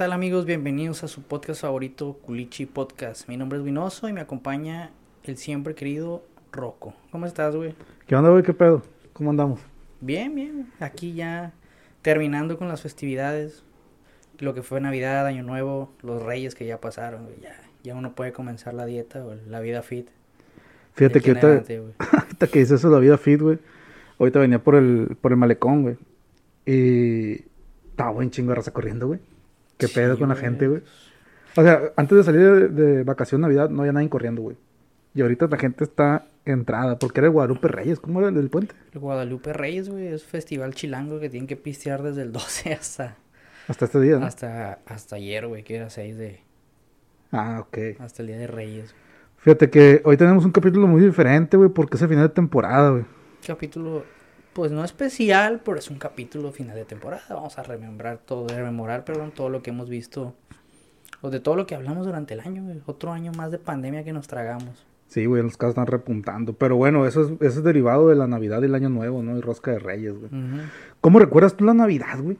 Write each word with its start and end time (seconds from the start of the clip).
Hola, 0.00 0.06
¿qué 0.06 0.12
tal 0.12 0.12
amigos? 0.14 0.46
Bienvenidos 0.46 1.04
a 1.04 1.08
su 1.08 1.20
podcast 1.20 1.60
favorito, 1.60 2.14
Culichi 2.22 2.64
Podcast. 2.64 3.28
Mi 3.28 3.36
nombre 3.36 3.58
es 3.58 3.64
Vinoso 3.66 4.08
y 4.08 4.14
me 4.14 4.22
acompaña 4.22 4.92
el 5.24 5.36
siempre 5.36 5.74
querido 5.74 6.22
Rocco. 6.52 6.94
¿Cómo 7.12 7.26
estás, 7.26 7.54
güey? 7.54 7.74
¿Qué 8.06 8.16
onda, 8.16 8.30
güey? 8.30 8.42
¿Qué 8.42 8.54
pedo? 8.54 8.82
¿Cómo 9.12 9.28
andamos? 9.28 9.60
Bien, 10.00 10.34
bien. 10.34 10.72
Aquí 10.80 11.12
ya 11.12 11.52
terminando 12.00 12.56
con 12.56 12.66
las 12.66 12.80
festividades. 12.80 13.62
Lo 14.38 14.54
que 14.54 14.62
fue 14.62 14.80
Navidad, 14.80 15.26
Año 15.26 15.42
Nuevo, 15.42 15.90
los 16.00 16.22
Reyes 16.22 16.54
que 16.54 16.64
ya 16.64 16.80
pasaron, 16.80 17.26
güey. 17.26 17.38
Ya, 17.42 17.60
ya 17.82 17.94
uno 17.94 18.14
puede 18.14 18.32
comenzar 18.32 18.72
la 18.72 18.86
dieta 18.86 19.22
o 19.22 19.34
la 19.50 19.60
vida 19.60 19.82
fit. 19.82 20.08
Fíjate 20.94 21.20
que 21.20 21.32
ahorita, 21.32 21.48
ahorita 21.98 22.46
que 22.46 22.58
dices 22.60 22.80
eso 22.80 22.88
la 22.88 23.00
vida 23.00 23.18
fit, 23.18 23.42
güey. 23.42 23.58
Ahorita 24.18 24.38
venía 24.38 24.60
por 24.60 24.76
el, 24.76 25.14
por 25.20 25.32
el 25.32 25.36
malecón, 25.36 25.82
güey. 25.82 25.98
Y 26.64 27.44
estaba 27.90 28.12
buen 28.12 28.30
chingo 28.30 28.52
de 28.52 28.54
raza 28.54 28.70
corriendo, 28.70 29.06
güey. 29.06 29.20
¿Qué 29.80 29.88
Sí, 29.88 29.94
pedo 29.94 30.18
con 30.18 30.28
la 30.28 30.36
gente, 30.36 30.68
güey? 30.68 30.82
O 31.56 31.62
sea, 31.62 31.92
antes 31.96 32.16
de 32.18 32.24
salir 32.24 32.40
de, 32.42 32.68
de 32.68 33.04
vacación 33.04 33.40
Navidad 33.40 33.70
no 33.70 33.82
había 33.82 33.92
nadie 33.92 34.08
corriendo, 34.08 34.42
güey. 34.42 34.56
Y 35.14 35.22
ahorita 35.22 35.48
la 35.48 35.58
gente 35.58 35.84
está 35.84 36.28
entrada, 36.44 36.98
porque 36.98 37.20
era 37.20 37.26
el 37.26 37.32
Guadalupe 37.32 37.68
Reyes, 37.68 38.00
¿cómo 38.00 38.20
era 38.20 38.28
el 38.28 38.34
del 38.36 38.50
puente? 38.50 38.76
El 38.92 39.00
Guadalupe 39.00 39.52
Reyes, 39.52 39.88
güey, 39.88 40.06
es 40.08 40.24
festival 40.24 40.74
chilango 40.74 41.20
que 41.20 41.28
tienen 41.30 41.48
que 41.48 41.56
pistear 41.56 42.02
desde 42.02 42.22
el 42.22 42.32
12 42.32 42.72
hasta, 42.74 43.16
Hasta 43.66 43.84
este 43.86 44.00
día, 44.00 44.18
¿no? 44.18 44.26
hasta, 44.26 44.80
hasta 44.86 45.16
ayer, 45.16 45.46
güey, 45.46 45.64
que 45.64 45.76
era 45.76 45.90
6 45.90 46.16
de... 46.16 46.40
Ah, 47.32 47.60
ok. 47.60 47.78
Hasta 48.00 48.22
el 48.22 48.28
día 48.28 48.38
de 48.38 48.46
Reyes. 48.46 48.94
Fíjate 49.38 49.70
que 49.70 50.02
hoy 50.04 50.16
tenemos 50.16 50.44
un 50.44 50.52
capítulo 50.52 50.86
muy 50.86 51.00
diferente, 51.02 51.56
güey, 51.56 51.70
porque 51.70 51.96
es 51.96 52.02
el 52.02 52.08
final 52.08 52.28
de 52.28 52.34
temporada, 52.34 52.90
güey. 52.90 53.04
capítulo, 53.46 54.04
pues 54.52 54.72
no 54.72 54.84
especial, 54.84 55.60
pero 55.64 55.78
es 55.78 55.90
un 55.90 55.98
capítulo 55.98 56.52
final 56.52 56.76
de 56.76 56.84
temporada. 56.84 57.22
Vamos 57.30 57.58
a 57.58 57.62
remembrar 57.62 58.18
todo, 58.18 58.48
rememorar, 58.48 59.04
perdón, 59.04 59.32
todo 59.32 59.48
lo 59.48 59.62
que 59.62 59.70
hemos 59.70 59.88
visto, 59.88 60.34
o 61.20 61.30
de 61.30 61.40
todo 61.40 61.56
lo 61.56 61.66
que 61.66 61.74
hablamos 61.74 62.06
durante 62.06 62.34
el 62.34 62.40
año, 62.40 62.64
güey. 62.64 62.80
Otro 62.86 63.12
año 63.12 63.32
más 63.32 63.50
de 63.50 63.58
pandemia 63.58 64.04
que 64.04 64.12
nos 64.12 64.26
tragamos. 64.26 64.86
Sí, 65.08 65.26
güey, 65.26 65.42
los 65.42 65.56
casos 65.56 65.70
están 65.70 65.88
repuntando. 65.88 66.52
Pero 66.52 66.76
bueno, 66.76 67.04
eso 67.04 67.22
es, 67.22 67.30
eso 67.40 67.58
es 67.58 67.64
derivado 67.64 68.08
de 68.08 68.14
la 68.14 68.28
Navidad 68.28 68.62
y 68.62 68.66
el 68.66 68.74
Año 68.76 68.88
Nuevo, 68.88 69.22
¿no? 69.22 69.36
Y 69.36 69.40
Rosca 69.40 69.72
de 69.72 69.80
Reyes, 69.80 70.16
güey. 70.16 70.30
¿Cómo 71.00 71.18
recuerdas 71.18 71.56
tú 71.56 71.64
la 71.64 71.74
Navidad, 71.74 72.20
güey? 72.22 72.38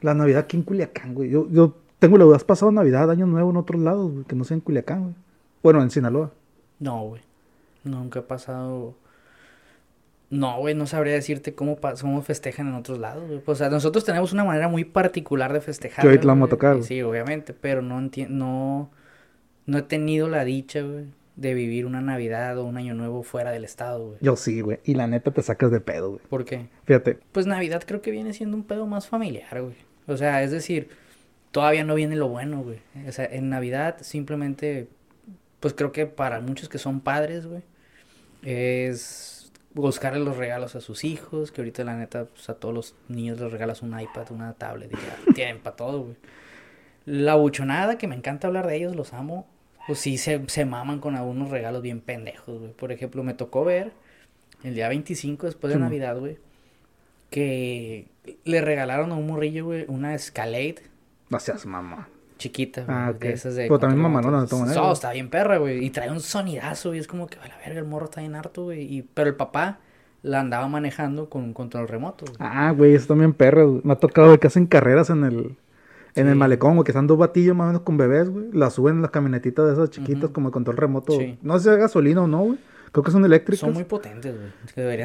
La 0.00 0.14
Navidad 0.14 0.40
aquí 0.40 0.56
en 0.56 0.64
Culiacán, 0.64 1.14
güey. 1.14 1.30
Yo, 1.30 1.48
yo 1.48 1.76
tengo 2.00 2.18
la 2.18 2.24
duda, 2.24 2.36
¿has 2.36 2.44
pasado 2.44 2.72
Navidad, 2.72 3.10
Año 3.10 3.26
Nuevo 3.26 3.50
en 3.50 3.56
otros 3.56 3.80
lados, 3.80 4.10
güey? 4.10 4.24
Que 4.24 4.34
no 4.34 4.44
sea 4.44 4.56
en 4.56 4.60
Culiacán, 4.60 5.02
güey. 5.02 5.14
Bueno, 5.62 5.80
en 5.80 5.90
Sinaloa. 5.90 6.32
No, 6.80 7.04
güey. 7.04 7.22
Nunca 7.84 8.18
he 8.18 8.22
pasado. 8.22 8.94
No, 10.30 10.58
güey, 10.58 10.74
no 10.74 10.86
sabría 10.86 11.14
decirte 11.14 11.54
cómo, 11.54 11.78
cómo 12.00 12.22
festejan 12.22 12.68
en 12.68 12.74
otros 12.74 12.98
lados, 12.98 13.26
güey. 13.26 13.40
Pues, 13.40 13.56
o 13.56 13.58
sea, 13.58 13.70
nosotros 13.70 14.04
tenemos 14.04 14.32
una 14.32 14.44
manera 14.44 14.68
muy 14.68 14.84
particular 14.84 15.52
de 15.52 15.60
festejar. 15.60 16.02
Que 16.02 16.08
ahorita 16.08 16.26
vamos 16.26 16.48
a 16.48 16.50
tocar. 16.50 16.82
Sí, 16.82 17.00
obviamente, 17.02 17.54
pero 17.54 17.80
no 17.80 17.98
no, 18.00 18.90
no 19.66 19.78
he 19.78 19.82
tenido 19.82 20.28
la 20.28 20.44
dicha, 20.44 20.82
güey, 20.82 21.06
de 21.36 21.54
vivir 21.54 21.86
una 21.86 22.02
Navidad 22.02 22.58
o 22.58 22.64
un 22.64 22.76
Año 22.76 22.94
Nuevo 22.94 23.22
fuera 23.22 23.52
del 23.52 23.64
estado, 23.64 24.08
güey. 24.08 24.18
Yo 24.20 24.36
sí, 24.36 24.60
güey. 24.60 24.80
Y 24.84 24.94
la 24.94 25.06
neta 25.06 25.30
te 25.30 25.40
sacas 25.40 25.70
de 25.70 25.80
pedo, 25.80 26.10
güey. 26.10 26.22
¿Por 26.28 26.44
qué? 26.44 26.68
Fíjate. 26.84 27.18
Pues 27.32 27.46
Navidad 27.46 27.82
creo 27.86 28.02
que 28.02 28.10
viene 28.10 28.34
siendo 28.34 28.56
un 28.56 28.64
pedo 28.64 28.86
más 28.86 29.06
familiar, 29.06 29.62
güey. 29.62 29.76
O 30.06 30.16
sea, 30.16 30.42
es 30.42 30.50
decir, 30.50 30.88
todavía 31.52 31.84
no 31.84 31.94
viene 31.94 32.16
lo 32.16 32.28
bueno, 32.28 32.62
güey. 32.62 32.80
O 33.06 33.12
sea, 33.12 33.24
en 33.24 33.48
Navidad 33.48 33.96
simplemente, 34.02 34.88
pues 35.60 35.74
creo 35.74 35.92
que 35.92 36.06
para 36.06 36.40
muchos 36.40 36.68
que 36.68 36.78
son 36.78 37.00
padres, 37.00 37.46
güey, 37.46 37.62
es 38.42 39.37
buscarle 39.80 40.20
los 40.20 40.36
regalos 40.36 40.74
a 40.76 40.80
sus 40.80 41.04
hijos, 41.04 41.52
que 41.52 41.60
ahorita 41.60 41.84
la 41.84 41.96
neta, 41.96 42.26
pues 42.26 42.48
a 42.48 42.54
todos 42.54 42.74
los 42.74 42.94
niños 43.08 43.40
les 43.40 43.50
regalas 43.50 43.82
un 43.82 43.98
iPad, 43.98 44.30
una 44.30 44.52
tablet, 44.54 44.90
y 44.92 44.96
ya 44.96 45.16
tienen 45.34 45.58
para 45.60 45.76
todo, 45.76 46.02
güey. 46.02 46.16
La 47.06 47.34
buchonada, 47.36 47.96
que 47.98 48.06
me 48.06 48.14
encanta 48.14 48.48
hablar 48.48 48.66
de 48.66 48.76
ellos, 48.76 48.94
los 48.94 49.12
amo, 49.14 49.46
pues 49.86 49.98
sí 50.00 50.18
se, 50.18 50.42
se 50.48 50.64
maman 50.66 51.00
con 51.00 51.16
algunos 51.16 51.50
regalos 51.50 51.80
bien 51.82 52.00
pendejos, 52.00 52.58
güey. 52.60 52.72
Por 52.72 52.92
ejemplo, 52.92 53.22
me 53.22 53.34
tocó 53.34 53.64
ver 53.64 53.92
el 54.64 54.74
día 54.74 54.88
25 54.88 55.46
después 55.46 55.72
de 55.72 55.78
Sí. 55.78 55.82
Navidad, 55.82 56.18
güey, 56.18 56.38
que 57.30 58.06
le 58.44 58.60
regalaron 58.60 59.12
a 59.12 59.14
un 59.16 59.26
morrillo, 59.26 59.66
güey, 59.66 59.84
una 59.88 60.14
Escalade 60.14 60.76
No 61.30 61.38
seas 61.40 61.64
mamá. 61.66 62.08
Chiquita, 62.38 62.84
güey, 62.84 62.96
Ah, 62.96 63.12
de 63.12 63.16
ok. 63.16 63.24
esas 63.34 63.54
de 63.56 63.64
Pero 63.64 63.78
también 63.78 64.00
mamalona 64.00 64.42
de 64.42 64.46
todas 64.46 64.66
maneras, 64.66 64.82
No, 64.82 64.92
está 64.92 65.12
bien 65.12 65.28
perra, 65.28 65.58
güey, 65.58 65.84
y 65.84 65.90
trae 65.90 66.10
un 66.10 66.20
sonidazo, 66.20 66.94
y 66.94 66.98
es 66.98 67.06
como 67.06 67.26
que, 67.26 67.38
a 67.38 67.46
la 67.48 67.58
verga, 67.58 67.80
el 67.80 67.86
morro 67.86 68.06
está 68.06 68.20
bien 68.20 68.34
harto, 68.34 68.64
güey, 68.64 68.82
y, 68.82 69.02
pero 69.02 69.28
el 69.28 69.36
papá 69.36 69.80
la 70.22 70.40
andaba 70.40 70.66
manejando 70.68 71.28
con 71.28 71.42
un 71.44 71.52
control 71.52 71.88
remoto, 71.88 72.24
güey. 72.26 72.36
Ah, 72.40 72.72
güey, 72.72 72.94
eso 72.94 73.08
también 73.08 73.34
güey. 73.38 73.80
Me 73.84 73.92
ha 73.92 73.96
tocado, 73.96 74.28
güey, 74.28 74.38
que 74.38 74.46
hacen 74.46 74.66
carreras 74.66 75.10
en 75.10 75.24
el... 75.24 75.56
En 76.14 76.26
el 76.26 76.34
malecón, 76.34 76.74
güey, 76.74 76.84
que 76.84 76.90
están 76.90 77.06
dos 77.06 77.16
batillos 77.16 77.54
más 77.54 77.66
o 77.66 77.68
menos 77.68 77.82
con 77.82 77.96
bebés, 77.96 78.28
güey. 78.28 78.46
La 78.52 78.70
suben 78.70 78.96
en 78.96 79.02
las 79.02 79.12
camionetitas 79.12 79.66
de 79.66 79.74
esas 79.74 79.90
chiquitas 79.90 80.30
como 80.30 80.48
de 80.48 80.52
control 80.52 80.76
remoto. 80.76 81.12
Sí. 81.12 81.38
No 81.42 81.56
sé 81.58 81.64
si 81.64 81.70
es 81.70 81.76
gasolina 81.76 82.22
o 82.22 82.26
no, 82.26 82.40
güey. 82.40 82.58
Creo 82.92 83.04
que 83.04 83.10
son 83.10 83.24
eléctricas. 83.24 83.60
Son 83.60 83.72
muy 83.72 83.84
potentes, 83.84 84.34
güey, 84.34 84.50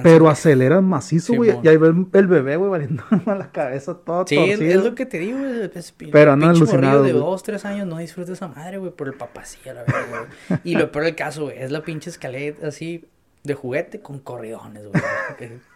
Pero 0.04 0.26
ser- 0.26 0.32
aceleran 0.32 0.86
macizo, 0.86 1.34
güey. 1.34 1.58
Y 1.64 1.68
ahí 1.68 1.78
ve 1.78 1.88
el, 1.90 2.06
el 2.14 2.28
bebé, 2.28 2.56
güey, 2.56 2.70
valiendo 2.72 3.04
la 3.26 3.52
cabeza 3.52 3.96
todo 3.96 4.26
Sí, 4.28 4.38
es, 4.38 4.58
torcido. 4.58 4.80
es 4.80 4.86
lo 4.86 4.96
que 4.96 5.06
te 5.06 5.20
digo, 5.20 5.38
güey. 5.40 5.70
Pero 6.12 6.32
andan 6.34 6.52
alucinados, 6.52 7.06
de 7.06 7.14
dos, 7.14 7.44
tres 7.44 7.66
años 7.66 7.88
no 7.88 7.98
disfruta 7.98 8.32
esa 8.34 8.48
madre, 8.48 8.78
güey, 8.78 8.92
por 8.92 9.08
el 9.08 9.14
papá 9.14 9.44
sí, 9.46 9.58
a 9.70 9.74
la 9.74 9.84
verga, 9.84 10.28
güey. 10.48 10.60
Y 10.64 10.76
lo 10.76 10.92
peor 10.92 11.06
del 11.06 11.16
caso, 11.16 11.44
güey, 11.46 11.58
es 11.60 11.72
la 11.72 11.82
pinche 11.84 12.10
escaleta 12.10 12.68
así 12.68 13.06
de 13.44 13.56
juguete 13.56 14.00
con 14.00 14.20
corridones, 14.20 14.88
güey. 14.88 15.04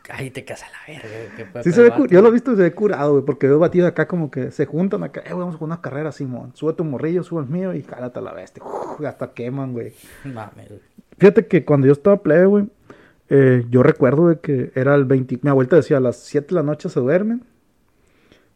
Ahí 0.09 0.29
te 0.31 0.45
casa 0.45 0.67
la 0.71 0.93
verga, 0.93 1.63
Sí, 1.63 1.73
se 1.73 1.81
ve, 1.81 1.91
yo 2.09 2.21
lo 2.21 2.29
he 2.29 2.31
visto 2.31 2.53
y 2.53 2.55
se 2.55 2.61
ve 2.61 2.73
curado, 2.73 3.11
güey, 3.11 3.25
porque 3.25 3.47
veo 3.47 3.59
batidos 3.59 3.89
acá 3.89 4.07
como 4.07 4.31
que 4.31 4.51
se 4.51 4.65
juntan 4.65 5.03
acá, 5.03 5.19
eh, 5.21 5.33
güey, 5.33 5.39
vamos 5.39 5.55
a 5.55 5.57
jugar 5.57 5.67
unas 5.73 5.79
carreras, 5.79 6.15
Simón. 6.15 6.51
Sube 6.55 6.71
tu 6.73 6.85
morrillo, 6.85 7.23
sube 7.23 7.41
el 7.41 7.49
mío 7.49 7.73
y 7.73 7.81
cálate 7.83 8.19
a 8.19 8.21
la 8.21 8.31
bestia. 8.31 8.63
Uf, 8.63 9.01
hasta 9.05 9.33
queman, 9.33 9.73
güey. 9.73 9.93
Mames, 10.23 10.69
güey. 10.69 10.81
Fíjate 11.17 11.47
que 11.47 11.65
cuando 11.65 11.87
yo 11.87 11.93
estaba 11.93 12.21
plebe, 12.21 12.45
güey, 12.45 12.65
eh, 13.29 13.65
yo 13.69 13.83
recuerdo 13.83 14.23
güey, 14.23 14.37
que 14.41 14.71
era 14.75 14.95
el 14.95 15.05
20, 15.05 15.39
mi 15.41 15.49
abuelita 15.49 15.75
decía 15.75 15.97
a 15.97 15.99
las 16.01 16.17
7 16.17 16.47
de 16.49 16.55
la 16.55 16.63
noche 16.63 16.89
se 16.89 16.99
duermen, 16.99 17.43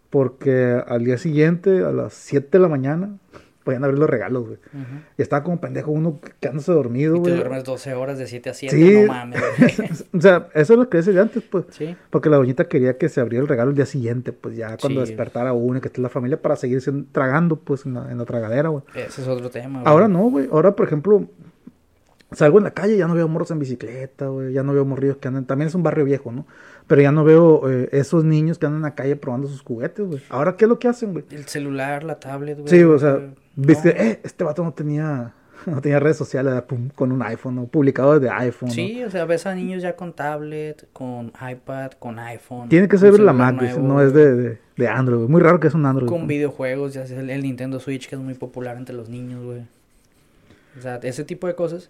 porque 0.09 0.81
al 0.87 1.03
día 1.05 1.17
siguiente, 1.17 1.83
a 1.83 1.91
las 1.91 2.13
7 2.13 2.49
de 2.51 2.59
la 2.59 2.67
mañana, 2.67 3.17
podían 3.63 3.83
abrir 3.83 3.99
los 3.99 4.09
regalos, 4.09 4.43
güey. 4.47 4.57
Ujú. 4.73 5.01
Y 5.17 5.21
estaba 5.21 5.43
como 5.43 5.61
pendejo 5.61 5.91
uno 5.91 6.19
quedándose 6.39 6.71
dormido, 6.71 7.13
Y 7.15 7.21
te 7.21 7.29
güey. 7.29 7.35
duermes 7.35 7.63
12 7.63 7.93
horas 7.93 8.17
de 8.17 8.27
7 8.27 8.49
a 8.49 8.53
7, 8.53 8.75
Sí. 8.75 9.01
no 9.01 9.07
mames, 9.07 9.39
güey. 9.77 9.89
o 10.13 10.21
sea, 10.21 10.47
eso 10.53 10.73
es 10.73 10.79
lo 10.79 10.89
que 10.89 10.97
decía 10.97 11.21
antes, 11.21 11.43
pues. 11.43 11.65
Sí. 11.69 11.95
Porque 12.09 12.29
la 12.29 12.37
doñita 12.37 12.65
quería 12.67 12.97
que 12.97 13.07
se 13.07 13.21
abriera 13.21 13.43
el 13.43 13.47
regalo 13.47 13.69
el 13.69 13.75
día 13.75 13.85
siguiente, 13.85 14.33
pues 14.33 14.55
ya 14.57 14.77
cuando 14.77 15.05
Sí. 15.05 15.07
despertara 15.09 15.53
uno 15.53 15.77
y 15.77 15.81
que 15.81 15.87
esté 15.87 16.01
la 16.01 16.09
familia 16.09 16.41
para 16.41 16.55
seguir 16.55 16.81
tragando, 17.11 17.55
pues 17.55 17.85
en 17.85 17.93
la, 17.93 18.11
en 18.11 18.17
la 18.17 18.25
tragadera, 18.25 18.69
güey. 18.69 18.83
Ese 18.95 19.21
es 19.21 19.27
otro 19.27 19.49
tema, 19.49 19.81
güey. 19.81 19.91
Ahora 19.91 20.07
no, 20.07 20.23
güey. 20.29 20.49
Ahora, 20.51 20.75
por 20.75 20.87
ejemplo, 20.87 21.25
salgo 22.31 22.57
en 22.57 22.63
la 22.63 22.71
calle, 22.71 22.97
ya 22.97 23.07
no 23.07 23.13
veo 23.13 23.27
morros 23.27 23.51
en 23.51 23.59
bicicleta, 23.59 24.27
güey. 24.27 24.53
Ya 24.53 24.63
no 24.63 24.73
veo 24.73 24.85
morrillos 24.85 25.17
que 25.17 25.27
andan. 25.27 25.45
También 25.45 25.67
es 25.67 25.75
un 25.75 25.83
barrio 25.83 26.05
viejo, 26.05 26.31
¿no? 26.31 26.45
Pero 26.87 27.01
ya 27.01 27.11
no 27.11 27.23
veo 27.23 27.69
eh, 27.69 27.89
esos 27.91 28.23
niños 28.23 28.57
que 28.57 28.65
andan 28.65 28.79
en 28.79 28.83
la 28.83 28.95
calle 28.95 29.15
probando 29.15 29.47
sus 29.47 29.61
juguetes, 29.61 30.05
güey. 30.05 30.21
Ahora, 30.29 30.55
¿qué 30.55 30.65
es 30.65 30.69
lo 30.69 30.79
que 30.79 30.87
hacen, 30.87 31.13
güey? 31.13 31.25
El 31.31 31.45
celular, 31.45 32.03
la 32.03 32.19
tablet, 32.19 32.57
güey. 32.57 32.69
Sí, 32.69 32.83
o 32.83 32.97
sea, 32.97 33.19
viste, 33.55 33.89
eh, 33.89 34.19
este 34.23 34.43
vato 34.43 34.63
no 34.63 34.73
tenía, 34.73 35.33
no 35.65 35.81
tenía 35.81 35.99
redes 35.99 36.17
sociales, 36.17 36.53
era 36.53 36.65
pum, 36.65 36.89
con 36.95 37.11
un 37.11 37.21
iPhone, 37.21 37.55
¿no? 37.55 37.65
Publicado 37.65 38.17
desde 38.17 38.33
iPhone, 38.33 38.69
¿no? 38.69 38.75
Sí, 38.75 39.03
o 39.03 39.09
sea, 39.09 39.25
ves 39.25 39.45
a 39.45 39.53
niños 39.53 39.81
ya 39.81 39.95
con 39.95 40.13
tablet, 40.13 40.87
con 40.93 41.33
iPad, 41.49 41.91
con 41.99 42.17
iPhone. 42.17 42.69
Tiene 42.69 42.87
que 42.87 42.97
ser 42.97 43.19
la 43.19 43.33
Mac, 43.33 43.55
nuevo, 43.55 43.79
no 43.79 44.01
es 44.01 44.13
de, 44.13 44.35
de, 44.35 44.57
de 44.77 44.87
Android, 44.87 45.19
güey. 45.19 45.29
Muy 45.29 45.41
raro 45.41 45.59
que 45.59 45.67
es 45.67 45.73
un 45.73 45.85
Android. 45.85 46.07
Con 46.07 46.21
¿no? 46.21 46.27
videojuegos, 46.27 46.93
ya 46.93 47.05
sea 47.05 47.19
el, 47.19 47.29
el 47.29 47.43
Nintendo 47.43 47.79
Switch, 47.79 48.07
que 48.07 48.15
es 48.15 48.21
muy 48.21 48.35
popular 48.35 48.77
entre 48.77 48.95
los 48.95 49.09
niños, 49.09 49.43
güey. 49.43 49.63
O 50.77 50.81
sea, 50.81 50.99
ese 51.03 51.23
tipo 51.23 51.47
de 51.47 51.55
cosas 51.55 51.89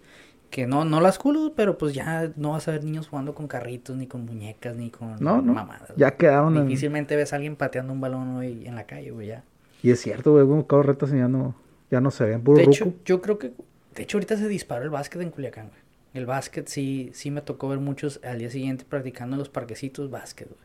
que 0.52 0.68
no, 0.68 0.84
no 0.84 1.00
las 1.00 1.18
culo, 1.18 1.54
pero 1.56 1.76
pues 1.78 1.94
ya 1.94 2.30
no 2.36 2.52
vas 2.52 2.68
a 2.68 2.72
ver 2.72 2.84
niños 2.84 3.08
jugando 3.08 3.34
con 3.34 3.48
carritos, 3.48 3.96
ni 3.96 4.06
con 4.06 4.24
muñecas, 4.24 4.76
ni 4.76 4.90
con 4.90 5.16
No, 5.18 5.42
no. 5.42 5.52
mamadas. 5.54 5.92
Ya 5.96 6.12
quedaron 6.16 6.56
en... 6.56 6.68
Difícilmente 6.68 7.16
ves 7.16 7.32
a 7.32 7.36
alguien 7.36 7.56
pateando 7.56 7.92
un 7.92 8.00
balón 8.00 8.36
hoy 8.36 8.64
en 8.66 8.76
la 8.76 8.84
calle, 8.84 9.10
güey, 9.10 9.28
ya. 9.28 9.42
Y 9.82 9.90
es 9.90 10.00
cierto, 10.00 10.30
güey, 10.32 10.44
un 10.44 10.62
carro 10.62 10.84
retas 10.84 11.10
y 11.12 11.16
ya 11.16 11.26
no, 11.26 11.56
ya 11.90 12.00
no 12.00 12.12
se 12.12 12.24
ven, 12.26 12.42
puro 12.42 12.58
De 12.58 12.64
hecho, 12.64 12.84
ruco. 12.84 12.98
yo 13.04 13.20
creo 13.20 13.38
que, 13.38 13.52
de 13.96 14.02
hecho, 14.04 14.18
ahorita 14.18 14.36
se 14.36 14.46
disparó 14.46 14.84
el 14.84 14.90
básquet 14.90 15.20
en 15.22 15.30
Culiacán, 15.30 15.68
güey. 15.68 15.80
El 16.14 16.26
básquet 16.26 16.68
sí, 16.68 17.10
sí 17.14 17.30
me 17.30 17.40
tocó 17.40 17.68
ver 17.70 17.80
muchos 17.80 18.20
al 18.22 18.38
día 18.38 18.50
siguiente 18.50 18.84
practicando 18.86 19.34
en 19.34 19.38
los 19.38 19.48
parquecitos 19.48 20.10
básquet, 20.10 20.46
güey. 20.48 20.60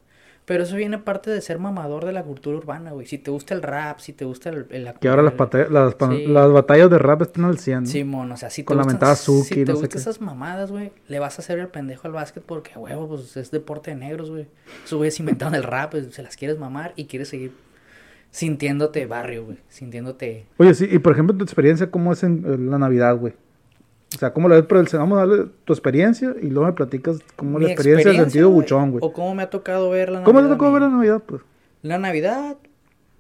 Pero 0.48 0.64
eso 0.64 0.78
viene 0.78 0.98
parte 0.98 1.30
de 1.30 1.42
ser 1.42 1.60
mamador 1.60 2.06
de 2.06 2.14
la 2.14 2.24
cultura 2.24 2.56
urbana, 2.58 2.92
güey. 2.94 3.06
Si 3.06 3.18
te 3.18 3.30
gusta 3.32 3.54
el 3.54 3.62
rap, 3.62 4.00
si 4.00 4.14
te 4.14 4.24
gusta 4.24 4.50
el... 4.50 4.66
el 4.70 4.94
Que 4.98 5.10
ahora 5.10 5.22
las, 5.22 5.34
el- 5.34 5.74
las, 5.74 5.96
Sí. 6.10 6.26
las 6.26 6.52
batallas 6.54 6.90
de 6.90 6.98
rap 6.98 7.22
están 7.22 7.44
al 7.44 7.60
100. 7.60 7.82
¿no? 7.84 7.86
Simón, 7.90 8.32
o 8.32 8.38
sea, 8.38 8.50
si 8.50 8.62
te 8.62 8.68
Con 8.68 8.78
la 8.78 8.84
gustan- 8.84 8.94
mentada 8.94 9.16
Suki, 9.18 9.44
si 9.44 9.66
te 9.66 9.74
no 9.74 9.78
gustan 9.78 10.00
esas 10.00 10.22
mamadas, 10.22 10.72
güey, 10.72 10.94
le 11.10 11.20
vas 11.20 11.38
a 11.38 11.42
hacer 11.42 11.60
el 11.60 11.68
pendejo 11.68 12.08
al 12.08 12.14
básquet 12.14 12.44
porque, 12.44 12.72
a 12.76 12.80
huevo, 12.80 13.10
pues 13.10 13.36
es 13.36 13.52
deporte 13.52 13.92
de 13.92 13.98
negros, 13.98 14.30
güey. 14.32 14.48
Esos 14.86 14.96
güeyes 14.98 15.20
inventaron 15.20 15.54
el 15.54 15.64
rap, 15.64 15.92
pues, 15.92 16.16
se 16.16 16.24
las 16.24 16.38
quieres 16.38 16.58
mamar 16.58 16.94
y 16.96 17.08
quieres 17.08 17.28
seguir 17.28 17.52
sintiéndote 18.32 19.06
barrio, 19.06 19.46
güey. 19.46 19.58
Sintiéndote... 19.68 20.46
Oye, 20.58 20.74
sí, 20.74 20.88
y 20.90 21.00
por 21.00 21.12
ejemplo, 21.14 21.36
tu 21.36 21.44
experiencia, 21.44 21.92
¿cómo 21.92 22.14
es 22.14 22.24
en 22.24 22.70
la 22.72 22.78
Navidad, 22.78 23.18
güey? 23.18 23.34
O 24.16 24.20
sea, 24.20 24.32
¿cómo 24.32 24.48
lo 24.48 24.56
ves 24.56 24.66
el 24.70 25.00
Vamos 25.00 25.18
a 25.18 25.26
darle 25.26 25.46
tu 25.66 25.74
experiencia 25.74 26.34
y 26.42 26.48
luego 26.48 26.68
me 26.68 26.74
platicas 26.74 27.20
cómo 27.36 27.60
Mi 27.60 27.66
la 27.66 27.72
experiencia 27.72 28.12
en 28.12 28.18
sentido 28.18 28.50
güey, 28.50 28.62
buchón, 28.62 28.92
güey. 28.92 29.04
O 29.04 29.12
cómo 29.12 29.36
me 29.36 29.44
ha 29.44 29.50
tocado 29.50 29.90
ver 29.90 30.10
la 30.10 30.24
¿Cómo 30.24 30.40
te 30.40 30.44
Navidad 30.44 30.58
tocó 30.58 30.72
ver 30.72 30.82
la 30.84 30.90
Navidad, 30.90 31.24
pues? 31.26 31.42
La 31.82 31.98
Navidad 31.98 32.58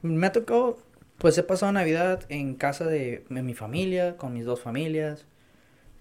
me 0.01 0.27
ha 0.27 0.31
tocado 0.31 0.77
Pues 1.17 1.37
he 1.37 1.43
pasado 1.43 1.71
Navidad 1.71 2.23
en 2.29 2.55
casa 2.55 2.85
de, 2.85 3.25
de 3.29 3.41
mi 3.43 3.53
familia, 3.53 4.15
con 4.17 4.33
mis 4.33 4.45
dos 4.45 4.61
familias, 4.61 5.25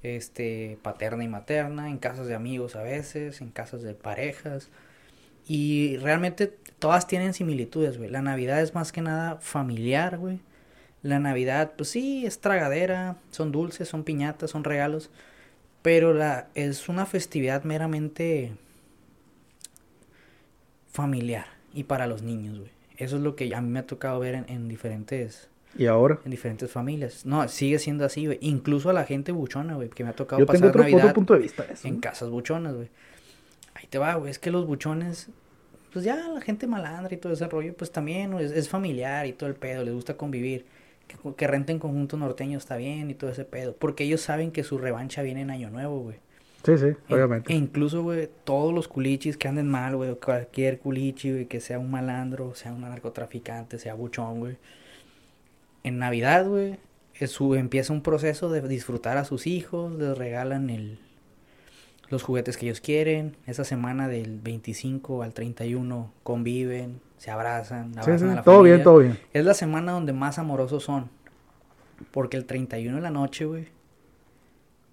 este, 0.03 0.79
paterna 0.83 1.25
y 1.25 1.29
materna, 1.29 1.91
en 1.91 1.99
casas 1.99 2.29
de 2.29 2.35
amigos 2.35 2.77
a 2.77 2.83
veces, 2.83 3.41
en 3.41 3.51
casas 3.51 3.83
de 3.83 3.95
parejas. 3.95 4.69
Y 5.49 5.97
realmente 5.99 6.53
todas 6.79 7.07
tienen 7.07 7.35
similitudes, 7.35 7.99
güey. 7.99 8.11
La 8.11 8.23
Navidad 8.23 8.61
es 8.61 8.75
más 8.75 8.93
que 8.93 9.03
nada 9.03 9.37
familiar, 9.41 10.19
güey. 10.19 10.41
La 11.07 11.21
Navidad, 11.21 11.73
pues 11.77 11.89
sí, 11.91 12.27
es 12.27 12.41
tragadera, 12.41 13.17
son 13.31 13.53
dulces, 13.53 13.89
son 13.89 14.03
piñatas, 14.03 14.51
son 14.51 14.65
regalos. 14.65 15.11
Pero 15.83 16.13
la, 16.13 16.49
es 16.55 16.89
una 16.89 17.07
festividad 17.07 17.63
meramente 17.63 18.53
familiar 20.91 21.47
y 21.73 21.85
para 21.85 22.09
los 22.09 22.23
niños, 22.23 22.59
güey. 22.59 22.71
Eso 22.97 23.17
es 23.17 23.23
lo 23.23 23.37
que 23.37 23.55
a 23.55 23.61
mí 23.61 23.69
me 23.69 23.79
ha 23.79 23.87
tocado 23.87 24.19
ver 24.19 24.35
en, 24.35 24.47
en 24.49 24.69
diferentes 24.69 25.49
¿Y 25.79 25.87
ahora? 25.87 26.19
en 26.25 26.31
diferentes 26.31 26.71
familias. 26.71 27.25
No, 27.25 27.47
sigue 27.49 27.79
siendo 27.79 28.05
así, 28.05 28.27
güey. 28.27 28.39
Incluso 28.41 28.91
a 28.91 28.93
la 28.93 29.05
gente 29.05 29.31
buchona, 29.31 29.75
güey, 29.75 29.89
que 29.91 30.03
me 30.03 30.11
ha 30.11 30.17
tocado 30.17 30.41
Yo 30.41 30.47
pasar 30.47 30.69
otro 30.69 30.83
Navidad 30.83 31.15
punto 31.15 31.35
de 31.35 31.41
vista 31.41 31.65
eso. 31.71 31.87
en 31.87 32.01
casas 32.01 32.31
buchonas, 32.31 32.75
güey. 32.75 32.89
Ahí 33.75 33.87
te 33.87 33.99
va, 33.99 34.15
güey. 34.15 34.31
Es 34.31 34.39
que 34.39 34.51
los 34.51 34.67
buchones, 34.67 35.29
pues 35.93 36.05
ya 36.05 36.17
la 36.17 36.41
gente 36.41 36.67
malandra 36.67 37.15
y 37.15 37.19
todo 37.19 37.33
ese 37.35 37.47
rollo, 37.47 37.75
pues 37.75 37.93
también 37.93 38.33
es, 38.35 38.51
es 38.51 38.69
familiar 38.69 39.27
y 39.27 39.35
todo 39.35 39.49
el 39.49 39.55
pedo, 39.55 39.85
les 39.85 39.95
gusta 39.95 40.17
convivir. 40.17 40.65
Que, 41.07 41.17
que 41.37 41.47
renten 41.47 41.79
conjunto 41.79 42.17
norteño 42.17 42.59
está 42.59 42.77
bien 42.77 43.11
y 43.11 43.15
todo 43.15 43.31
ese 43.31 43.45
pedo. 43.45 43.75
Porque 43.77 44.05
ellos 44.05 44.21
saben 44.21 44.51
que 44.51 44.65
su 44.65 44.79
revancha 44.79 45.23
viene 45.23 45.43
en 45.43 45.51
Año 45.51 45.71
Nuevo, 45.71 46.01
güey. 46.01 46.17
Sí, 46.65 46.79
sí, 46.79 46.87
E- 47.09 47.15
obviamente. 47.15 47.53
E 47.53 47.57
incluso, 47.57 48.03
güey, 48.03 48.29
todos 48.45 48.75
los 48.75 48.89
culichis 48.89 49.37
que 49.37 49.49
anden 49.49 49.69
mal, 49.69 49.97
güey, 49.97 50.15
cualquier 50.17 50.79
culichi, 50.81 51.31
güey, 51.31 51.47
que 51.47 51.61
sea 51.61 51.79
un 51.79 51.91
malandro, 51.91 52.55
sea 52.55 52.73
un 52.73 52.81
narcotraficante, 52.81 53.79
sea 53.79 53.95
buchón, 53.95 54.41
güey. 54.41 54.57
En 55.85 55.99
Navidad, 55.99 56.47
güey, 56.49 56.77
empieza 57.55 57.93
un 57.93 58.03
proceso 58.03 58.51
de 58.51 58.67
disfrutar 58.67 59.17
a 59.17 59.25
sus 59.25 59.47
hijos, 59.47 59.93
les 59.97 60.17
regalan 60.19 60.71
el, 60.71 60.99
los 62.09 62.23
juguetes 62.23 62.57
que 62.57 62.67
ellos 62.67 62.81
quieren. 62.81 63.37
Esa 63.47 63.65
semana 63.65 64.09
del 64.09 64.41
25 64.41 65.23
al 65.23 65.35
31 65.35 66.13
conviven, 66.23 67.01
se 67.19 67.31
abrazan, 67.31 67.93
abrazan 67.99 68.19
sí, 68.19 68.25
a 68.27 68.35
la 68.37 68.43
todo 68.43 68.63
bien, 68.63 68.83
todo 68.83 68.99
bien. 68.99 69.19
Es 69.33 69.45
la 69.45 69.55
semana 69.55 69.93
donde 69.93 70.13
más 70.13 70.39
amorosos 70.39 70.85
son. 70.85 71.09
Porque 72.11 72.37
el 72.37 72.45
31 72.45 72.97
de 72.97 73.03
la 73.03 73.11
noche, 73.11 73.47
güey, 73.47 73.69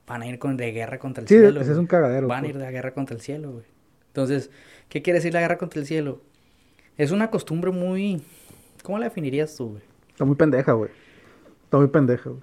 van 0.07 0.21
a 0.21 0.27
ir 0.27 0.39
con, 0.39 0.55
de 0.57 0.71
guerra 0.71 0.99
contra 0.99 1.21
el 1.21 1.27
Sí, 1.27 1.37
cielo. 1.37 1.61
ese 1.61 1.73
es 1.73 1.77
un 1.77 1.87
cagadero. 1.87 2.27
Van 2.27 2.39
a 2.39 2.41
pues. 2.41 2.55
ir 2.55 2.61
de 2.61 2.71
guerra 2.71 2.93
contra 2.93 3.15
el 3.15 3.21
cielo, 3.21 3.51
güey. 3.51 3.65
Entonces, 4.07 4.49
¿qué 4.89 5.01
quiere 5.01 5.19
decir 5.19 5.33
la 5.33 5.41
guerra 5.41 5.57
contra 5.57 5.79
el 5.79 5.85
cielo? 5.85 6.21
Es 6.97 7.11
una 7.11 7.29
costumbre 7.29 7.71
muy... 7.71 8.21
¿Cómo 8.83 8.99
la 8.99 9.05
definirías 9.05 9.55
tú, 9.55 9.71
güey? 9.71 9.81
Está 10.09 10.25
muy 10.25 10.35
pendeja, 10.35 10.73
güey. 10.73 10.91
Está 11.65 11.77
muy 11.77 11.87
pendeja, 11.87 12.29
güey. 12.29 12.41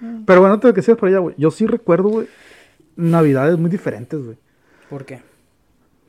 Mm. 0.00 0.24
Pero 0.24 0.40
bueno, 0.40 0.54
antes 0.54 0.68
de 0.68 0.74
que 0.74 0.82
sigas 0.82 0.98
por 0.98 1.08
allá, 1.08 1.18
güey. 1.18 1.34
Yo 1.36 1.50
sí 1.50 1.66
recuerdo, 1.66 2.08
güey, 2.08 2.28
navidades 3.00 3.58
muy 3.58 3.70
diferentes, 3.70 4.22
güey. 4.24 4.36
¿Por 4.88 5.04
qué? 5.04 5.20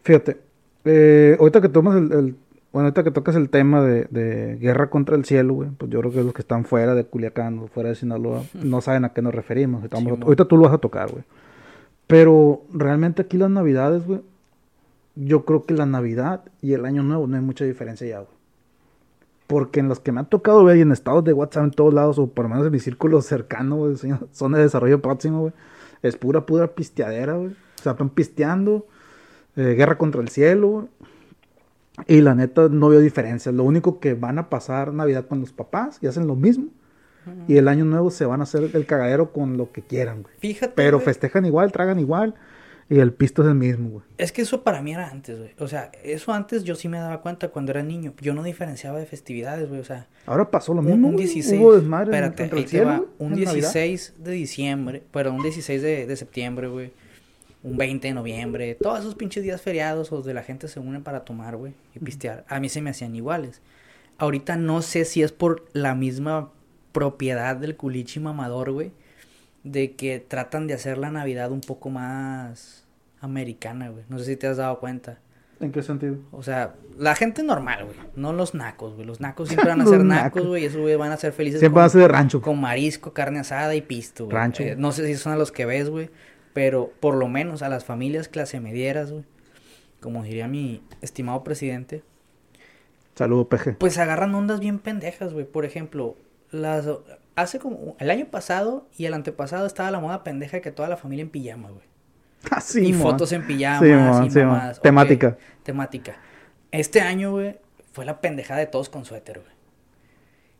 Fíjate, 0.04 0.38
eh, 0.86 1.38
ahorita 1.40 1.62
que 1.62 1.70
tomas 1.70 1.98
el, 1.98 2.12
el- 2.12 2.36
bueno, 2.74 2.86
ahorita 2.88 3.04
que 3.04 3.12
tocas 3.12 3.36
el 3.36 3.50
tema 3.50 3.82
de, 3.84 4.06
de 4.12 4.56
guerra 4.56 4.90
contra 4.90 5.16
el 5.18 5.26
cielo, 5.26 5.56
güey, 5.56 5.70
pues 5.78 5.92
yo 5.92 6.00
creo 6.00 6.12
que 6.12 6.24
los 6.24 6.34
que 6.34 6.42
están 6.42 6.64
fuera 6.64 6.96
de 6.96 7.04
Culiacán 7.04 7.60
o 7.60 7.68
fuera 7.68 7.90
de 7.90 7.96
Sinaloa 7.96 8.44
no 8.54 8.80
saben 8.82 9.04
a 9.06 9.10
qué 9.10 9.22
nos 9.22 9.36
referimos. 9.36 9.84
Estamos- 9.84 10.06
Simón. 10.06 10.24
ahorita 10.24 10.46
tú 10.46 10.56
lo 10.58 10.64
vas 10.64 10.74
a 10.74 10.78
tocar, 10.78 11.12
güey. 11.12 11.24
Pero 12.08 12.62
realmente 12.74 13.22
aquí 13.24 13.38
las 13.38 13.50
navidades, 13.50 14.06
güey, 14.06 14.22
yo 15.16 15.44
creo 15.46 15.64
que 15.66 15.74
la 15.74 15.86
Navidad 15.86 16.44
y 16.62 16.74
el 16.74 16.86
Año 16.86 17.04
Nuevo 17.04 17.28
no 17.28 17.36
hay 17.36 17.42
mucha 17.42 17.66
diferencia 17.66 18.08
ya, 18.08 18.18
güey. 18.20 18.30
Porque 19.48 19.82
en 19.82 19.90
los 19.90 20.00
que 20.00 20.14
me 20.14 20.22
ha 20.22 20.24
tocado 20.24 20.64
ver 20.64 20.78
y 20.78 20.82
en 20.82 20.94
estados 20.94 21.24
de 21.26 21.34
WhatsApp 21.34 21.66
en 21.66 21.72
todos 21.72 21.94
lados, 21.94 22.18
o 22.20 22.28
por 22.28 22.46
lo 22.46 22.50
menos 22.50 22.66
en 22.66 22.72
mi 22.72 22.80
círculo 22.80 23.22
cercano, 23.22 23.76
güey, 23.76 23.96
son 24.32 24.52
de 24.54 24.60
desarrollo 24.62 25.02
próximo, 25.02 25.42
güey, 25.42 25.54
es 26.04 26.18
pura, 26.18 26.46
pura 26.46 26.76
pisteadera, 26.76 27.34
güey. 27.34 27.52
O 27.52 27.84
sea, 27.84 27.94
están 27.94 28.10
pisteando, 28.10 28.88
eh, 29.56 29.74
guerra 29.76 29.98
contra 29.98 30.22
el 30.22 30.30
cielo, 30.30 30.68
güey. 30.70 30.88
Y 32.08 32.22
la 32.22 32.36
neta 32.36 32.70
no 32.70 32.90
veo 32.90 33.00
diferencia. 33.00 33.52
Lo 33.52 33.64
único 33.64 34.00
que 34.00 34.14
van 34.14 34.40
a 34.40 34.50
pasar 34.50 34.94
Navidad 34.94 35.28
con 35.28 35.42
los 35.42 35.52
papás 35.52 36.00
y 36.02 36.08
hacen 36.08 36.28
lo 36.28 36.36
mismo. 36.36 36.68
Y 37.48 37.58
el 37.58 37.68
año 37.68 37.86
nuevo 37.86 38.10
se 38.10 38.26
van 38.26 38.40
a 38.40 38.44
hacer 38.44 38.72
el 38.74 38.86
cagadero 38.88 39.32
con 39.32 39.56
lo 39.56 39.72
que 39.72 39.84
quieran, 39.84 40.24
güey. 40.24 40.34
Fíjate, 40.40 40.74
Pero 40.76 40.98
güey, 40.98 41.06
festejan 41.06 41.46
igual, 41.46 41.72
tragan 41.72 42.00
igual. 42.00 42.34
Y 42.92 43.00
el 43.00 43.14
pisto 43.14 43.42
es 43.42 43.48
el 43.48 43.56
mismo, 43.56 43.90
güey. 43.90 44.04
Es 44.18 44.34
que 44.34 44.42
eso 44.42 44.64
para 44.64 44.82
mí 44.82 44.92
era 44.94 45.08
antes, 45.08 45.40
güey. 45.40 45.52
O 45.60 45.70
sea, 45.70 45.94
eso 46.04 46.34
antes 46.34 46.66
yo 46.66 46.76
sí 46.76 46.90
me 46.90 46.98
daba 46.98 47.22
cuenta 47.22 47.48
cuando 47.48 47.72
era 47.72 47.82
niño. 47.84 48.14
Yo 48.20 48.34
no 48.34 48.44
diferenciaba 48.44 49.00
de 49.00 49.06
festividades, 49.06 49.70
güey. 49.70 49.80
O 49.80 49.86
sea, 49.86 50.08
Ahora 50.26 50.52
pasó 50.52 50.74
lo 50.74 50.82
mismo. 50.82 51.08
un 51.08 51.14
güey. 51.14 51.26
16... 51.26 51.62
Hubo 51.62 51.74
desmadre 51.74 52.12
espérate, 52.12 52.54
el 52.54 52.68
cielo, 52.68 52.88
va. 52.88 53.02
Un 53.18 53.32
en 53.32 53.46
Navidad. 53.46 53.72
16 53.74 54.16
de 54.18 54.32
diciembre, 54.34 55.04
pero 55.10 55.32
un 55.32 55.42
16 55.42 55.82
de, 55.82 56.06
de 56.06 56.16
septiembre, 56.18 56.68
güey. 56.68 56.92
Un 57.64 57.78
20 57.78 58.10
de 58.10 58.14
noviembre. 58.14 58.76
Todos 58.76 59.00
esos 59.00 59.16
pinches 59.16 59.42
días 59.42 59.62
feriados 59.62 60.12
o 60.12 60.18
donde 60.18 60.34
la 60.34 60.44
gente 60.44 60.68
se 60.68 60.82
une 60.82 61.00
para 61.00 61.24
tomar, 61.24 61.56
güey, 61.56 61.74
y 61.96 62.00
pistear. 62.00 62.44
A 62.50 62.60
mí 62.60 62.68
se 62.68 62.82
me 62.82 62.90
hacían 62.90 63.16
iguales. 63.16 63.62
Ahorita 64.18 64.58
no 64.58 64.82
sé 64.82 65.06
si 65.06 65.24
es 65.24 65.32
por 65.32 65.64
la 65.72 65.96
misma 65.96 66.52
propiedad 66.92 67.56
del 67.56 67.78
culichi 67.78 68.20
mamador, 68.20 68.74
güey. 68.74 68.92
De 69.64 69.94
que 69.94 70.20
tratan 70.20 70.68
de 70.68 70.74
hacer 70.74 70.98
la 70.98 71.10
Navidad 71.10 71.54
un 71.54 71.62
poco 71.62 71.90
más 71.90 72.81
americana, 73.22 73.90
güey. 73.90 74.04
No 74.10 74.20
sé 74.20 74.26
si 74.26 74.36
te 74.36 74.48
has 74.48 74.58
dado 74.58 74.80
cuenta. 74.80 75.20
¿En 75.60 75.72
qué 75.72 75.84
sentido? 75.84 76.18
O 76.32 76.42
sea, 76.42 76.74
la 76.98 77.14
gente 77.16 77.44
normal, 77.44 77.86
güey. 77.86 77.98
No 78.16 78.34
los 78.34 78.56
nacos, 78.56 78.96
güey. 78.96 79.06
Los 79.06 79.22
nacos 79.22 79.48
siempre 79.48 79.70
van 79.70 79.82
a 79.82 79.86
ser 79.86 80.04
nacos. 80.04 80.46
güey. 80.48 80.64
Y 80.64 80.66
esos, 80.66 80.82
güey, 80.82 80.96
van 80.96 81.12
a 81.12 81.18
ser 81.18 81.34
felices 81.34 81.60
Siempre 81.60 81.76
con, 81.76 81.82
van 81.82 81.86
a 81.86 81.90
ser 81.90 82.02
de 82.02 82.08
rancho. 82.08 82.42
con 82.42 82.60
marisco, 82.60 83.14
carne 83.14 83.40
asada 83.40 83.76
y 83.76 83.82
pisto, 83.82 84.26
güey. 84.26 84.36
Rancho. 84.36 84.64
Eh, 84.64 84.76
no 84.76 84.92
sé 84.92 85.06
si 85.06 85.16
son 85.16 85.34
a 85.34 85.36
los 85.38 85.52
que 85.52 85.66
ves, 85.66 85.90
güey. 85.90 86.10
Pero 86.54 86.92
por 87.00 87.16
lo 87.16 87.28
menos 87.28 87.62
a 87.62 87.70
las 87.70 87.86
familias 87.86 88.28
clase 88.28 88.60
medieras, 88.60 89.12
güey. 89.12 89.24
Como 90.00 90.24
diría 90.24 90.48
mi 90.48 90.82
estimado 91.02 91.44
presidente. 91.44 92.04
Saludo, 93.14 93.48
peje. 93.48 93.74
Pues 93.74 94.00
agarran 94.00 94.34
ondas 94.34 94.60
bien 94.60 94.80
pendejas, 94.80 95.32
güey. 95.32 95.46
Por 95.46 95.64
ejemplo, 95.66 96.18
las... 96.50 96.88
Hace 97.36 97.60
como... 97.60 97.96
El 98.00 98.10
año 98.10 98.26
pasado 98.26 98.88
y 98.98 99.06
el 99.06 99.14
antepasado 99.14 99.68
estaba 99.68 99.92
la 99.92 100.00
moda 100.00 100.24
pendeja 100.24 100.58
de 100.58 100.62
que 100.62 100.72
toda 100.72 100.90
la 100.90 100.98
familia 100.98 101.22
en 101.22 101.30
pijama, 101.30 101.70
güey. 101.70 101.91
Así, 102.50 102.86
y 102.88 102.94
fotos 102.94 103.32
en 103.32 103.46
pijamas 103.46 103.82
y. 104.36 104.40
Ok, 104.40 104.82
Temática. 104.82 105.38
temática. 105.64 106.16
Este 106.72 107.02
año, 107.02 107.32
güey, 107.32 107.58
fue 107.94 108.06
la 108.06 108.22
pendejada 108.22 108.60
de 108.60 108.68
todos 108.68 108.90
con 108.90 109.06
suéter, 109.06 109.40
güey. 109.40 109.52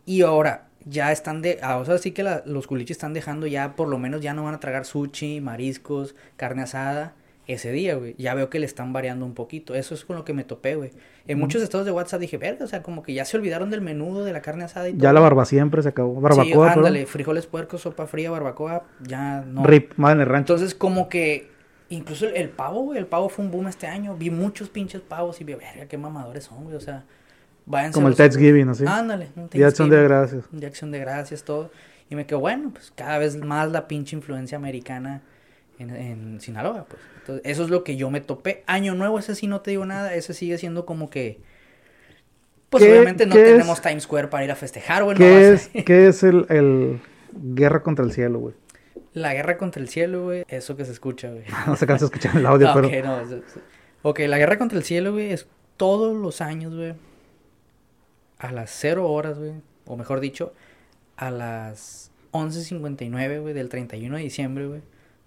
Y 0.06 0.22
ahora, 0.24 0.68
ya 0.86 1.12
están 1.12 1.42
de... 1.42 1.60
ah, 1.62 1.78
O 1.78 1.86
sea, 1.86 1.98
sí 1.98 2.12
que 2.12 2.24
la- 2.24 2.44
los 2.46 2.68
culichis 2.68 2.98
están 2.98 3.14
dejando 3.14 3.48
ya, 3.48 3.76
por 3.76 3.88
lo 3.88 3.98
menos 3.98 4.22
ya 4.22 4.34
no 4.34 4.44
van 4.44 4.54
a 4.56 4.60
tragar 4.60 4.86
sushi, 4.86 5.40
mariscos, 5.42 6.16
carne 6.38 6.64
asada 6.64 7.14
ese 7.48 7.72
día, 7.72 7.96
güey. 7.96 8.16
Ya 8.18 8.34
veo 8.34 8.50
que 8.50 8.60
le 8.60 8.66
están 8.66 8.94
variando 8.94 9.26
un 9.26 9.34
poquito. 9.34 9.76
Eso 9.76 9.94
es 9.94 10.04
con 10.06 10.16
lo 10.16 10.26
que 10.26 10.34
me 10.34 10.44
topé, 10.44 10.76
güey. 10.76 10.92
En 11.28 11.38
muchos 11.40 11.62
estados 11.62 11.86
de 11.86 11.92
WhatsApp 11.92 12.20
dije, 12.20 12.38
verga, 12.38 12.66
o 12.66 12.68
sea, 12.68 12.82
como 12.82 13.04
que 13.04 13.14
ya 13.14 13.26
se 13.26 13.38
olvidaron 13.38 13.70
del 13.70 13.82
menudo, 13.82 14.24
de 14.26 14.34
la 14.34 14.42
carne 14.42 14.64
asada 14.64 14.90
y 14.90 14.94
todo. 14.94 15.02
Ya 15.04 15.14
la 15.14 15.20
barba 15.20 15.46
siempre 15.46 15.82
se 15.84 15.90
acabó. 15.90 16.20
Barbacoa, 16.20 16.74
Sí, 16.74 16.78
ándale, 16.80 17.06
frijoles 17.06 17.46
puercos, 17.48 17.82
sopa 17.82 18.08
fría, 18.08 18.32
barbacoa, 18.32 18.84
ya 19.02 19.42
no. 19.42 19.64
Rip, 19.64 19.94
madre 19.98 20.16
en 20.16 20.22
el 20.22 20.28
rancho. 20.28 20.54
Entonces, 20.54 20.76
como 20.76 21.10
que 21.10 21.52
incluso 21.96 22.28
el, 22.28 22.36
el 22.36 22.50
pavo, 22.50 22.82
güey, 22.82 22.98
el 23.00 23.06
pavo 23.06 23.30
fue 23.30 23.46
un 23.46 23.52
boom 23.52 23.68
este 23.68 23.88
año. 23.88 24.16
Vi 24.18 24.30
muchos 24.30 24.70
pinches 24.70 25.02
pavos 25.02 25.40
y 25.42 25.44
vi, 25.44 25.54
verga, 25.56 25.86
qué 25.88 25.98
mamadores 25.98 26.46
son, 26.46 26.64
güey. 26.66 26.76
O 26.76 26.80
sea, 26.82 27.04
váyanse 27.66 27.94
Como 27.96 28.08
el 28.08 28.16
Thanksgiving, 28.16 28.70
así. 28.70 28.84
Ándale, 28.88 29.30
un 29.36 29.50
Día 29.50 29.62
de 29.62 29.66
acción 29.68 29.90
de 29.90 29.96
Thanksgiving, 29.98 30.08
gracias. 30.08 30.46
de 30.52 30.68
acción 30.68 30.92
de 30.92 31.00
gracias, 31.00 31.44
todo. 31.44 31.72
Y 32.10 32.16
me 32.16 32.26
quedo, 32.26 32.40
bueno, 32.40 32.72
pues 32.74 32.92
cada 32.96 33.18
vez 33.20 33.38
más 33.38 33.72
la 33.72 33.88
pinche 33.88 34.16
influencia 34.16 34.58
americana 34.58 35.22
en, 35.80 35.96
en 35.96 36.42
Sinaloa, 36.42 36.86
pues. 36.90 37.02
Entonces, 37.20 37.42
eso 37.46 37.64
es 37.64 37.70
lo 37.70 37.84
que 37.84 37.96
yo 37.96 38.10
me 38.10 38.20
topé. 38.20 38.64
Año 38.68 38.96
nuevo, 38.96 39.20
ese 39.20 39.36
sí 39.36 39.48
no 39.48 39.62
te 39.62 39.72
digo 39.72 39.86
nada, 39.86 40.14
ese 40.16 40.34
sigue 40.34 40.58
siendo 40.58 40.86
como 40.86 41.10
que. 41.10 41.40
Pues 42.70 42.84
¿Qué- 42.84 42.92
obviamente 42.92 43.26
no 43.26 43.36
es- 43.36 43.44
tenemos 43.44 43.82
Times 43.82 44.04
Square 44.04 44.28
para 44.30 44.44
ir 44.46 44.52
a 44.52 44.56
festejar, 44.56 45.04
güey. 45.04 45.16
no 45.18 45.20
¿Qué 45.26 45.34
a- 45.36 45.52
es, 45.54 45.70
¿Qué 45.86 46.08
es 46.08 46.24
el, 46.24 46.46
el 46.50 47.00
guerra 47.34 47.84
contra 47.84 48.04
el 48.06 48.12
cielo, 48.12 48.40
güey? 48.40 48.56
La 49.14 49.34
guerra 49.34 49.58
contra 49.58 49.82
el 49.82 49.90
cielo, 49.90 50.24
güey, 50.24 50.44
eso 50.48 50.76
que 50.78 50.86
se 50.86 50.92
escucha, 50.92 51.30
güey. 51.30 51.44
No 51.68 51.76
se 51.76 51.86
cansa 51.86 52.06
de 52.06 52.08
escuchar 52.08 52.38
el 52.38 52.46
audio, 52.46 52.70
pero... 52.74 52.88
ok, 52.88 52.94
no, 53.04 53.20
es- 53.22 53.32
es- 53.32 53.44
ok, 54.04 54.20
la 54.28 54.38
guerra 54.38 54.58
contra 54.58 54.78
el 54.78 54.84
cielo, 54.84 55.12
güey, 55.14 55.32
es 55.32 55.48
todos 55.78 56.16
los 56.16 56.42
años, 56.42 56.76
güey. 56.76 56.94
A 58.40 58.52
las 58.52 58.72
0 58.72 59.08
horas, 59.10 59.38
güey. 59.38 59.54
O 59.86 59.98
mejor 59.98 60.20
dicho, 60.20 60.54
a 61.18 61.30
las 61.32 62.12
11.59, 62.32 63.42
güey, 63.42 63.54
del 63.54 63.70
31 63.70 64.16
de 64.18 64.24
diciembre, 64.24 64.66
güey. 64.68 64.82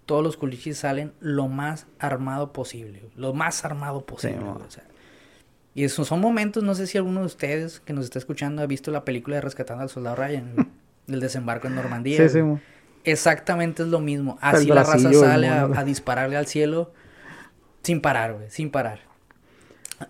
Todos 0.05 0.23
los 0.23 0.37
culichis 0.37 0.77
salen 0.77 1.13
lo 1.19 1.47
más 1.47 1.87
armado 1.99 2.53
posible, 2.53 2.99
güey, 2.99 3.11
Lo 3.15 3.33
más 3.33 3.65
armado 3.65 4.05
posible, 4.05 4.37
güey, 4.39 4.65
o 4.67 4.71
sea. 4.71 4.83
Y 5.73 5.83
esos 5.83 6.07
son 6.07 6.21
momentos, 6.21 6.63
no 6.63 6.73
sé 6.75 6.87
si 6.87 6.97
alguno 6.97 7.19
de 7.21 7.25
ustedes 7.25 7.79
que 7.81 7.91
nos 7.93 8.05
está 8.05 8.17
escuchando 8.19 8.61
ha 8.61 8.65
visto 8.65 8.91
la 8.91 9.03
película 9.03 9.35
de 9.37 9.41
Rescatando 9.41 9.83
al 9.83 9.89
Soldado 9.89 10.15
Ryan, 10.15 10.51
güey, 10.55 10.67
del 11.07 11.19
desembarco 11.19 11.67
en 11.67 11.75
Normandía. 11.75 12.17
Sí, 12.17 12.29
sí. 12.29 12.39
Exactamente 13.05 13.83
es 13.83 13.89
lo 13.89 13.99
mismo. 13.99 14.37
Así 14.41 14.67
la 14.67 14.83
raza 14.83 15.13
sale 15.13 15.47
a, 15.47 15.83
dispararle 15.83 16.37
al 16.37 16.47
cielo 16.47 16.91
sin 17.83 18.01
parar, 18.01 18.33
güey, 18.33 18.49
sin 18.49 18.71
parar. 18.71 18.99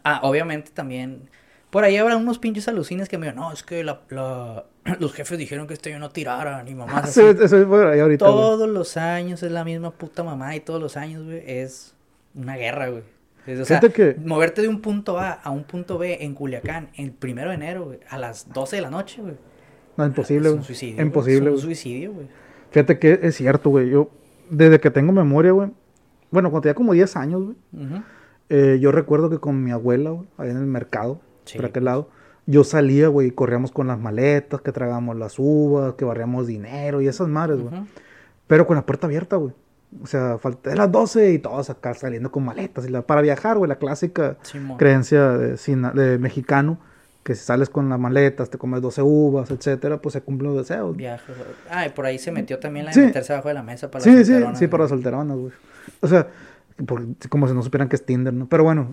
Ah, 0.04 0.22
obviamente 0.24 0.72
también. 0.74 1.30
Por 1.70 1.84
ahí 1.84 1.98
habrá 1.98 2.16
unos 2.16 2.40
pinches 2.40 2.68
alucines 2.70 3.10
que 3.10 3.18
me 3.18 3.26
digan, 3.26 3.36
no, 3.36 3.52
es 3.52 3.64
que 3.64 3.84
la, 3.84 4.02
la, 4.10 4.66
los 5.00 5.14
jefes 5.14 5.38
dijeron 5.38 5.68
que 5.68 5.74
este 5.74 5.92
año 5.92 6.00
no 6.00 6.10
tiraran 6.10 6.68
y 6.68 6.74
mamá. 6.76 7.06
Sí, 7.06 7.22
eso 7.22 7.58
es 7.58 7.66
por 7.66 7.88
ahí 7.88 8.00
ahorita, 8.00 8.26
güey. 8.26 8.38
Todos 8.38 8.70
los 8.70 8.98
años 8.98 9.44
es 9.44 9.52
la 9.52 9.64
misma 9.66 9.92
puta 9.92 10.24
mamá 10.24 10.56
y 10.56 10.62
todos 10.62 10.82
los 10.82 10.96
años, 10.96 11.26
güey, 11.26 11.44
es 11.46 11.94
una 12.34 12.56
guerra, 12.56 12.90
güey. 12.90 13.04
Es, 13.46 13.60
o 13.60 13.66
sea, 13.66 13.80
Fíjate 13.80 13.94
que- 13.94 14.20
moverte 14.26 14.62
de 14.62 14.70
un 14.70 14.82
punto 14.82 15.20
A 15.20 15.32
a 15.32 15.52
un 15.52 15.66
punto 15.66 15.98
B 16.00 16.18
en 16.22 16.34
Culiacán 16.34 16.90
el 16.96 17.12
primero 17.12 17.50
de 17.50 17.56
enero, 17.56 17.86
güey, 17.86 18.00
a 18.10 18.18
las 18.18 18.52
12 18.52 18.78
de 18.78 18.82
la 18.82 18.90
noche, 18.90 19.22
güey. 19.22 19.36
No, 19.98 20.06
imposible, 20.06 20.50
Es 20.50 20.56
un 20.56 20.62
güey. 20.62 21.02
Imposible, 21.02 21.50
Es 21.50 21.56
un 21.56 21.62
suicidio, 21.62 22.14
güey. 22.14 22.28
Fíjate 22.76 23.00
que 23.00 23.20
es 23.24 23.36
cierto, 23.36 23.70
güey. 23.70 23.90
Yo, 23.90 24.10
desde 24.50 24.82
que 24.82 24.92
tengo 24.92 25.14
memoria, 25.14 25.54
güey. 25.54 25.72
Bueno, 26.30 26.52
cuando 26.52 26.64
tenía 26.64 26.76
como 26.76 26.92
10 26.92 27.16
años, 27.16 27.42
güey. 27.46 27.56
Ujú. 27.72 28.04
eh, 28.50 28.80
yo 28.82 28.92
recuerdo 28.92 29.30
que 29.30 29.38
con 29.40 29.64
mi 29.64 29.72
abuela, 29.72 30.10
güey, 30.10 30.28
ahí 30.38 30.50
en 30.50 30.58
el 30.58 30.66
mercado, 30.66 31.22
Sí. 31.46 31.56
por 31.58 31.68
aquel 31.68 31.86
lado, 31.86 32.10
yo 32.46 32.66
salía, 32.66 33.08
güey, 33.08 33.30
y 33.30 33.32
corríamos 33.32 33.72
con 33.72 33.88
las 33.88 33.98
maletas, 33.98 34.60
que 34.60 34.74
tragábamos 34.74 35.16
las 35.16 35.36
uvas, 35.40 35.94
que 35.94 36.04
barríamos 36.04 36.48
dinero 36.48 37.00
y 37.00 37.08
esas 37.08 37.30
madres, 37.30 37.62
güey. 37.62 37.74
Ujú. 37.74 37.88
Pero 38.48 38.68
con 38.68 38.76
la 38.76 38.86
puerta 38.86 39.08
abierta, 39.08 39.38
güey. 39.38 39.54
O 40.04 40.08
sea, 40.08 40.38
falté 40.38 40.72
de 40.72 40.76
las 40.76 40.92
12 40.92 41.32
y 41.32 41.40
todos 41.40 41.70
acá 41.70 41.94
saliendo 41.94 42.30
con 42.30 42.44
maletas. 42.44 42.86
Y 42.86 42.90
la, 42.90 43.04
para 43.04 43.22
viajar, 43.22 43.58
güey, 43.58 43.70
la 43.70 43.78
clásica 43.78 44.36
Simón. 44.42 44.78
creencia 44.78 45.30
de, 45.38 45.56
de 45.56 46.18
mexicano, 46.20 46.78
que 47.26 47.34
si 47.34 47.44
sales 47.44 47.70
con 47.72 47.90
las 47.90 48.00
maletas, 48.00 48.52
te 48.52 48.60
comes 48.60 48.82
12 48.84 49.02
uvas, 49.02 49.50
etcétera, 49.50 50.00
pues 50.00 50.14
se 50.14 50.22
cumplen 50.22 50.54
los 50.54 50.68
deseos. 50.68 50.96
Viajes. 50.96 51.36
Ah, 51.72 51.88
y 51.88 51.90
por 51.90 52.06
ahí 52.06 52.20
se 52.20 52.32
metió 52.32 52.60
también 52.60 52.86
la 52.86 52.92
de 52.92 52.94
Sí. 52.94 53.00
meterse 53.02 53.34
abajo 53.34 53.48
de 53.48 53.56
la 53.56 53.64
mesa 53.64 53.90
para 53.90 54.04
Sí, 54.04 54.12
las 54.12 54.20
sí, 54.20 54.26
solteronas, 54.28 54.60
sí, 54.60 54.66
güey. 54.66 54.70
para 54.72 54.84
las 54.84 54.90
solteronas, 54.92 55.38
güey. 55.38 55.52
O 56.02 56.08
sea, 56.08 56.28
como 57.30 57.48
si 57.48 57.54
no 57.56 57.64
supieran 57.64 57.90
que 57.90 57.96
es 57.96 58.06
Tinder, 58.06 58.32
¿no? 58.32 58.48
Pero 58.48 58.64
bueno, 58.64 58.90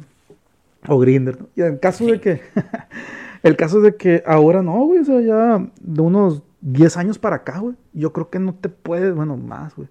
o 0.89 0.99
Grinder, 0.99 1.41
¿no? 1.43 1.49
Y 1.55 1.61
el 1.61 1.79
caso 1.79 2.07
de 2.07 2.21
que, 2.23 2.41
el 3.43 3.55
caso 3.57 3.83
de 3.83 3.97
que 3.97 4.23
ahora 4.27 4.63
no, 4.63 4.83
güey, 4.87 5.01
o 5.01 5.05
sea, 5.05 5.21
ya 5.21 5.67
de 5.81 6.01
unos 6.01 6.43
10 6.63 6.97
años 6.97 7.19
para 7.19 7.37
acá, 7.37 7.59
güey, 7.59 7.75
yo 7.93 8.15
creo 8.15 8.31
que 8.31 8.39
no 8.39 8.55
te 8.55 8.71
puedes, 8.71 9.15
bueno, 9.15 9.37
más, 9.37 9.77
güey, 9.77 9.89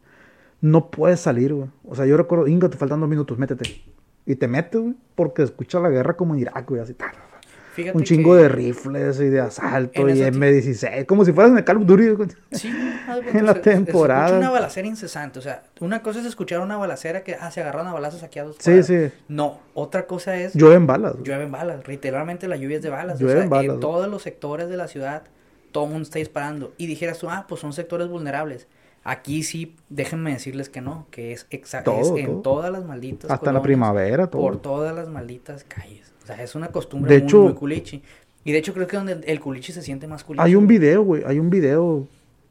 no 0.62 0.90
puedes 0.90 1.20
salir, 1.20 1.54
güey. 1.54 1.70
O 1.88 1.94
sea, 1.96 2.08
yo 2.08 2.18
recuerdo, 2.18 2.48
Inga, 2.48 2.70
te 2.70 2.78
faltan 2.78 3.00
dos 3.00 3.10
minutos, 3.10 3.38
métete. 3.38 3.84
Y 4.26 4.36
te 4.36 4.48
metes, 4.48 4.82
güey, 4.82 4.96
porque 5.14 5.44
escucha 5.44 5.80
la 5.80 5.90
guerra 5.90 6.16
como 6.16 6.34
en 6.34 6.42
Irak, 6.42 6.68
güey, 6.68 6.82
así, 6.82 6.94
ta, 6.96 7.06
ta, 7.12 7.18
ta. 7.20 7.31
Fíjate 7.74 7.98
un 7.98 8.04
chingo 8.04 8.36
de 8.36 8.50
rifles 8.50 9.20
y 9.22 9.30
de 9.30 9.40
asalto 9.40 10.08
y 10.10 10.12
ese 10.12 10.32
ti- 10.32 10.38
M16, 10.38 11.06
como 11.06 11.24
si 11.24 11.32
fueras 11.32 11.52
en 11.52 11.58
el 11.60 11.64
Call 11.64 11.78
of 11.78 11.86
Duty. 11.86 12.34
Sí, 12.52 12.68
En 13.34 13.46
la 13.46 13.54
se- 13.54 13.60
temporada. 13.62 14.28
Se 14.30 14.38
una 14.38 14.50
balacera 14.50 14.88
incesante. 14.88 15.40
O 15.40 15.42
sea, 15.42 15.64
una 15.80 16.02
cosa 16.02 16.20
es 16.20 16.26
escuchar 16.26 16.60
una 16.60 16.76
balacera 16.78 17.24
que, 17.24 17.36
ah, 17.36 17.50
se 17.52 17.62
agarraron 17.62 17.88
a 17.88 17.94
balazos 17.94 18.24
aquí 18.24 18.40
a 18.40 18.44
dos 18.44 18.58
Sí, 18.60 18.64
cuadras. 18.72 18.88
sí. 18.88 19.10
No, 19.30 19.60
otra 19.74 20.06
cosa 20.06 20.36
es, 20.36 20.54
Llueven 20.54 20.86
balas, 20.86 21.16
llueven 21.24 21.52
balas. 21.52 21.88
Literalmente 21.88 22.48
la 22.48 22.58
lluvia 22.58 22.78
es 22.78 22.84
de 22.84 22.90
balas. 22.90 23.16
o 23.18 23.20
Llueven 23.20 23.44
sea, 23.44 23.50
balas, 23.50 23.74
en 23.76 23.80
todos 23.80 24.08
los 24.10 24.22
sectores 24.22 24.68
de 24.70 24.76
la 24.78 24.88
ciudad, 24.88 25.24
todo 25.72 25.86
el 25.86 25.92
mundo 25.92 26.04
está 26.04 26.20
disparando. 26.20 26.74
Y 26.78 26.88
dijeras 26.88 27.20
tú, 27.20 27.30
ah, 27.30 27.46
pues 27.48 27.62
son 27.62 27.72
sectores 27.74 28.08
vulnerables. 28.10 28.68
Aquí 29.04 29.44
sí, 29.44 29.76
déjenme 29.90 30.34
decirles 30.34 30.70
que 30.70 30.82
no, 30.82 31.08
que 31.10 31.32
es 31.32 31.48
exacto. 31.50 31.98
En 32.18 32.26
todo. 32.28 32.42
todas 32.42 32.72
las 32.72 32.84
malditas 32.86 33.32
Hasta 33.32 33.52
la 33.52 33.62
primavera, 33.62 34.28
todo. 34.28 34.42
Por 34.42 34.62
todas 34.62 34.94
las 34.94 35.08
malditas 35.10 35.64
calles. 35.64 36.11
Es 36.40 36.56
una 36.56 36.68
costumbre 36.70 37.14
De 37.14 37.20
muy, 37.20 37.28
hecho- 37.28 37.42
muy 37.44 37.54
culichi. 37.54 38.02
Y 38.44 38.52
de 38.52 38.58
hecho 38.58 38.74
creo 38.74 38.88
que 38.88 38.98
donde 38.98 39.14
el 39.26 39.40
culichi 39.40 39.72
se 39.72 39.82
siente 39.82 40.08
más 40.08 40.24
culichi. 40.24 40.44
Hay 40.44 40.56
un 40.56 40.68
video, 40.68 41.04
güey. 41.04 41.24
Hay 41.26 41.40
un 41.40 41.50
video 41.50 42.08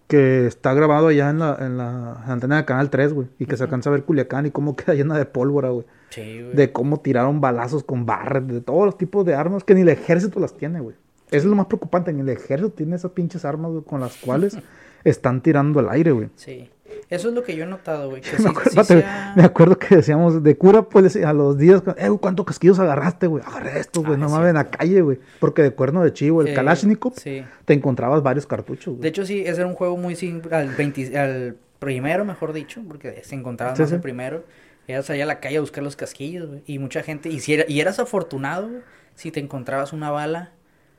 que 0.06 0.46
está 0.46 0.75
grabado 0.75 1.08
allá 1.08 1.30
en 1.30 1.38
la, 1.38 1.56
en 1.60 1.76
la 1.78 2.25
antena 2.26 2.56
de 2.58 2.64
Canal 2.64 2.90
3, 2.90 3.12
güey. 3.12 3.28
Y 3.38 3.46
que 3.46 3.56
se 3.56 3.62
alcanza 3.64 3.90
a 3.90 3.92
ver 3.92 4.02
Culiacán 4.04 4.46
y 4.46 4.50
cómo 4.50 4.75
queda 4.76 4.94
llena 4.94 5.16
de 5.18 5.25
pólvora, 5.26 5.70
güey. 5.70 5.84
Sí, 6.10 6.42
güey. 6.42 6.54
De 6.54 6.72
cómo 6.72 7.00
tiraron 7.00 7.40
balazos 7.40 7.84
con 7.84 8.06
barras, 8.06 8.46
de 8.46 8.60
todos 8.60 8.84
los 8.87 8.99
tipos 8.99 9.25
de 9.25 9.34
armas 9.34 9.62
que 9.64 9.75
ni 9.75 9.82
el 9.82 9.88
ejército 9.88 10.40
las 10.40 10.56
tiene, 10.56 10.80
güey. 10.80 10.96
Eso 11.30 11.38
es 11.38 11.44
lo 11.44 11.54
más 11.56 11.66
preocupante. 11.66 12.12
Ni 12.12 12.20
el 12.22 12.28
ejército 12.28 12.70
tiene 12.70 12.96
esas 12.96 13.12
pinches 13.12 13.44
armas 13.44 13.70
güey, 13.70 13.84
con 13.84 14.00
las 14.00 14.16
cuales 14.16 14.58
están 15.04 15.40
tirando 15.42 15.78
al 15.80 15.88
aire, 15.90 16.10
güey. 16.10 16.28
Sí. 16.37 16.68
Eso 17.09 17.28
es 17.28 17.35
lo 17.35 17.42
que 17.42 17.56
yo 17.56 17.64
he 17.64 17.66
notado, 17.66 18.09
güey. 18.11 18.23
Que 18.23 18.30
Me, 18.32 18.38
sí- 18.38 18.47
acuerdo, 18.49 18.85
sí 18.85 18.94
me 19.37 19.42
acuerdo 19.44 19.78
que 19.78 19.97
decíamos 19.97 20.42
de 20.42 20.56
cura, 20.56 20.82
pues 20.82 21.16
a 21.16 21.32
los 21.32 21.59
días, 21.59 21.82
eh, 21.97 22.09
¿cuántos 22.20 22.47
casquillos 22.47 22.78
agarraste, 22.78 23.26
güey? 23.26 23.42
Agarré 23.47 23.80
estos, 23.80 24.04
güey, 24.04 24.14
Ah, 24.14 24.18
no 24.18 24.26
es 24.26 24.32
mames, 24.32 24.49
en 24.50 24.54
la 24.54 24.70
calle, 24.70 25.00
güey. 25.02 25.18
Porque 25.40 25.62
de 25.62 25.70
cuerno 25.73 26.02
de 26.02 26.12
chivo, 26.12 26.42
el 26.42 26.49
Eh, 26.49 26.54
Kalashnikov, 26.54 27.14
Sí. 27.16 27.44
te 27.64 27.75
encontrabas 27.75 28.23
varios 28.23 28.47
cartuchos, 28.47 28.94
güey. 28.94 29.02
De 29.02 29.09
hecho, 29.09 29.25
sí, 29.26 29.40
ese 29.47 29.61
era 29.61 29.66
un 29.66 29.75
juego 29.75 29.97
muy 29.97 30.14
simple. 30.16 30.54
Al, 30.54 30.68
20 30.68 31.18
al 31.18 31.56
primero, 31.78 32.25
mejor 32.25 32.52
dicho, 32.52 32.80
porque 32.87 33.23
se 33.25 33.35
encontraba 33.35 33.75
Sí, 33.76 33.82
más 33.82 33.92
el 33.92 34.00
primero. 34.00 34.44
Era 34.87 35.02
salir 35.02 35.23
a 35.23 35.26
la 35.26 35.40
calle 35.40 35.59
a 35.59 35.61
buscar 35.61 35.85
los 35.85 35.97
casquillos, 35.97 36.49
güey. 36.49 36.62
Y 36.66 36.78
mucha 36.78 37.02
gente. 37.02 37.28
Y, 37.28 37.40
si 37.40 37.54
era- 37.54 37.64
y 37.68 37.80
eras 37.80 37.99
afortunado, 38.00 38.68
güey, 38.68 38.82
si 39.14 39.30
te 39.30 39.40
encontrabas 39.40 39.92
una 39.92 40.11
bala 40.11 40.50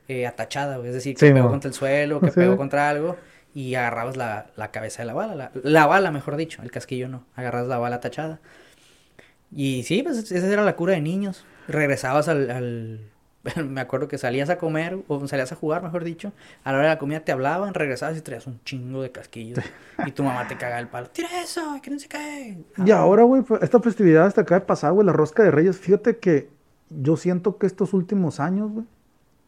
eh, 0.08 0.28
atachada, 0.28 0.78
güey. 0.78 0.90
Es 0.90 0.94
decir, 0.96 1.16
que 1.16 1.32
pegó 1.32 1.50
contra 1.50 1.68
el 1.70 1.74
suelo, 1.74 2.20
que 2.20 2.32
pegó 2.32 2.58
contra 2.58 2.90
algo. 2.90 3.16
Y 3.54 3.76
agarrabas 3.76 4.16
la, 4.18 4.48
la 4.56 4.72
cabeza 4.72 5.02
de 5.02 5.08
la 5.08 5.14
bala. 5.14 5.36
La, 5.36 5.52
la 5.64 5.86
bala, 5.88 6.12
mejor 6.12 6.38
dicho. 6.38 6.62
El 6.64 6.72
casquillo 6.72 7.08
no. 7.10 7.26
Agarras 7.36 7.68
la 7.68 7.78
bala 7.78 7.98
atachada. 7.98 8.40
Y 9.54 9.84
sí, 9.84 10.04
pues 10.04 10.32
esa 10.32 10.48
era 10.48 10.64
la 10.64 10.76
cura 10.76 10.94
de 10.94 11.02
niños. 11.02 11.46
Regresabas 11.68 12.28
al, 12.30 12.50
al- 12.50 13.00
Me 13.68 13.82
acuerdo 13.82 14.08
que 14.08 14.18
salías 14.18 14.50
a 14.50 14.58
comer, 14.58 15.00
o 15.08 15.28
salías 15.28 15.52
a 15.52 15.56
jugar, 15.56 15.82
mejor 15.84 16.04
dicho. 16.04 16.32
A 16.64 16.72
la 16.72 16.78
hora 16.78 16.88
de 16.90 16.94
la 16.94 17.00
comida 17.00 17.20
te 17.22 17.32
hablaban, 17.32 17.74
regresabas 17.74 18.18
y 18.18 18.22
traías 18.22 18.48
un 18.48 18.62
chingo 18.64 19.02
de 19.02 19.12
casquillos. 19.12 19.60
Y 20.06 20.12
tu 20.12 20.24
mamá 20.24 20.48
te 20.48 20.56
cagaba 20.58 20.80
el 20.80 20.88
palo. 20.88 21.08
¡Tira 21.10 21.28
eso! 21.44 21.80
¡Que 21.82 21.90
no 21.92 22.00
se 22.00 22.08
cae! 22.08 22.60
Y 22.86 22.92
ahora, 22.92 23.24
güey, 23.24 23.42
fue- 23.44 23.60
esta 23.62 23.80
festividad 23.82 24.26
hasta 24.28 24.42
acaba 24.42 24.60
de 24.62 24.66
pasar, 24.66 24.94
güey, 24.94 25.06
la 25.06 25.14
rosca 25.14 25.44
de 25.44 25.52
Reyes. 25.52 25.78
Fíjate 25.80 26.18
que 26.18 26.50
yo 26.90 27.18
siento 27.18 27.58
que 27.58 27.66
estos 27.68 27.94
últimos 27.94 28.40
años, 28.40 28.72
güey, 28.72 28.86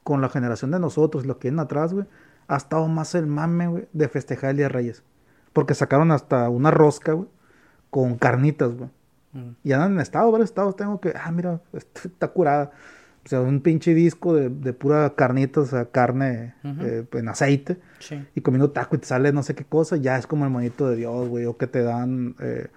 con 0.04 0.22
la 0.22 0.28
generación 0.30 0.72
de 0.72 0.80
nosotros, 0.80 1.26
lo 1.26 1.38
que 1.40 1.48
vienen 1.50 1.60
atrás, 1.62 1.94
güey, 1.94 2.06
ha 2.48 2.58
estado 2.58 2.88
más 2.88 3.16
el 3.16 3.28
mame, 3.28 3.68
güey, 3.68 3.88
de 3.94 4.08
festejar 4.08 4.52
el 4.52 4.58
Día 4.58 4.66
de 4.66 4.70
Reyes. 4.74 5.04
Porque 5.54 5.74
sacaron 5.76 6.12
hasta 6.12 6.50
una 6.50 6.72
rosca, 6.72 7.14
güey, 7.14 7.30
con 7.90 8.18
carnitas, 8.18 8.74
güey. 8.76 8.90
Mm. 9.34 9.50
Y 9.64 9.72
andan 9.74 9.94
en 9.94 10.00
estado, 10.00 10.32
varios 10.32 10.50
estados 10.50 10.76
tengo 10.76 11.00
que, 11.00 11.14
ah, 11.16 11.32
mira, 11.32 11.62
est- 11.74 12.06
está 12.06 12.28
curada. 12.30 12.72
O 13.26 13.30
sea, 13.30 13.40
un 13.40 13.62
pinche 13.62 13.94
disco 13.94 14.34
de, 14.36 14.50
de 14.50 14.74
pura 14.74 15.14
carnita, 15.16 15.62
o 15.62 15.66
sea, 15.66 15.86
carne 15.86 16.56
eh, 16.64 17.06
en 17.14 17.30
aceite 17.30 17.80
Sí. 18.00 18.22
y 18.36 18.42
comiendo 18.42 18.72
taco 18.72 18.98
y 18.98 19.00
te 19.00 19.06
sale 19.08 19.32
no 19.32 19.44
sé 19.44 19.56
qué 19.56 19.64
cosa, 19.64 19.96
ya 19.96 20.18
es 20.18 20.28
como 20.28 20.44
el 20.44 20.52
monito 20.52 20.90
de 20.90 20.98
Dios, 20.98 21.30
güey, 21.30 21.46
o 21.46 21.56
que 21.58 21.66
te 21.68 21.84
dan 21.84 22.36
eh, 22.42 22.68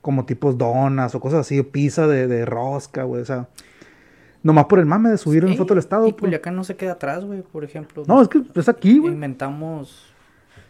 como 0.00 0.24
tipos 0.26 0.58
donas 0.58 1.14
o 1.14 1.20
cosas 1.20 1.40
así, 1.40 1.60
o 1.60 1.70
pizza 1.70 2.08
de, 2.08 2.26
de 2.26 2.44
rosca, 2.44 3.04
güey, 3.04 3.22
o 3.22 3.24
sea, 3.24 3.46
nomás 4.42 4.66
por 4.66 4.78
el 4.78 4.86
mame 4.86 5.10
de 5.10 5.18
subir 5.18 5.44
una 5.44 5.52
Sí, 5.52 5.58
foto 5.58 5.74
al 5.74 5.78
estado. 5.78 6.06
Y 6.06 6.12
pues. 6.12 6.20
Culiacán 6.20 6.56
no 6.56 6.64
se 6.64 6.76
queda 6.76 6.92
atrás, 6.92 7.24
güey, 7.24 7.42
por 7.42 7.64
ejemplo. 7.64 8.04
No, 8.06 8.20
es 8.22 8.28
que 8.28 8.42
es 8.54 8.68
aquí, 8.68 8.98
güey. 8.98 9.14
Inventamos... 9.14 10.12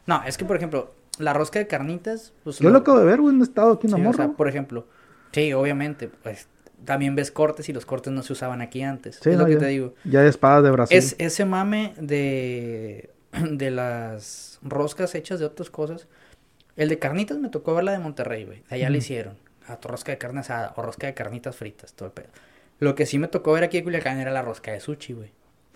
No, 0.06 0.22
es 0.24 0.36
que, 0.36 0.44
por 0.44 0.56
ejemplo, 0.56 0.92
la 1.18 1.32
rosca 1.32 1.58
de 1.58 1.66
carnitas... 1.66 2.32
Pues, 2.44 2.58
Yo 2.58 2.70
lo 2.70 2.78
acabo 2.78 2.98
de 2.98 3.06
ver, 3.06 3.20
güey, 3.20 3.30
en 3.30 3.36
un 3.36 3.42
estado 3.42 3.72
aquí 3.72 3.86
en 3.86 3.94
Sí, 3.94 4.04
o 4.04 4.12
sea, 4.12 4.28
por 4.28 4.48
ejemplo, 4.48 4.86
sí, 5.32 5.52
obviamente, 5.52 6.08
pues 6.08 6.48
también 6.84 7.14
ves 7.14 7.30
cortes 7.30 7.68
y 7.68 7.72
los 7.72 7.86
cortes 7.86 8.12
no 8.12 8.22
se 8.22 8.32
usaban 8.32 8.60
aquí 8.60 8.82
antes. 8.82 9.20
Sí, 9.22 9.30
es 9.30 9.36
no, 9.36 9.42
lo 9.42 9.46
que 9.46 9.54
ya, 9.54 9.58
te 9.60 9.66
digo. 9.66 9.94
Ya 10.04 10.20
hay 10.20 10.28
espadas 10.28 10.64
de 10.64 10.70
Brasil. 10.70 10.96
Es 10.98 11.14
ese 11.18 11.44
mame 11.44 11.94
de, 11.98 13.10
de 13.50 13.70
las 13.70 14.58
roscas 14.62 15.14
hechas 15.14 15.38
de 15.38 15.46
otras 15.46 15.70
cosas. 15.70 16.08
El 16.76 16.88
de 16.88 16.98
carnitas 16.98 17.38
me 17.38 17.50
tocó 17.50 17.74
ver 17.74 17.84
la 17.84 17.92
de 17.92 17.98
Monterrey, 17.98 18.44
güey. 18.44 18.62
Allá 18.70 18.88
le 18.90 18.98
Ujú. 18.98 19.04
hicieron. 19.04 19.36
A 19.68 19.76
tu 19.76 19.88
rosca 19.88 20.10
de 20.10 20.18
carne 20.18 20.40
asada 20.40 20.72
o 20.76 20.82
rosca 20.82 21.06
de 21.06 21.14
carnitas 21.14 21.54
fritas, 21.54 21.92
todo 21.92 22.06
el 22.06 22.12
pedo. 22.12 22.28
Lo 22.82 22.94
que 22.96 23.06
sí 23.06 23.18
me 23.18 23.28
tocó 23.28 23.52
ver 23.52 23.62
aquí 23.64 23.78
en 23.78 23.84
Culiacán 23.84 24.18
era 24.18 24.32
la 24.32 24.42
rosca 24.42 24.72
de 24.72 24.80
sushi, 24.80 25.12
güey. 25.12 25.30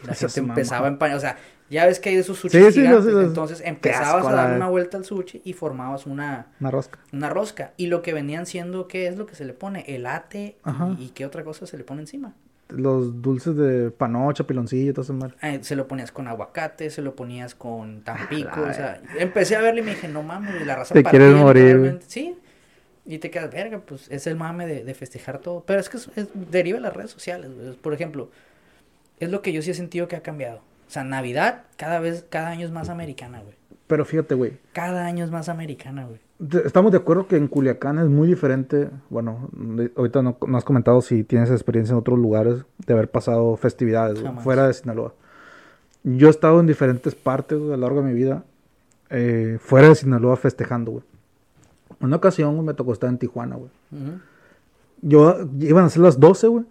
La 0.05 0.15
gente 0.15 0.29
sí, 0.29 0.41
mamá. 0.41 0.55
empezaba 0.55 0.87
a 0.87 0.91
empañar, 0.91 1.17
o 1.17 1.21
sea, 1.21 1.37
ya 1.71 1.87
ves 1.87 2.01
que 2.01 2.09
hay 2.11 2.17
de 2.17 2.21
esos 2.23 2.37
sushi 2.39 2.59
Sí, 2.59 2.65
sí, 2.73 2.81
gigantes, 2.81 3.05
los- 3.07 3.15
los- 3.15 3.25
entonces 3.27 3.63
empezabas 3.65 4.17
asco, 4.17 4.29
a 4.29 4.33
dar 4.35 4.57
una 4.57 4.69
vuelta 4.69 4.97
al 4.99 5.05
sushi 5.05 5.41
y 5.45 5.53
formabas 5.53 6.05
una, 6.07 6.49
Una 6.61 6.71
rosca. 6.71 6.99
una 7.13 7.29
rosca. 7.31 7.73
Y 7.77 7.87
lo 7.87 8.03
que 8.03 8.13
venían 8.13 8.45
siendo, 8.45 8.89
¿qué 8.89 9.07
es 9.07 9.17
lo 9.17 9.25
que 9.27 9.35
se 9.37 9.45
le 9.45 9.53
pone? 9.55 9.85
Elate 9.87 10.57
Ajá. 10.65 10.97
y, 10.99 11.05
y 11.05 11.09
qué 11.11 11.25
otra 11.25 11.45
cosa 11.45 11.67
se 11.67 11.79
le 11.79 11.85
pone 11.85 12.01
encima. 12.03 12.35
Los 12.69 13.23
dulces 13.23 13.57
de 13.57 13.93
panocha, 13.93 14.45
piloncillo 14.45 14.93
todo 14.93 15.03
eso, 15.05 15.13
madre. 15.15 15.35
Eh, 15.43 15.61
se 15.63 15.77
lo 15.77 15.87
ponías 15.87 16.11
con 16.11 16.27
aguacate, 16.27 16.91
se 16.91 17.01
lo 17.01 17.15
ponías 17.15 17.55
con 17.55 18.03
tampico, 18.03 18.61
la 18.61 18.71
o 18.71 18.75
sea, 18.75 19.01
empecé 19.19 19.55
a 19.55 19.61
verle 19.61 19.81
y 19.83 19.85
me 19.85 19.91
dije, 19.93 20.09
no 20.09 20.25
mames, 20.25 20.67
la 20.67 20.75
raza 20.75 20.93
Te 20.93 21.05
quieres 21.05 21.33
morir, 21.37 21.63
literalmente". 21.65 22.05
Sí, 22.09 22.37
y 23.07 23.19
te 23.19 23.31
quedas, 23.31 23.51
verga, 23.53 23.79
pues 23.79 24.07
es 24.11 24.27
el 24.27 24.37
mame 24.37 24.67
de, 24.67 24.85
de 24.85 24.95
festejar 24.95 25.39
todo. 25.39 25.63
Pero 25.67 25.81
es 25.81 25.89
que 25.89 25.97
es, 25.99 26.11
es- 26.17 26.29
deriva 26.51 26.77
de 26.79 26.83
las 26.83 26.95
redes 26.95 27.11
sociales. 27.11 27.51
Por 27.81 27.95
ejemplo, 27.95 28.29
es 29.21 29.31
lo 29.31 29.43
que 29.43 29.53
yo 29.53 29.63
sí 29.63 29.71
he 29.71 29.75
sentido 29.75 30.09
que 30.09 30.17
ha 30.17 30.23
cambiado. 30.23 30.59
O 30.59 30.91
sea, 30.91 31.05
Navidad 31.05 31.63
cada 31.77 32.01
vez, 32.01 32.25
cada 32.29 32.49
año 32.49 32.65
es 32.67 32.73
más 32.73 32.89
americana, 32.89 33.41
güey. 33.41 33.55
Pero 33.87 34.05
fíjate, 34.05 34.35
güey. 34.35 34.53
Cada 34.73 35.07
año 35.07 35.25
es 35.25 35.31
más 35.31 35.49
americana, 35.49 36.07
güey. 36.07 36.19
Estamos 36.67 36.93
de 36.93 36.99
acuerdo 36.99 37.27
que 37.29 37.37
en 37.37 37.49
Culiacán 37.49 37.99
es 37.99 38.07
muy 38.09 38.29
diferente. 38.29 38.91
Bueno, 39.09 39.49
ahorita 39.97 40.23
no, 40.23 40.37
no 40.47 40.59
has 40.59 40.65
comentado 40.65 41.01
si 41.01 41.25
tienes 41.25 41.51
experiencia 41.51 41.93
en 41.93 41.99
otros 41.99 42.19
lugares 42.19 42.57
de 42.87 42.93
haber 42.93 43.11
pasado 43.11 43.57
festividades 43.57 44.21
güey, 44.21 44.35
fuera 44.43 44.67
de 44.67 44.75
Sinaloa. 44.75 45.15
Yo 46.03 46.27
he 46.29 46.31
estado 46.31 46.61
en 46.61 46.67
diferentes 46.67 47.15
partes 47.15 47.59
güey, 47.59 47.73
a 47.73 47.77
lo 47.77 47.83
largo 47.83 48.03
de 48.03 48.09
mi 48.09 48.15
vida 48.15 48.45
eh, 49.11 49.57
fuera 49.61 49.89
de 49.89 49.95
Sinaloa 49.95 50.37
festejando, 50.37 50.91
güey. 50.93 51.05
Una 52.01 52.17
ocasión 52.17 52.55
güey, 52.55 52.67
me 52.67 52.75
tocó 52.75 52.93
estar 52.93 53.09
en 53.11 53.19
Tijuana, 53.19 53.57
güey. 53.57 53.71
Yo 55.03 55.37
iban 55.61 55.85
a 55.85 55.89
ser 55.91 56.03
las 56.03 56.19
12, 56.21 56.47
güey. 56.49 56.65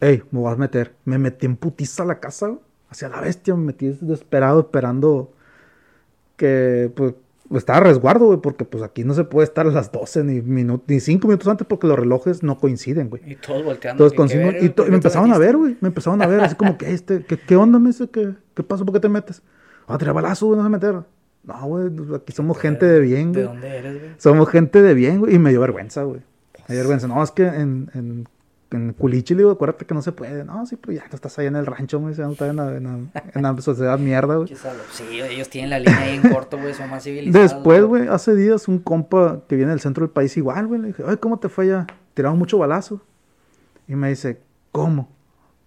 Ey, 0.00 0.22
me 0.30 0.40
vas 0.40 0.54
a 0.54 0.58
meter. 0.58 0.94
Me 1.04 1.18
metí 1.18 1.46
en 1.46 1.56
putiza 1.56 2.02
a 2.02 2.06
la 2.06 2.20
casa, 2.20 2.48
güey. 2.48 2.60
Hacia 2.90 3.08
la 3.08 3.20
bestia 3.20 3.54
me 3.54 3.64
metí 3.66 3.88
desesperado 3.88 4.60
esperando 4.60 5.32
que 6.36 6.90
pues 6.96 7.14
estaba 7.54 7.78
a 7.78 7.82
resguardo, 7.82 8.26
güey, 8.26 8.40
porque 8.40 8.64
pues 8.64 8.82
aquí 8.82 9.04
no 9.04 9.14
se 9.14 9.24
puede 9.24 9.44
estar 9.44 9.66
a 9.66 9.70
las 9.70 9.92
12 9.92 10.24
ni 10.24 10.40
minutos, 10.40 10.84
ni 10.88 11.00
5 11.00 11.26
minutos 11.26 11.48
antes 11.48 11.66
porque 11.66 11.86
los 11.86 11.98
relojes 11.98 12.42
no 12.42 12.58
coinciden, 12.58 13.10
güey. 13.10 13.22
Y 13.30 13.36
todos 13.36 13.64
volteando. 13.64 14.04
Entonces, 14.06 14.12
que, 14.12 14.16
con 14.16 14.28
¿qué 14.28 14.34
cinco- 14.34 14.46
verga, 14.46 14.64
y, 14.64 14.68
¿por 14.68 14.74
to- 14.76 14.82
y 14.82 14.84
qué 14.86 14.90
me 14.90 14.96
empezaron 14.96 15.32
a 15.32 15.38
ver, 15.38 15.56
güey. 15.56 15.76
Me 15.80 15.88
empezaron 15.88 16.22
a 16.22 16.26
ver, 16.26 16.40
así 16.40 16.54
como 16.56 16.78
que, 16.78 16.92
este, 16.92 17.24
¿qué, 17.24 17.38
qué 17.38 17.56
onda, 17.56 17.78
me 17.78 17.88
dice? 17.88 18.08
¿Qué, 18.08 18.34
¿Qué 18.54 18.62
pasó? 18.62 18.84
¿Por 18.84 18.94
qué 18.94 19.00
te 19.00 19.08
metes? 19.08 19.42
Ah, 19.86 19.98
balazo, 20.12 20.46
güey, 20.46 20.58
no 20.58 20.64
se 20.64 20.70
meter. 20.70 21.00
No, 21.42 21.66
güey, 21.66 21.88
pues, 21.90 22.12
aquí 22.12 22.32
somos 22.32 22.58
gente 22.58 22.86
de 22.86 23.00
bien, 23.00 23.32
¿De 23.32 23.44
güey. 23.44 23.52
dónde 23.54 23.76
eres, 23.76 23.98
güey? 23.98 24.10
Somos 24.18 24.48
gente 24.48 24.82
de 24.82 24.94
bien, 24.94 25.20
güey. 25.20 25.34
Y 25.34 25.38
me 25.38 25.50
dio 25.50 25.60
vergüenza, 25.60 26.02
güey. 26.02 26.20
Me 26.68 26.74
dio 26.74 26.78
vergüenza. 26.82 27.08
No, 27.08 27.22
es 27.22 27.30
que 27.30 27.46
en, 27.46 27.90
en, 27.94 28.28
en 28.72 28.92
Culichi, 28.92 29.34
le 29.34 29.38
digo, 29.38 29.50
acuérdate 29.50 29.86
que 29.86 29.94
no 29.94 30.02
se 30.02 30.12
puede. 30.12 30.44
No, 30.44 30.64
sí, 30.66 30.76
pero 30.76 30.92
ya 30.92 31.04
no 31.08 31.14
estás 31.14 31.38
ahí 31.38 31.46
en 31.46 31.56
el 31.56 31.66
rancho, 31.66 31.98
güey. 31.98 32.14
No 32.16 32.32
estás 32.32 32.50
en 32.50 32.56
la, 32.56 32.76
en 32.76 32.84
la, 32.84 33.22
en 33.34 33.42
la 33.42 33.60
sociedad 33.62 33.98
mierda, 33.98 34.36
güey. 34.36 34.48
Sí, 34.92 35.04
ellos 35.20 35.48
tienen 35.48 35.70
la 35.70 35.78
línea 35.78 35.98
ahí 35.98 36.16
en 36.22 36.30
corto, 36.30 36.58
güey, 36.58 36.74
son 36.74 36.90
más 36.90 37.02
civilizados. 37.04 37.52
Después, 37.52 37.84
güey, 37.84 38.06
hace 38.08 38.34
días 38.34 38.68
un 38.68 38.78
compa 38.78 39.40
que 39.48 39.56
viene 39.56 39.70
del 39.70 39.80
centro 39.80 40.04
del 40.04 40.12
país 40.12 40.36
igual, 40.36 40.66
güey, 40.66 40.80
le 40.80 40.88
dije, 40.88 41.02
ay, 41.06 41.16
¿cómo 41.16 41.38
te 41.38 41.48
fue 41.48 41.64
allá? 41.64 41.86
Tiraron 42.14 42.38
mucho 42.38 42.58
balazo. 42.58 43.00
Y 43.88 43.96
me 43.96 44.10
dice, 44.10 44.40
¿cómo? 44.72 45.08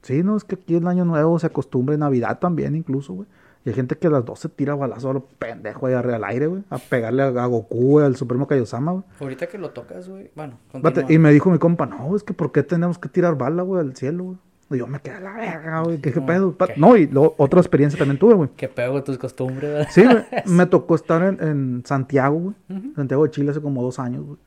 Sí, 0.03 0.21
no, 0.21 0.37
es 0.37 0.43
que 0.43 0.55
aquí 0.55 0.75
el 0.75 0.87
año 0.87 1.03
nuevo 1.03 1.39
se 1.39 1.47
acostumbra, 1.47 1.93
en 1.95 2.01
Navidad 2.01 2.37
también 2.39 2.75
incluso, 2.75 3.13
güey. 3.13 3.27
Y 3.65 3.69
hay 3.69 3.75
gente 3.75 3.97
que 3.97 4.07
a 4.07 4.09
las 4.09 4.25
12 4.25 4.49
tira 4.49 4.75
balazo 4.75 5.09
a 5.09 5.13
lo 5.13 5.25
pendejo 5.25 5.87
ahí 5.87 5.93
arriba 5.93 6.17
al 6.17 6.23
aire, 6.25 6.47
güey. 6.47 6.63
A 6.69 6.77
pegarle 6.77 7.23
a, 7.23 7.27
a 7.27 7.45
Goku, 7.45 7.77
güey, 7.77 8.05
al 8.05 8.15
Supremo 8.15 8.47
Kaiosama, 8.47 8.91
güey. 8.91 9.03
Ahorita 9.19 9.47
que 9.47 9.57
lo 9.57 9.69
tocas, 9.71 10.09
güey, 10.09 10.31
bueno, 10.35 10.59
continúa. 10.71 11.11
Y 11.11 11.17
me 11.17 11.31
dijo 11.31 11.49
mi 11.49 11.59
compa, 11.59 11.85
no, 11.85 12.15
es 12.15 12.23
que 12.23 12.33
¿por 12.33 12.51
qué 12.51 12.63
tenemos 12.63 12.97
que 12.97 13.07
tirar 13.09 13.37
bala, 13.37 13.63
güey, 13.63 13.81
al 13.81 13.95
cielo, 13.95 14.23
güey? 14.23 14.37
Y 14.71 14.77
yo 14.77 14.87
me 14.87 14.99
quedé 14.99 15.15
a 15.15 15.19
la 15.19 15.33
verga, 15.33 15.81
güey. 15.81 16.01
¿Qué, 16.01 16.11
pedo? 16.11 16.55
No, 16.77 16.97
y 16.97 17.07
luego 17.07 17.35
otra 17.37 17.59
experiencia 17.59 17.97
también 17.97 18.17
tuve, 18.17 18.33
güey. 18.33 18.49
Qué 18.55 18.67
pedo 18.67 19.03
tus 19.03 19.17
costumbres, 19.17 19.71
¿verdad? 19.71 19.87
Sí, 19.91 20.03
güey. 20.03 20.23
Me 20.45 20.65
tocó 20.65 20.95
estar 20.95 21.21
en, 21.21 21.47
en 21.47 21.83
Santiago, 21.85 22.39
güey. 22.39 22.55
Ujú. 22.69 22.93
Santiago 22.95 23.23
de 23.23 23.31
Chile 23.31 23.51
hace 23.51 23.61
como 23.61 23.83
dos 23.83 23.99
años, 23.99 24.25
güey. 24.25 24.37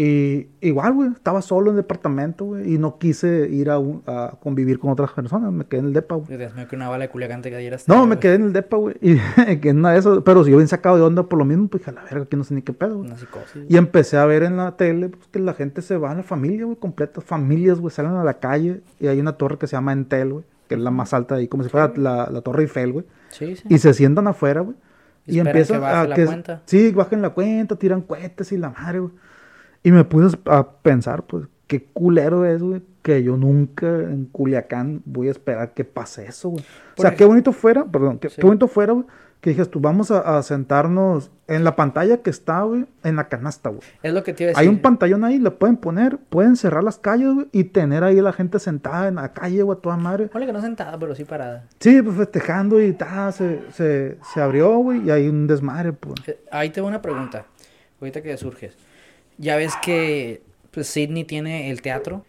Y 0.00 0.46
igual, 0.60 0.92
güey, 0.92 1.10
estaba 1.10 1.42
solo 1.42 1.72
en 1.72 1.76
el 1.76 1.82
departamento, 1.82 2.44
güey, 2.44 2.72
y 2.74 2.78
no 2.78 2.98
quise 2.98 3.48
ir 3.50 3.68
a, 3.68 3.80
un- 3.80 4.04
a 4.06 4.34
convivir 4.40 4.78
con 4.78 4.90
otras 4.92 5.10
personas, 5.10 5.50
me 5.50 5.64
quedé 5.64 5.80
en 5.80 5.86
el 5.86 5.92
depa, 5.92 6.14
güey. 6.14 6.38
Dios 6.38 6.54
mío, 6.54 6.68
que 6.68 6.76
una 6.76 6.88
bala 6.88 7.06
de 7.06 7.10
Culiacán 7.10 7.42
te 7.42 7.50
cayera 7.50 7.78
No, 7.88 8.06
me 8.06 8.20
quedé 8.20 8.36
en 8.36 8.44
el 8.44 8.52
depa, 8.52 8.76
güey, 8.76 8.94
y 9.00 9.16
que 9.60 9.70
en 9.70 9.78
una 9.80 9.90
de 9.90 9.98
esas, 9.98 10.20
pero 10.24 10.44
si 10.44 10.52
yo 10.52 10.58
bien 10.58 10.68
sacado 10.68 10.94
de 10.98 11.02
onda 11.02 11.24
por 11.24 11.36
lo 11.36 11.44
mismo, 11.44 11.66
pues 11.66 11.80
dije, 11.80 11.90
a 11.90 11.94
la 11.94 12.04
verga, 12.04 12.22
aquí 12.22 12.36
no 12.36 12.44
sé 12.44 12.54
ni 12.54 12.62
qué 12.62 12.72
pedo, 12.72 12.98
güey. 12.98 13.08
Una 13.08 13.18
psicosis. 13.18 13.64
Y 13.68 13.76
empecé 13.76 14.18
a 14.18 14.24
ver 14.24 14.44
en 14.44 14.56
la 14.56 14.76
tele, 14.76 15.08
pues, 15.08 15.26
que 15.32 15.40
la 15.40 15.54
gente 15.54 15.82
se 15.82 15.96
va 15.96 16.12
a 16.12 16.14
la 16.14 16.22
familia, 16.22 16.64
güey, 16.64 16.76
completas 16.76 17.24
familias, 17.24 17.80
güey, 17.80 17.90
salen 17.92 18.12
a 18.12 18.22
la 18.22 18.34
calle, 18.34 18.82
y 19.00 19.08
hay 19.08 19.18
una 19.18 19.32
torre 19.32 19.58
que 19.58 19.66
se 19.66 19.72
llama 19.74 19.92
Entel, 19.92 20.32
güey, 20.32 20.44
que 20.68 20.76
es 20.76 20.80
la 20.80 20.92
más 20.92 21.12
alta 21.12 21.34
de 21.34 21.40
ahí, 21.40 21.48
como 21.48 21.64
si 21.64 21.70
fuera 21.70 21.92
la, 21.96 22.28
la 22.30 22.40
torre 22.42 22.62
Eiffel, 22.62 22.92
güey. 22.92 23.04
Sí, 23.30 23.56
sí. 23.56 23.64
Y 23.68 23.78
se 23.78 23.92
sientan 23.94 24.28
afuera, 24.28 24.60
güey. 24.60 24.76
Y 25.26 25.38
Y, 25.38 25.40
empiezan 25.40 25.80
que 25.80 25.86
a 25.86 26.06
la 26.06 26.14
que... 26.14 26.24
cuenta. 26.24 26.62
Sí, 26.66 26.92
bajen 26.92 27.20
la 27.20 27.30
cuenta, 27.30 27.74
tiran 27.74 28.02
cohetes 28.02 28.52
y 28.52 28.58
la 28.58 28.70
madre, 28.70 29.00
güey. 29.00 29.12
Y 29.82 29.92
me 29.92 30.04
puse 30.04 30.36
a 30.46 30.66
pensar, 30.82 31.22
pues, 31.24 31.46
qué 31.66 31.84
culero 31.84 32.44
es, 32.44 32.62
güey, 32.62 32.82
que 33.02 33.22
yo 33.22 33.36
nunca 33.36 33.86
en 33.86 34.26
Culiacán 34.26 35.02
voy 35.04 35.28
a 35.28 35.30
esperar 35.30 35.72
que 35.74 35.84
pase 35.84 36.26
eso, 36.26 36.50
güey. 36.50 36.64
O 36.96 37.02
sea, 37.02 37.14
qué 37.14 37.24
bonito 37.24 37.52
fuera, 37.52 37.84
perdón, 37.84 38.18
qué, 38.18 38.28
Sí. 38.28 38.36
qué 38.40 38.46
bonito 38.46 38.68
fuera, 38.68 38.92
güey, 38.92 39.06
que 39.40 39.50
dijes 39.50 39.70
tú, 39.70 39.78
vamos 39.78 40.10
a, 40.10 40.36
a 40.36 40.42
sentarnos 40.42 41.30
en 41.46 41.62
la 41.62 41.76
pantalla 41.76 42.22
que 42.22 42.28
está, 42.30 42.62
güey, 42.62 42.86
en 43.04 43.14
la 43.16 43.28
canasta, 43.28 43.68
güey. 43.70 43.82
Es 44.02 44.12
lo 44.12 44.24
que 44.24 44.32
te 44.32 44.42
iba 44.42 44.48
a 44.48 44.50
decir. 44.50 44.60
Hay 44.62 44.68
un 44.68 44.80
pantallón 44.82 45.22
ahí, 45.24 45.38
le 45.38 45.50
pueden 45.52 45.76
poner, 45.76 46.18
pueden 46.18 46.56
cerrar 46.56 46.82
las 46.82 46.98
calles, 46.98 47.32
güey, 47.32 47.46
y 47.52 47.64
tener 47.64 48.02
ahí 48.02 48.18
a 48.18 48.22
la 48.22 48.32
gente 48.32 48.58
sentada 48.58 49.06
en 49.06 49.14
la 49.14 49.32
calle, 49.32 49.62
güey, 49.62 49.78
a 49.78 49.80
toda 49.80 49.96
madre. 49.96 50.26
Ponle 50.26 50.46
que 50.46 50.52
no 50.52 50.60
sentada, 50.60 50.98
pero 50.98 51.14
sí 51.14 51.24
parada. 51.24 51.66
Sí, 51.78 52.02
pues 52.02 52.16
festejando 52.16 52.82
y 52.82 52.92
ta, 52.94 53.30
se, 53.30 53.60
se, 53.72 54.18
se 54.34 54.40
abrió, 54.40 54.76
güey, 54.78 55.06
y 55.06 55.10
hay 55.10 55.28
un 55.28 55.46
desmadre, 55.46 55.92
pues. 55.92 56.14
Eh, 56.26 56.40
Ahí 56.50 56.70
te 56.70 56.80
va 56.80 56.88
una 56.88 57.00
pregunta. 57.00 57.44
Ahorita 58.00 58.20
que 58.22 58.36
surges. 58.36 58.76
Ya 59.38 59.56
ves 59.56 59.72
que 59.82 60.42
pues, 60.70 60.86
Sydney 60.88 61.24
tiene 61.24 61.70
el 61.70 61.80
teatro. 61.82 62.24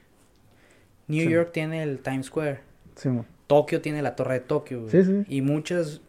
New 1.08 1.26
Sí. 1.26 1.32
York 1.34 1.52
tiene 1.52 1.82
el 1.84 2.00
Times 2.00 2.28
Square. 2.28 2.60
Sí. 2.96 3.10
Tokio 3.48 3.82
tiene 3.82 4.02
la 4.02 4.16
Torre 4.16 4.36
de 4.36 4.40
Tokio. 4.42 4.88
Sí. 4.90 5.00
Y 5.28 5.42
muchas, 5.42 6.02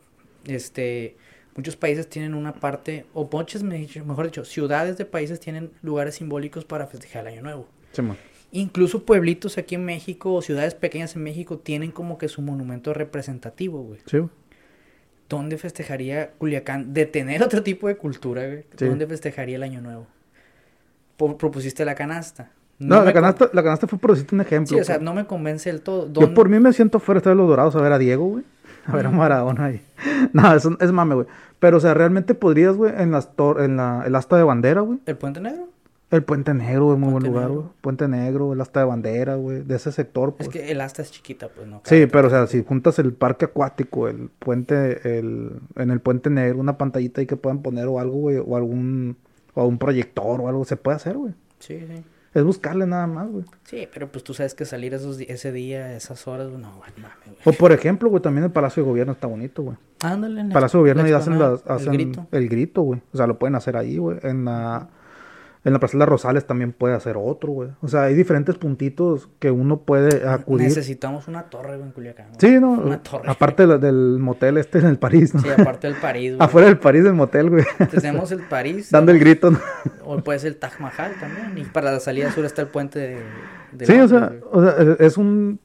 este, 0.47 1.17
muchos 1.57 1.75
países 1.77 2.07
tienen 2.09 2.35
una 2.35 2.53
parte, 2.53 3.07
o 3.15 3.29
muchas, 3.33 3.63
me- 3.63 3.89
mejor 4.05 4.27
dicho, 4.27 4.45
ciudades 4.45 4.99
de 4.99 5.07
países 5.07 5.41
tienen 5.41 5.71
lugares 5.83 6.17
simbólicos 6.17 6.65
para 6.67 6.87
festejar 6.87 7.27
el 7.27 7.33
Año 7.35 7.43
Nuevo. 7.43 7.67
Incluso 8.53 9.05
pueblitos 9.05 9.57
aquí 9.59 9.77
en 9.77 9.85
México 9.85 10.35
o 10.35 10.43
ciudades 10.43 10.75
pequeñas 10.75 11.17
en 11.17 11.23
México 11.23 11.59
tienen 11.59 11.93
como 11.93 12.19
que 12.19 12.29
su 12.29 12.43
monumento 12.43 12.93
representativo, 12.93 13.83
güey. 13.83 14.01
Sí. 14.07 14.19
¿Dónde 15.29 15.57
festejaría 15.57 16.33
Culiacán 16.33 16.93
de 16.93 17.07
tener 17.07 17.43
otro 17.45 17.63
tipo 17.63 17.89
de 17.89 17.97
cultura, 17.97 18.47
güey? 18.47 18.65
¿Dónde 18.77 19.07
festejaría 19.07 19.57
el 19.57 19.63
Año 19.63 19.81
Nuevo? 19.81 20.07
Propusiste 21.39 21.85
la 21.85 21.95
canasta. 21.95 22.51
No, 22.79 22.97
la, 22.97 23.05
con- 23.05 23.13
canasta, 23.13 23.51
la 23.53 23.63
canasta 23.63 23.87
fue 23.87 23.99
por 23.99 24.13
decirte 24.13 24.35
un 24.35 24.41
ejemplo. 24.41 24.75
Sí, 24.75 24.81
o 24.81 24.85
sea, 24.85 24.97
pues. 24.97 25.05
no 25.05 25.13
me 25.15 25.27
convence 25.27 25.71
del 25.71 25.83
todo. 25.83 26.07
Yo 26.07 26.13
¿Dónde- 26.23 26.35
por 26.35 26.49
mí 26.49 26.59
me 26.61 26.73
siento 26.73 26.99
fuera 26.99 27.21
de 27.21 27.35
los 27.35 27.47
dorados 27.47 27.77
a 27.77 27.81
ver 27.83 27.93
a 27.93 27.99
Diego, 27.99 28.27
güey. 28.27 28.45
A 28.87 28.97
ver 28.97 29.07
a 29.07 29.11
Maradona 29.11 29.67
ahí. 29.67 29.83
No, 30.33 30.55
eso 30.55 30.77
es 30.81 30.91
mame, 30.93 31.15
güey. 31.15 31.27
Pero, 31.59 31.77
o 31.77 31.81
sea, 31.81 31.93
realmente 31.93 32.35
podrías, 32.35 32.77
güey, 32.77 32.93
en, 32.97 33.11
las 33.11 33.37
tor- 33.37 33.63
en 33.63 33.77
la, 33.77 34.03
el 34.07 34.15
asta 34.15 34.37
de 34.37 34.43
bandera, 34.45 34.81
güey. 34.81 34.99
¿El 35.07 35.17
Puente 35.17 35.41
Negro? 35.41 35.69
El 36.11 36.25
Puente 36.25 36.55
Negro 36.55 36.93
es 36.95 36.99
muy 36.99 37.13
buen 37.13 37.23
lugar, 37.25 37.51
güey. 37.51 37.67
Puente 37.83 38.09
Negro, 38.09 38.53
el 38.55 38.61
asta 38.63 38.81
de 38.81 38.87
bandera, 38.87 39.35
güey. 39.37 39.61
De 39.63 39.77
ese 39.77 39.93
sector, 39.93 40.35
pues. 40.35 40.49
Es 40.49 40.53
que 40.53 40.71
el 40.73 40.81
asta 40.81 41.03
es 41.03 41.11
chiquita, 41.13 41.49
pues 41.55 41.69
no. 41.69 41.83
Sí, 41.85 42.07
pero 42.11 42.29
o 42.29 42.31
sea, 42.31 42.47
si 42.47 42.65
juntas 42.65 42.99
el 42.99 43.13
parque 43.13 43.45
acuático, 43.45 44.09
el 44.09 44.31
puente, 44.39 45.19
el, 45.19 45.53
en 45.77 45.91
el 45.91 46.01
puente 46.01 46.31
negro, 46.31 46.59
una 46.59 46.79
pantallita 46.79 47.21
ahí 47.21 47.27
que 47.27 47.37
puedan 47.37 47.61
poner 47.63 47.87
o 47.87 48.01
algo, 48.01 48.15
güey, 48.17 48.39
o 48.45 48.57
algún, 48.57 49.17
o 49.55 49.67
un 49.67 49.79
proyector 49.79 50.41
o 50.41 50.49
algo, 50.49 50.65
se 50.65 50.77
puede 50.77 50.97
hacer, 50.97 51.17
güey. 51.17 51.33
Sí, 51.59 51.79
sí. 51.87 52.05
Es 52.33 52.45
buscarle 52.45 52.87
nada 52.87 53.09
más, 53.09 53.29
güey. 53.29 53.45
Sí, 53.65 53.89
pero 53.93 54.07
pues 54.11 54.23
tú 54.23 54.35
sabes 54.35 54.55
que 54.55 54.65
salir 54.65 54.95
esos, 54.95 55.19
ese 55.21 55.51
día, 55.51 55.97
esas 55.97 56.29
horas, 56.29 56.49
güey, 56.49 56.61
no, 56.61 56.77
güey, 56.77 56.91
mames, 56.97 57.27
güey. 57.27 57.39
O 57.45 57.53
por 57.53 57.73
ejemplo, 57.73 58.09
güey, 58.09 58.23
también 58.23 58.45
el 58.45 58.53
Palacio 58.53 58.85
de 58.85 58.89
Gobierno 58.89 59.13
está 59.15 59.27
bonito, 59.27 59.63
güey. 59.63 59.77
Ándale. 60.03 60.41
en 60.41 60.49
la 60.49 60.55
Palacio 60.55 60.79
de 60.79 60.83
Gobierno 60.83 61.03
ahí 61.03 61.13
hacen, 61.13 61.39
las, 61.39 61.67
hacen 61.67 61.89
El 61.89 61.93
grito. 61.99 62.27
el 62.31 62.49
grito, 62.49 62.83
güey. 62.83 63.03
O 63.13 63.17
sea, 63.17 63.27
lo 63.27 63.39
pueden 63.39 63.57
hacer 63.57 63.77
ahí, 63.77 63.97
güey. 63.99 64.19
En 64.23 64.45
la, 64.45 64.89
en 65.63 65.73
la 65.75 65.79
Plaza 65.79 65.93
de 65.93 65.99
las 65.99 66.09
Rosales 66.09 66.47
también 66.47 66.73
puede 66.73 66.95
hacer 66.95 67.17
otro, 67.19 67.53
güey. 67.53 67.71
O 67.83 67.89
sea, 67.89 68.05
hay 68.05 68.15
diferentes 68.15 68.57
puntitos 68.57 69.29
que 69.39 69.51
uno 69.51 69.81
puede 69.83 70.27
acudir. 70.27 70.69
Necesitamos 70.69 71.29
una 71.29 71.45
torre, 71.45 71.77
güey, 71.77 71.89
en 71.89 71.93
Culiacán. 71.93 72.29
güey. 72.29 72.39
Sí, 72.41 72.59
¿no? 72.59 72.71
Una 72.73 73.03
torre. 73.03 73.25
Aparte 73.31 73.67
del 73.67 74.19
motel 74.19 74.57
este 74.57 74.79
en 74.79 74.87
el 74.87 74.99
París, 74.99 75.35
¿no? 75.35 75.41
Sí, 75.41 75.49
aparte 75.51 75.87
del 75.89 75.97
París, 75.97 76.37
güey. 76.37 76.45
Afuera 76.47 76.69
del 76.69 76.79
París 76.79 77.05
del 77.05 77.13
motel, 77.15 77.51
güey. 77.51 77.65
Tenemos 77.91 78.33
el 78.33 78.41
París. 78.41 78.89
Dando 78.93 79.13
el 79.13 79.19
grito, 79.19 79.51
¿no? 79.51 79.61
O 80.05 80.19
puede 80.19 80.39
ser 80.39 80.53
el 80.53 80.57
Taj 80.57 80.81
Mahal 80.81 81.13
también. 81.21 81.59
Y 81.59 81.65
para 81.65 81.93
la 81.93 82.01
salida 82.01 82.33
sur 82.33 82.45
está 82.45 82.63
el 82.63 82.69
puente 82.69 82.99
de. 82.99 83.23
de 83.73 83.87
Sí, 83.87 83.93
o 84.01 84.09
sea, 84.09 84.33
o 84.51 84.63
sea, 84.63 84.97
es 84.99 85.19
un 85.19 85.61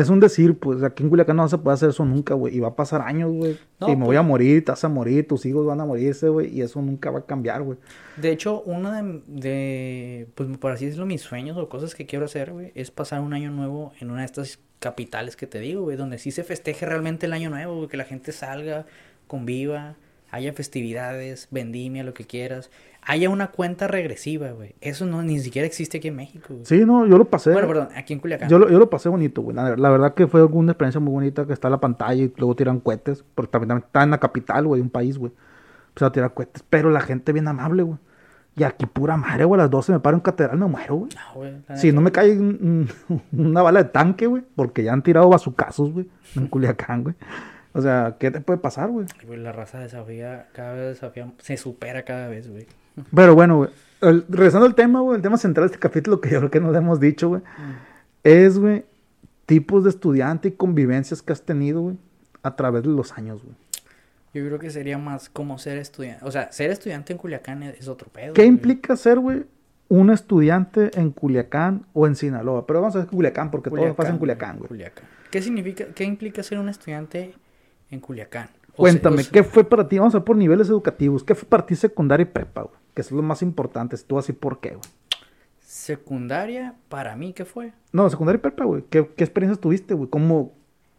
es 0.00 0.08
un 0.10 0.20
decir, 0.20 0.56
pues 0.58 0.82
aquí 0.84 1.02
en 1.02 1.08
Culiacán 1.08 1.36
no 1.36 1.48
se 1.48 1.58
puede 1.58 1.74
hacer 1.74 1.90
eso 1.90 2.04
nunca, 2.04 2.34
güey, 2.34 2.56
y 2.56 2.60
va 2.60 2.68
a 2.68 2.76
pasar 2.76 3.00
años, 3.02 3.32
güey. 3.32 3.58
No, 3.80 3.88
y 3.88 3.96
me 3.96 4.04
voy 4.04 4.06
pues- 4.06 4.18
a 4.18 4.22
morir, 4.22 4.64
te 4.64 4.70
vas 4.70 4.84
a 4.84 4.88
morir, 4.88 5.26
tus 5.26 5.44
hijos 5.44 5.66
van 5.66 5.80
a 5.80 5.84
morirse, 5.84 6.28
güey, 6.28 6.54
y 6.56 6.62
eso 6.62 6.80
nunca 6.80 7.10
va 7.10 7.18
a 7.18 7.26
cambiar, 7.26 7.62
güey. 7.62 7.78
De 8.16 8.30
hecho, 8.30 8.62
uno 8.62 8.92
de, 8.92 9.22
de, 9.26 10.28
pues 10.34 10.56
por 10.58 10.70
así 10.72 10.84
decirlo, 10.86 11.04
mis 11.06 11.22
sueños 11.22 11.56
o 11.56 11.68
cosas 11.68 11.94
que 11.96 12.06
quiero 12.06 12.26
hacer, 12.26 12.52
güey, 12.52 12.70
es 12.76 12.90
pasar 12.92 13.20
un 13.20 13.32
año 13.34 13.50
nuevo 13.50 13.92
en 14.00 14.10
una 14.10 14.20
de 14.20 14.26
estas 14.26 14.60
capitales 14.78 15.34
que 15.34 15.48
te 15.48 15.58
digo, 15.58 15.82
güey, 15.82 15.96
donde 15.96 16.18
sí 16.18 16.30
se 16.30 16.44
festeje 16.44 16.86
realmente 16.86 17.26
el 17.26 17.32
año 17.32 17.50
nuevo, 17.50 17.74
güey, 17.76 17.88
que 17.88 17.96
la 17.96 18.04
gente 18.04 18.30
salga, 18.30 18.86
conviva, 19.26 19.96
haya 20.30 20.52
festividades, 20.52 21.48
vendimia, 21.50 22.04
lo 22.04 22.14
que 22.14 22.24
quieras, 22.24 22.70
haya 23.02 23.30
una 23.30 23.48
cuenta 23.48 23.88
regresiva, 23.88 24.50
güey. 24.50 24.74
Eso 24.80 25.06
no 25.06 25.22
ni 25.22 25.38
siquiera 25.38 25.66
existe 25.66 25.98
aquí 25.98 26.08
en 26.08 26.16
México, 26.16 26.48
güey. 26.50 26.66
Sí, 26.66 26.84
no, 26.84 27.06
yo 27.06 27.16
lo 27.16 27.24
pasé. 27.24 27.52
Bueno, 27.52 27.68
perdón, 27.68 27.88
aquí 27.96 28.12
en 28.12 28.20
Culiacán. 28.20 28.48
Yo 28.48 28.58
lo, 28.58 28.68
yo 28.70 28.78
lo 28.78 28.90
pasé 28.90 29.08
bonito, 29.08 29.40
güey. 29.42 29.56
La, 29.56 29.76
la 29.76 29.88
verdad 29.90 30.14
que 30.14 30.26
fue 30.26 30.44
una 30.44 30.72
experiencia 30.72 31.00
muy 31.00 31.12
bonita 31.12 31.46
que 31.46 31.52
está 31.52 31.70
la 31.70 31.80
pantalla 31.80 32.22
y 32.22 32.32
luego 32.36 32.54
tiran 32.54 32.80
cohetes. 32.80 33.24
Porque 33.34 33.50
también, 33.50 33.68
también 33.68 33.86
está 33.86 34.02
en 34.02 34.10
la 34.10 34.18
capital, 34.18 34.66
güey, 34.66 34.80
de 34.80 34.82
un 34.84 34.90
país, 34.90 35.16
güey. 35.16 35.32
Empezó 35.88 36.06
a 36.06 36.12
tirar 36.12 36.34
cohetes. 36.34 36.62
Pero 36.68 36.90
la 36.90 37.00
gente 37.00 37.32
bien 37.32 37.48
amable, 37.48 37.82
güey. 37.82 37.98
Y 38.56 38.64
aquí 38.64 38.86
pura 38.86 39.16
madre, 39.16 39.44
güey. 39.44 39.58
A 39.60 39.64
las 39.64 39.70
12 39.70 39.92
me 39.92 40.00
paro 40.00 40.16
en 40.16 40.20
catedral, 40.20 40.58
me 40.58 40.66
muero, 40.66 40.96
güey. 40.96 41.10
No, 41.14 41.34
güey, 41.36 41.52
Si 41.76 41.92
no 41.92 42.00
me 42.00 42.10
cae 42.12 42.32
un- 42.38 42.88
una 43.32 43.62
bala 43.62 43.84
de 43.84 43.88
tanque, 43.90 44.26
güey. 44.26 44.42
Porque 44.56 44.82
ya 44.82 44.92
han 44.92 45.02
tirado 45.02 45.28
bazucazos, 45.30 45.92
güey. 45.92 46.08
En 46.36 46.48
Culiacán, 46.48 47.04
güey. 47.04 47.14
O 47.72 47.82
sea, 47.82 48.16
¿qué 48.18 48.30
te 48.30 48.40
puede 48.40 48.58
pasar, 48.58 48.88
güey? 48.90 49.06
La 49.36 49.52
raza 49.52 49.78
desafía, 49.78 50.48
cada 50.52 50.72
vez 50.74 50.88
desafía, 50.88 51.30
se 51.38 51.56
supera 51.56 52.04
cada 52.04 52.28
vez, 52.28 52.48
güey. 52.50 52.66
Pero 53.14 53.34
bueno, 53.34 53.58
güey. 53.58 53.70
el- 54.00 54.24
regresando 54.28 54.66
al 54.66 54.74
tema, 54.74 55.00
güey. 55.00 55.16
El 55.16 55.22
tema 55.22 55.36
central 55.36 55.68
de 55.68 55.74
este 55.74 55.78
capítulo 55.80 56.20
que 56.20 56.30
yo 56.30 56.38
creo 56.38 56.50
que 56.50 56.60
nos 56.60 56.74
hemos 56.76 56.98
dicho, 57.00 57.28
güey. 57.28 57.42
Es, 58.24 58.58
güey, 58.58 58.84
tipos 59.46 59.84
de 59.84 59.90
estudiante 59.90 60.48
y 60.48 60.52
convivencias 60.52 61.22
que 61.22 61.32
has 61.32 61.42
tenido, 61.42 61.80
güey. 61.82 61.96
A 62.42 62.56
través 62.56 62.82
de 62.82 62.88
los 62.88 63.12
años, 63.18 63.42
güey. 63.42 63.54
Yo 64.34 64.44
creo 64.46 64.58
que 64.58 64.70
sería 64.70 64.98
más 64.98 65.28
como 65.28 65.58
ser 65.58 65.78
estudiante. 65.78 66.24
O 66.24 66.30
sea, 66.30 66.50
ser 66.52 66.70
estudiante 66.70 67.12
en 67.12 67.18
Culiacán 67.18 67.62
es 67.62 67.88
otro 67.88 68.08
pedo. 68.10 68.34
¿Qué 68.34 68.42
güey. 68.42 68.48
implica 68.48 68.96
ser, 68.96 69.18
güey, 69.18 69.44
un 69.88 70.10
estudiante 70.10 70.90
en 70.98 71.10
Culiacán 71.10 71.84
o 71.94 72.06
en 72.06 72.14
Sinaloa? 72.14 72.66
Pero 72.66 72.80
vamos 72.80 72.94
a 72.96 73.00
ver 73.00 73.08
Culiacán, 73.08 73.50
porque 73.50 73.70
todo 73.70 73.94
pasa 73.94 74.10
en 74.10 74.18
Culiacán, 74.18 74.58
güey. 74.58 74.68
Culiacán. 74.68 75.04
¿Qué 75.30 75.42
significa, 75.42 75.86
qué 75.94 76.04
implica 76.04 76.42
ser 76.42 76.58
un 76.58 76.68
estudiante 76.68 77.34
en 77.90 78.00
Culiacán? 78.00 78.50
Cuéntame, 78.76 79.24
¿qué 79.24 79.42
fue 79.42 79.64
para 79.64 79.88
ti? 79.88 79.98
Vamos 79.98 80.14
a 80.14 80.18
ver 80.18 80.24
por 80.24 80.36
niveles 80.36 80.68
educativos. 80.68 81.24
¿Qué 81.24 81.34
fue 81.34 81.48
para 81.48 81.66
ti 81.66 81.74
secundaria 81.74 82.22
y 82.22 82.26
prepa, 82.26 82.62
güey? 82.62 82.76
Que 82.94 83.00
es 83.00 83.10
lo 83.10 83.22
más 83.22 83.42
importante. 83.42 83.96
Si 83.96 84.04
tú 84.04 84.18
así, 84.18 84.32
¿por 84.32 84.60
qué, 84.60 84.70
güey? 84.70 84.80
Secundaria, 85.60 86.74
para 86.88 87.16
mí, 87.16 87.32
¿qué 87.32 87.44
fue? 87.44 87.72
No, 87.92 88.08
secundaria 88.08 88.38
y 88.38 88.42
prepa, 88.42 88.64
güey. 88.64 88.84
¿Qué, 88.88 89.08
¿Qué 89.16 89.24
experiencias 89.24 89.60
tuviste, 89.60 89.94
güey? 89.94 90.08
¿Cómo, 90.08 90.52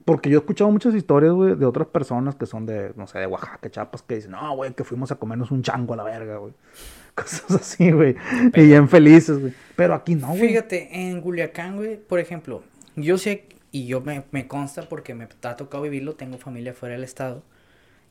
porque 0.09 0.29
yo 0.29 0.37
he 0.37 0.41
escuchado 0.41 0.71
muchas 0.71 0.95
historias, 0.95 1.33
güey, 1.33 1.55
de 1.55 1.65
otras 1.67 1.87
personas 1.87 2.35
que 2.35 2.47
son 2.47 2.65
de, 2.65 2.93
no 2.95 3.05
sé, 3.05 3.19
de 3.19 3.27
Oaxaca, 3.27 3.69
Chiapas, 3.69 4.01
que 4.01 4.15
dicen, 4.15 4.31
no, 4.31 4.55
güey, 4.55 4.73
que 4.73 4.83
fuimos 4.83 5.11
a 5.11 5.15
comernos 5.15 5.51
un 5.51 5.61
chango 5.61 5.93
a 5.93 5.97
la 5.97 6.03
verga, 6.03 6.37
güey. 6.37 6.53
Cosas 7.15 7.51
así, 7.51 7.91
güey. 7.91 8.15
Y 8.55 8.65
bien 8.65 8.89
felices, 8.89 9.39
güey. 9.39 9.53
Pero 9.75 9.93
aquí 9.93 10.15
no, 10.15 10.29
güey. 10.29 10.49
Fíjate, 10.49 10.89
en 10.91 11.21
Culiacán, 11.21 11.75
güey, 11.75 11.97
por 11.97 12.19
ejemplo, 12.19 12.63
yo 12.95 13.17
sé, 13.17 13.45
y 13.71 13.85
yo 13.85 14.01
me, 14.01 14.23
me 14.31 14.47
consta 14.47 14.87
porque 14.89 15.13
me 15.13 15.27
ha 15.43 15.55
tocado 15.55 15.83
vivirlo, 15.83 16.15
tengo 16.15 16.37
familia 16.37 16.73
fuera 16.73 16.95
del 16.95 17.03
estado. 17.03 17.43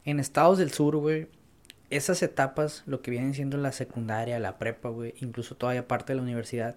En 0.05 0.21
estados 0.21 0.59
del 0.59 0.71
sur, 0.71 0.97
güey, 0.97 1.29
esas 1.91 2.23
etapas, 2.23 2.83
lo 2.87 3.03
que 3.03 3.11
vienen 3.11 3.35
siendo 3.35 3.57
la 3.57 3.73
secundaria, 3.73 4.39
la 4.39 4.59
prepa, 4.59 4.89
güey, 4.89 5.15
incluso 5.21 5.57
todavía 5.57 5.89
parte 5.89 6.13
de 6.13 6.17
la 6.17 6.23
universidad, 6.23 6.77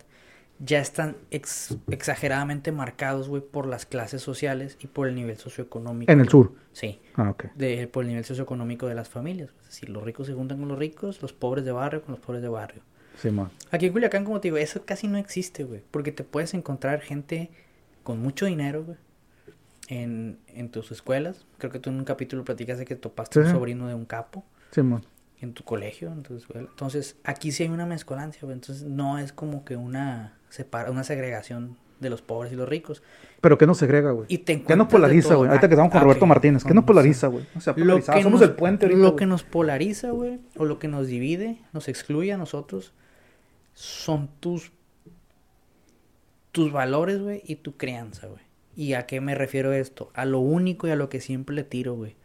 ya 0.64 0.80
están 0.80 1.18
exageradamente 1.32 2.72
marcados, 2.72 3.28
güey, 3.28 3.42
por 3.42 3.66
las 3.66 3.86
clases 3.86 4.22
sociales 4.22 4.78
y 4.80 4.88
por 4.88 5.08
el 5.08 5.16
nivel 5.16 5.38
socioeconómico. 5.38 6.12
¿En 6.12 6.20
el 6.20 6.30
sur? 6.30 6.54
Sí. 6.72 7.00
Ah, 7.16 7.32
ok. 7.32 7.46
De, 7.56 7.88
por 7.88 8.04
el 8.04 8.10
nivel 8.10 8.26
socioeconómico 8.26 8.88
de 8.88 8.94
las 8.94 9.10
familias. 9.10 9.50
Es 9.62 9.68
decir, 9.68 9.90
los 9.90 10.04
ricos 10.04 10.28
se 10.28 10.34
juntan 10.34 10.60
con 10.60 10.68
los 10.68 10.78
ricos, 10.78 11.22
los 11.22 11.34
pobres 11.34 11.66
de 11.66 11.72
barrio 11.72 12.04
con 12.04 12.12
los 12.12 12.20
pobres 12.20 12.44
de 12.44 12.50
barrio. 12.50 12.84
Sí, 13.18 13.32
man. 13.32 13.50
Aquí 13.72 13.88
en 13.88 13.92
Culiacán, 13.92 14.24
como 14.24 14.40
te 14.40 14.48
digo, 14.48 14.58
eso 14.58 14.86
casi 14.86 15.08
no 15.08 15.18
existe, 15.18 15.64
güey. 15.64 15.82
Porque 15.90 16.12
te 16.12 16.24
puedes 16.24 16.54
encontrar 16.54 17.02
gente 17.02 17.50
con 18.12 18.22
mucho 18.22 18.46
dinero, 18.46 18.84
güey. 18.84 18.98
En, 19.88 20.38
en 20.48 20.70
tus 20.70 20.92
escuelas. 20.92 21.46
Creo 21.58 21.72
que 21.72 21.80
tú 21.80 21.90
en 21.90 21.98
un 21.98 22.04
capítulo 22.04 22.44
platicas 22.44 22.78
de 22.78 22.84
que 22.84 22.98
topaste 22.98 23.40
un 23.40 23.50
sobrino 23.50 23.88
de 23.88 23.94
un 23.94 24.04
capo. 24.04 24.44
Sí, 24.72 24.82
man. 24.82 25.06
En 25.40 25.54
tu 25.54 25.64
colegio, 25.64 26.12
en 26.12 26.22
tu 26.22 26.36
escuela. 26.36 26.68
Entonces, 26.70 27.16
aquí 27.24 27.54
sí 27.54 27.64
hay 27.64 27.70
una 27.70 27.86
mezcolancia, 27.86 28.42
güey. 28.44 28.54
Entonces, 28.54 28.84
no 28.84 29.18
es 29.18 29.32
como 29.32 29.64
que 29.64 29.78
una 29.78 30.38
separa, 30.50 30.92
una 30.92 31.06
segregación 31.06 31.78
de 32.02 32.10
los 32.10 32.22
pobres 32.22 32.52
y 32.52 32.58
los 32.58 32.68
ricos. 32.68 33.02
Pero 33.40 33.58
¿qué 33.58 33.66
nos 33.66 33.78
segrega, 33.78 34.12
güey? 34.12 34.28
¿Qué 34.28 34.76
nos 34.76 34.88
polariza, 34.88 35.36
güey? 35.36 35.50
Ahorita 35.50 35.70
que 35.70 35.76
estamos 35.76 35.92
con 35.94 36.02
ah, 36.02 36.04
Roberto 36.04 36.26
Martínez, 36.26 36.66
¿qué 36.66 36.74
nos 36.74 36.84
polariza, 36.84 37.28
güey? 37.28 37.46
O 37.56 37.62
sea, 37.62 37.74
lo 37.78 37.96
que 37.96 38.24
somos 38.24 38.42
el 38.42 38.52
puente 38.52 38.88
ahorita, 38.88 39.02
Lo 39.02 39.16
que 39.16 39.26
nos 39.26 39.44
polariza, 39.44 40.12
güey, 40.12 40.42
o 40.58 40.66
lo 40.66 40.80
que 40.80 40.90
nos 40.90 41.08
divide, 41.08 41.60
nos 41.72 41.88
excluye 41.88 42.34
a 42.34 42.38
nosotros, 42.38 42.94
son 43.74 44.30
tus 44.42 44.74
tus 46.52 46.72
valores, 46.72 47.22
güey, 47.22 47.42
y 47.46 47.56
tu 47.56 47.78
crianza, 47.78 48.28
güey. 48.28 48.44
¿Y 48.76 48.94
a 48.94 49.06
qué 49.06 49.22
me 49.22 49.36
refiero 49.36 49.74
esto? 49.74 50.12
A 50.14 50.26
lo 50.26 50.40
único 50.40 50.88
y 50.88 50.92
a 50.92 50.96
lo 50.96 51.10
que 51.10 51.22
siempre 51.22 51.56
le 51.56 51.64
tiro, 51.64 51.96
güey. 51.96 52.16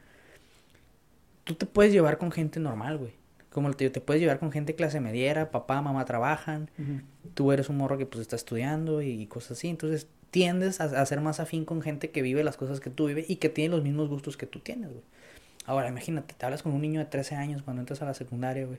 Tú 1.45 1.55
te 1.55 1.67
puedes 1.67 1.93
llevar 1.93 2.19
con 2.19 2.33
gente 2.33 2.61
normal, 2.61 2.99
güey 2.99 3.15
como 3.57 3.73
te, 3.73 3.89
te 3.89 4.03
puedes 4.03 4.21
llevar 4.21 4.39
con 4.39 4.53
gente 4.53 4.75
clase 4.75 5.01
mediera, 5.01 5.51
papá, 5.51 5.81
mamá 5.81 6.05
trabajan, 6.05 6.69
tú 7.33 7.53
eres 7.53 7.71
un 7.71 7.79
morro 7.79 7.97
que 7.97 8.05
pues 8.05 8.21
está 8.21 8.37
estudiando 8.37 9.01
y 9.01 9.27
cosas 9.29 9.53
así, 9.53 9.69
entonces 9.69 10.09
tiendes 10.31 10.79
a, 10.83 11.07
ser 11.07 11.23
más 11.23 11.41
afín 11.41 11.65
con 11.65 11.81
gente 11.81 12.11
que 12.11 12.21
vive 12.21 12.45
las 12.45 12.59
cosas 12.59 12.81
que 12.81 12.91
tú 12.91 13.07
vives 13.07 13.31
y 13.31 13.37
que 13.37 13.49
tiene 13.49 13.75
los 13.75 13.83
mismos 13.83 14.11
gustos 14.11 14.37
que 14.37 14.45
tú 14.45 14.59
tienes, 14.59 14.91
güey. 14.91 15.03
Ahora, 15.65 15.89
imagínate, 15.89 16.35
te 16.35 16.45
hablas 16.45 16.63
con 16.63 16.73
un 16.73 16.83
niño 16.83 17.01
de 17.01 17.07
13 17.07 17.37
años 17.37 17.63
cuando 17.63 17.81
entras 17.81 18.03
a 18.03 18.05
la 18.05 18.13
secundaria, 18.13 18.67
güey, 18.67 18.79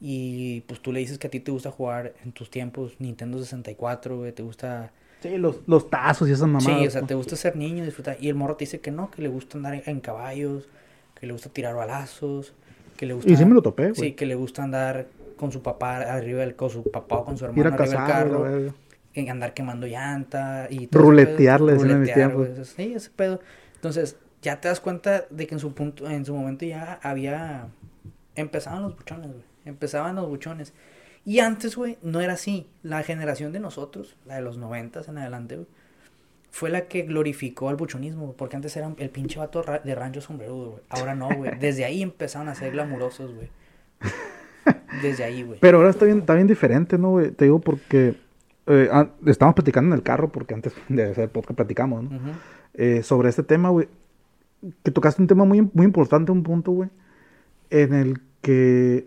y 0.00 0.60
pues 0.62 0.80
tú 0.80 0.92
le 0.92 1.00
dices 1.00 1.18
que 1.18 1.26
a 1.26 1.30
ti 1.30 1.40
te 1.40 1.50
gusta 1.50 1.70
jugar 1.70 2.14
en 2.24 2.32
tus 2.32 2.50
tiempos 2.50 2.94
Nintendo 2.98 3.38
64, 3.38 4.18
güey, 4.18 4.32
te 4.32 4.42
gusta... 4.42 4.92
Sí, 5.22 5.38
los, 5.38 5.56
los 5.66 5.88
tazos 5.88 6.28
y 6.28 6.32
esas 6.32 6.46
mamadas. 6.46 6.78
Sí, 6.78 6.86
o 6.86 6.90
sea, 6.90 7.02
te 7.02 7.14
gusta 7.14 7.36
ser 7.36 7.56
niño, 7.56 7.84
disfrutar. 7.84 8.18
Y 8.20 8.28
el 8.28 8.34
morro 8.34 8.56
te 8.56 8.64
dice 8.64 8.80
que 8.80 8.90
no, 8.90 9.10
que 9.10 9.22
le 9.22 9.28
gusta 9.28 9.56
andar 9.56 9.82
en 9.86 10.00
caballos, 10.00 10.68
que 11.18 11.26
le 11.26 11.32
gusta 11.32 11.48
tirar 11.48 11.74
balazos, 11.74 12.52
que 12.96 13.06
le 13.06 13.14
gusta, 13.14 13.30
y 13.30 13.36
sí 13.36 13.44
me 13.44 13.54
lo 13.54 13.62
topé, 13.62 13.94
Sí, 13.94 14.12
que 14.12 14.26
le 14.26 14.34
gusta 14.34 14.62
andar 14.62 15.06
con 15.36 15.52
su 15.52 15.62
papá 15.62 15.96
arriba 15.98 16.40
del, 16.40 16.54
con 16.54 16.68
su 16.68 16.82
papá 16.90 17.16
o 17.16 17.24
con 17.24 17.38
su 17.38 17.46
hermano 17.46 17.74
arriba 17.74 17.86
del 17.86 17.96
carro. 17.96 18.74
Y 19.14 19.28
andar 19.30 19.54
quemando 19.54 19.86
llanta 19.86 20.66
y 20.68 20.88
todo 20.88 21.04
Ruletearle, 21.04 21.74
ruletear, 21.74 22.34
Sí, 22.64 22.92
ese 22.94 23.08
pedo. 23.08 23.40
Entonces, 23.76 24.16
ya 24.42 24.60
te 24.60 24.68
das 24.68 24.80
cuenta 24.80 25.24
de 25.30 25.46
que 25.46 25.54
en 25.54 25.58
su 25.58 25.72
punto, 25.72 26.08
en 26.08 26.26
su 26.26 26.34
momento 26.34 26.66
ya 26.66 27.00
había 27.02 27.68
empezaban 28.34 28.82
los 28.82 28.94
buchones, 28.94 29.28
güey. 29.28 29.55
Empezaban 29.66 30.16
los 30.16 30.26
buchones. 30.28 30.72
Y 31.26 31.40
antes, 31.40 31.76
güey, 31.76 31.98
no 32.02 32.20
era 32.20 32.34
así. 32.34 32.68
La 32.82 33.02
generación 33.02 33.52
de 33.52 33.60
nosotros, 33.60 34.16
la 34.24 34.36
de 34.36 34.42
los 34.42 34.56
noventas 34.58 35.08
en 35.08 35.18
adelante, 35.18 35.56
güey, 35.56 35.66
fue 36.50 36.70
la 36.70 36.88
que 36.88 37.02
glorificó 37.02 37.68
al 37.68 37.76
buchonismo, 37.76 38.32
porque 38.32 38.56
antes 38.56 38.74
era 38.76 38.90
el 38.96 39.10
pinche 39.10 39.38
vato 39.38 39.62
de 39.84 39.94
rancho 39.94 40.22
sombrerudo, 40.22 40.70
güey. 40.70 40.82
Ahora 40.88 41.14
no, 41.14 41.28
güey. 41.36 41.58
Desde 41.58 41.84
ahí 41.84 42.00
empezaron 42.00 42.48
a 42.48 42.54
ser 42.54 42.72
glamurosos, 42.72 43.34
güey. 43.34 43.50
Desde 45.02 45.24
ahí, 45.24 45.42
güey. 45.42 45.58
Pero 45.60 45.78
ahora 45.78 45.90
está 45.90 46.06
bien, 46.06 46.20
está 46.20 46.34
bien 46.34 46.46
diferente, 46.46 46.96
¿no, 46.96 47.10
güey? 47.10 47.30
Te 47.32 47.44
digo 47.44 47.60
porque 47.60 48.14
eh, 48.66 48.88
estamos 49.26 49.54
platicando 49.54 49.94
en 49.94 49.98
el 49.98 50.02
carro, 50.02 50.30
porque 50.30 50.54
antes 50.54 50.72
de 50.88 51.10
hacer 51.10 51.28
podcast 51.28 51.56
platicamos, 51.56 52.04
¿no? 52.04 52.10
eh, 52.74 53.02
sobre 53.02 53.28
este 53.28 53.42
tema, 53.42 53.68
güey. 53.70 53.88
Que 54.82 54.90
tocaste 54.90 55.20
un 55.20 55.28
tema 55.28 55.44
muy, 55.44 55.60
muy 55.74 55.84
importante, 55.84 56.32
un 56.32 56.42
punto, 56.42 56.72
güey. 56.72 56.88
En 57.70 57.92
el 57.92 58.20
que 58.40 59.06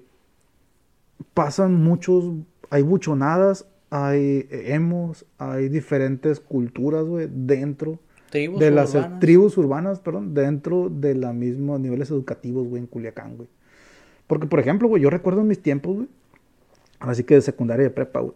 pasan 1.39 1.75
muchos, 1.75 2.34
hay 2.69 2.82
buchonadas 2.82 3.65
hay 3.89 4.47
hemos, 4.52 5.25
hay 5.38 5.69
diferentes 5.69 6.39
culturas, 6.39 7.06
güey, 7.06 7.28
dentro 7.32 7.99
de 8.32 8.71
las 8.71 8.95
tribus 9.19 9.58
urbanas, 9.58 9.99
perdón, 9.99 10.34
dentro 10.34 10.89
de 10.89 11.15
los 11.15 11.34
mismos 11.34 11.80
niveles 11.80 12.12
educativos, 12.12 12.67
güey, 12.67 12.82
en 12.82 12.88
Culiacán, 12.88 13.38
güey. 13.38 13.49
Porque, 14.28 14.45
por 14.45 14.60
ejemplo, 14.60 14.88
güey, 14.88 15.02
yo 15.02 15.10
recuerdo 15.10 15.41
en 15.41 15.47
mis 15.47 15.62
tiempos, 15.62 15.95
güey, 15.95 16.08
así 16.99 17.23
que 17.23 17.36
de 17.36 17.41
secundaria 17.41 17.84
y 17.84 17.88
de 17.88 17.89
prepa, 17.89 18.19
güey. 18.19 18.34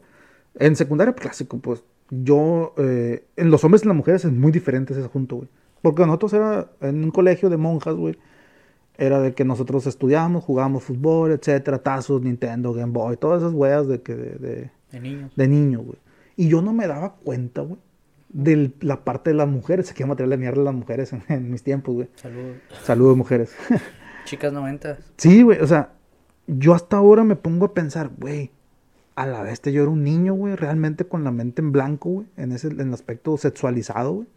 En 0.55 0.75
secundaria 0.75 1.13
clásico, 1.13 1.59
pues, 1.59 1.83
yo, 2.09 2.73
eh, 2.77 3.23
en 3.35 3.51
los 3.51 3.63
hombres 3.63 3.83
y 3.83 3.87
las 3.87 3.97
mujeres 3.97 4.25
es 4.25 4.31
muy 4.31 4.51
diferente 4.51 4.93
ese 4.93 5.03
asunto, 5.03 5.35
güey. 5.35 5.49
Porque 5.83 6.05
nosotros 6.05 6.33
era 6.33 6.71
en 6.81 7.03
un 7.03 7.11
colegio 7.11 7.49
de 7.49 7.57
monjas, 7.57 7.95
güey. 7.95 8.17
Era 8.97 9.19
de 9.19 9.34
que 9.34 9.43
nosotros 9.43 9.88
estudiábamos, 9.88 10.43
jugábamos 10.43 10.84
fútbol, 10.84 11.32
etcétera, 11.32 11.79
tazos, 11.79 12.21
Nintendo, 12.21 12.73
Game 12.73 12.91
Boy, 12.91 13.17
todas 13.17 13.41
esas 13.41 13.53
weas 13.53 13.88
de 13.88 14.01
que 14.01 14.13
de 14.15 14.69
de 14.93 14.99
niño. 14.99 15.29
De 15.36 15.47
niño, 15.47 15.79
güey. 15.82 15.97
Y 16.38 16.47
yo 16.47 16.62
no 16.62 16.71
me 16.71 16.88
daba 16.88 17.15
cuenta, 17.15 17.62
güey, 17.62 17.79
de 18.29 18.71
la 18.79 19.03
parte 19.03 19.32
de 19.32 19.36
las 19.36 19.47
mujeres. 19.47 19.91
Quiere 19.91 20.08
material 20.08 20.29
de 20.29 20.38
mierda 20.38 20.62
a 20.62 20.65
las 20.65 20.73
mujeres 20.75 21.13
en, 21.27 21.51
mis 21.51 21.63
tiempos, 21.63 21.95
güey. 21.95 22.10
Saludos. 22.15 22.58
Saludos, 22.84 23.17
mujeres. 23.17 23.56
Chicas 24.25 24.53
noventas. 24.53 24.99
Sí, 25.17 25.41
güey, 25.41 25.60
o 25.60 25.67
sea, 25.67 25.93
yo 26.47 26.75
hasta 26.75 26.97
ahora 26.97 27.23
me 27.23 27.36
pongo 27.36 27.65
a 27.65 27.73
pensar, 27.73 28.12
güey, 28.17 28.51
a 29.15 29.25
la 29.25 29.41
vez 29.41 29.62
yo 29.63 29.82
era 29.82 29.91
un 29.91 30.03
niño, 30.03 30.36
güey, 30.36 30.56
realmente 30.56 31.06
con 31.06 31.23
la 31.23 31.32
mente 31.32 31.62
en 31.62 31.71
blanco, 31.71 32.10
güey, 32.10 32.27
en 32.38 32.51
ese 32.51 32.67
en 32.67 32.79
el 32.79 32.93
aspecto 32.93 33.36
sexualizado, 33.38 34.13
güey. 34.13 34.27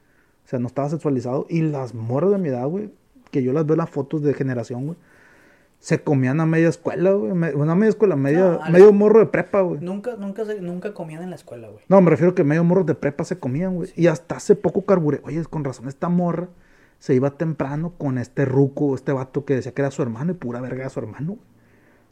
O 0.46 0.48
sea, 0.48 0.58
no 0.58 0.68
estaba 0.68 0.88
sexualizado. 0.88 1.46
Y 1.50 1.60
las 1.62 1.94
morras 1.94 2.30
de 2.30 2.38
mi 2.38 2.48
edad, 2.48 2.66
güey, 2.66 2.90
que 3.38 3.44
yo 3.44 3.52
las 3.52 3.66
veo 3.66 3.74
en 3.74 3.78
las 3.78 3.90
fotos 3.90 4.22
de 4.22 4.34
generación, 4.34 4.86
güey 4.86 4.96
se 5.78 6.02
comían 6.02 6.40
a 6.40 6.46
media 6.46 6.68
escuela, 6.68 7.12
güey. 7.12 7.30
Una 7.30 7.74
media 7.74 7.90
escuela, 7.90 8.16
medio, 8.16 8.60
medio 8.70 8.92
morro 8.92 9.20
de 9.20 9.26
prepa, 9.26 9.60
güey. 9.60 9.80
Nunca, 9.80 10.16
nunca, 10.16 10.42
nunca 10.60 10.94
comían 10.94 11.22
en 11.22 11.30
la 11.30 11.36
escuela, 11.36 11.68
güey. 11.68 11.84
No, 11.88 12.00
me 12.00 12.10
refiero 12.10 12.34
que 12.34 12.44
medio 12.44 12.64
morro 12.64 12.84
de 12.84 12.94
prepa 12.94 13.24
se 13.24 13.38
comían, 13.38 13.76
güey. 13.76 13.92
Y 13.94 14.06
hasta 14.08 14.36
hace 14.36 14.56
poco 14.56 14.84
carburé. 14.84 15.20
Oye, 15.24 15.44
con 15.44 15.64
razón, 15.64 15.88
esta 15.88 16.08
morra 16.08 16.48
se 16.98 17.14
iba 17.14 17.30
temprano 17.30 17.92
con 17.98 18.18
este 18.18 18.44
ruco, 18.44 18.94
este 18.94 19.12
vato 19.12 19.44
que 19.44 19.54
decía 19.54 19.72
que 19.72 19.82
era 19.82 19.90
su 19.90 20.02
hermano 20.02 20.32
y 20.32 20.34
pura 20.34 20.60
verga 20.60 20.86
a 20.86 20.90
su 20.90 20.98
hermano, 20.98 21.34
güey. 21.34 21.56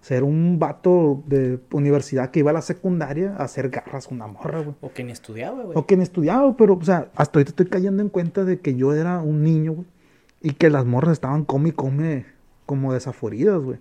Ser 0.00 0.22
un 0.22 0.58
vato 0.58 1.22
de 1.26 1.58
universidad 1.72 2.30
que 2.30 2.40
iba 2.40 2.50
a 2.50 2.54
la 2.54 2.60
secundaria 2.60 3.34
a 3.38 3.44
hacer 3.44 3.70
garras 3.70 4.06
con 4.06 4.18
una 4.18 4.26
morra, 4.26 4.60
güey. 4.60 4.76
O 4.82 4.92
que 4.92 5.02
ni 5.02 5.12
estudiaba, 5.12 5.62
güey. 5.62 5.76
O 5.76 5.86
que 5.86 5.96
ni 5.96 6.02
estudiaba, 6.02 6.54
pero, 6.58 6.74
o 6.74 6.84
sea, 6.84 7.08
hasta 7.16 7.38
ahorita 7.38 7.50
estoy 7.50 7.66
cayendo 7.66 8.02
en 8.02 8.10
cuenta 8.10 8.44
de 8.44 8.60
que 8.60 8.76
yo 8.76 8.92
era 8.92 9.20
un 9.20 9.42
niño, 9.42 9.72
güey. 9.72 9.86
Y 10.44 10.52
que 10.52 10.70
las 10.70 10.84
morras 10.84 11.12
estaban 11.12 11.44
come 11.44 11.70
y 11.70 11.72
come 11.72 12.26
como 12.66 12.92
desaforidas, 12.92 13.62
güey. 13.62 13.78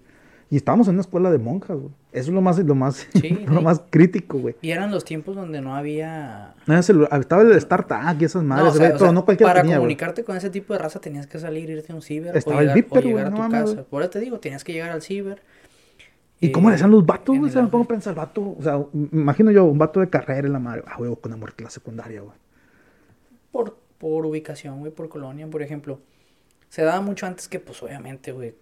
Y 0.49 0.55
estábamos 0.55 0.87
en 0.87 0.93
una 0.93 1.01
escuela 1.01 1.29
de 1.29 1.39
monjas, 1.39 1.77
güey. 1.77 1.91
Eso 2.13 2.29
es 2.29 2.33
lo 2.33 2.41
más, 2.41 2.57
lo 2.59 2.75
más, 2.75 3.07
lo 3.47 3.61
más 3.61 3.81
crítico, 3.89 4.37
güey. 4.37 4.55
Y 4.61 4.71
eran 4.71 4.91
los 4.91 5.03
tiempos 5.03 5.35
donde 5.35 5.61
no 5.61 5.75
había... 5.75 6.53
No, 6.67 6.77
estaba 6.77 7.41
el 7.41 7.59
StarTag 7.59 8.21
y 8.21 8.25
esas 8.25 8.43
madres. 8.43 9.01
No, 9.01 9.11
no 9.11 9.25
cualquiera 9.25 9.51
Para 9.51 9.65
comunicarte 9.65 10.23
con 10.23 10.37
ese 10.37 10.49
tipo 10.49 10.73
de 10.73 10.79
raza 10.79 11.01
tenías 11.01 11.27
que 11.27 11.39
salir, 11.39 11.69
irte 11.69 11.91
a 11.91 11.95
un 11.95 12.01
ciber. 12.01 12.37
Estaba 12.37 12.57
o 12.57 12.59
llegar, 12.61 12.77
el 12.77 12.83
Viper, 12.83 13.19
a 13.19 13.29
tu 13.31 13.49
casa. 13.49 13.83
Por 13.83 14.03
eso 14.03 14.11
te 14.11 14.19
digo, 14.19 14.39
tenías 14.39 14.63
que 14.63 14.73
llegar 14.73 14.91
al 14.91 15.01
ciber. 15.01 15.41
¿Y 16.39 16.51
cómo 16.51 16.69
le 16.69 16.75
hacían 16.75 16.91
los 16.91 17.05
vatos, 17.05 17.37
güey? 17.37 17.49
O 17.49 17.53
sea, 17.53 17.61
me 17.61 17.69
pongo 17.69 17.85
a 17.85 17.87
pensar, 17.87 18.13
vato, 18.13 18.55
o 18.57 18.61
sea, 18.61 18.83
imagino 19.11 19.49
yo, 19.49 19.65
un 19.65 19.77
vato 19.77 20.01
de 20.01 20.09
carrera 20.09 20.45
en 20.45 20.53
la 20.53 20.59
madre, 20.59 20.83
ah, 20.87 20.95
güey, 20.97 21.15
con 21.15 21.31
amor 21.31 21.53
que 21.53 21.63
la 21.63 21.69
secundaria, 21.69 22.21
güey. 22.21 22.35
Por, 23.51 23.77
por 23.97 24.25
ubicación, 24.25 24.79
güey, 24.79 24.91
por 24.91 25.09
colonia, 25.09 25.47
por 25.47 25.61
ejemplo. 25.61 25.99
Se 26.73 26.81
daba 26.81 27.01
mucho 27.01 27.27
antes 27.27 27.47
que, 27.47 27.59
pues, 27.59 27.83
obviamente, 27.83 28.31
güey, 28.31 28.55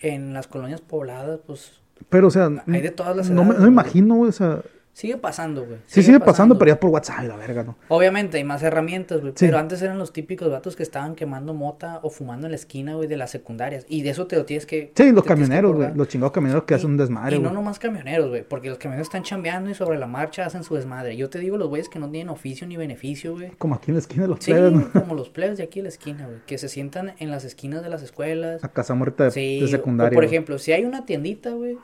en 0.00 0.32
las 0.32 0.46
colonias 0.46 0.80
pobladas, 0.80 1.38
pues... 1.46 1.72
Pero, 2.08 2.28
o 2.28 2.30
sea... 2.30 2.48
Hay 2.66 2.80
de 2.80 2.92
todas 2.92 3.14
las 3.14 3.28
No 3.28 3.44
me, 3.44 3.52
no 3.52 3.66
imagino, 3.66 4.20
o 4.20 4.32
sea... 4.32 4.62
Sigue 4.94 5.16
pasando, 5.16 5.66
güey. 5.66 5.78
Sí, 5.86 6.04
sigue 6.04 6.20
pasando, 6.20 6.56
pero 6.56 6.68
ya 6.70 6.78
por 6.78 6.88
WhatsApp 6.90 7.24
la 7.24 7.34
verga, 7.36 7.64
¿no? 7.64 7.76
Obviamente 7.88 8.36
hay 8.38 8.44
más 8.44 8.62
herramientas, 8.62 9.20
güey. 9.20 9.32
Sí. 9.34 9.46
Pero 9.46 9.58
antes 9.58 9.82
eran 9.82 9.98
los 9.98 10.12
típicos 10.12 10.48
vatos 10.50 10.76
que 10.76 10.84
estaban 10.84 11.16
quemando 11.16 11.52
mota 11.52 11.98
o 12.04 12.10
fumando 12.10 12.46
en 12.46 12.52
la 12.52 12.56
esquina, 12.56 12.94
güey, 12.94 13.08
de 13.08 13.16
las 13.16 13.32
secundarias. 13.32 13.84
Y 13.88 14.02
de 14.02 14.10
eso 14.10 14.28
te 14.28 14.36
lo 14.36 14.44
tienes 14.44 14.66
que. 14.66 14.92
Sí, 14.94 15.10
los 15.10 15.24
camioneros, 15.24 15.74
güey. 15.74 15.88
Los 15.96 16.06
chingados 16.06 16.32
camioneros 16.32 16.62
que 16.64 16.74
Y- 16.74 16.76
hacen 16.76 16.90
un 16.90 16.96
desmadre, 16.96 17.36
Y 17.36 17.40
no 17.40 17.50
nomás 17.50 17.80
camioneros, 17.80 18.28
güey. 18.28 18.44
Porque 18.48 18.68
los 18.70 18.78
camioneros 18.78 19.08
están 19.08 19.24
chambeando 19.24 19.68
y 19.68 19.74
sobre 19.74 19.98
la 19.98 20.06
marcha 20.06 20.46
hacen 20.46 20.62
su 20.62 20.76
desmadre. 20.76 21.16
Yo 21.16 21.28
te 21.28 21.40
digo, 21.40 21.56
los 21.56 21.68
güeyes 21.68 21.88
que 21.88 21.98
no 21.98 22.08
tienen 22.08 22.28
oficio 22.28 22.64
ni 22.68 22.76
beneficio, 22.76 23.32
güey. 23.34 23.50
Como 23.58 23.74
aquí 23.74 23.90
en 23.90 23.94
la 23.96 24.00
esquina 24.00 24.22
de 24.22 24.28
los 24.28 24.38
Sí, 24.44 24.52
plebes, 24.52 24.72
¿no? 24.72 24.92
como 24.92 25.14
los 25.16 25.28
plebes 25.28 25.58
de 25.58 25.64
aquí 25.64 25.80
en 25.80 25.84
la 25.86 25.88
esquina, 25.88 26.26
güey. 26.26 26.38
Que 26.46 26.56
se 26.56 26.68
sientan 26.68 27.14
en 27.18 27.32
las 27.32 27.44
esquinas 27.44 27.82
de 27.82 27.88
las 27.88 28.02
escuelas. 28.04 28.62
A 28.62 28.68
casa 28.68 28.94
muerta 28.94 29.24
de, 29.24 29.30
Sí, 29.32 29.58
de 29.58 29.64
o- 29.64 29.68
secundaria. 29.68 30.12
o 30.12 30.14
por 30.14 30.24
ejemplo, 30.24 30.56
si 30.58 30.70
hay 30.70 30.84
una 30.84 31.04
tiendita, 31.04 31.50
güey, 31.50 31.78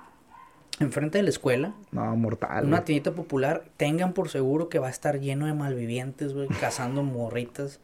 enfrente 0.80 1.18
de 1.18 1.22
la 1.22 1.30
escuela, 1.30 1.74
No, 1.92 2.16
mortal. 2.16 2.64
una 2.66 2.84
tiendita 2.84 3.12
popular, 3.12 3.64
tengan 3.76 4.12
por 4.12 4.28
seguro 4.28 4.68
que 4.68 4.78
va 4.78 4.88
a 4.88 4.90
estar 4.90 5.20
lleno 5.20 5.46
de 5.46 5.54
malvivientes, 5.54 6.32
güey, 6.34 6.48
cazando 6.48 7.02
morritas 7.04 7.80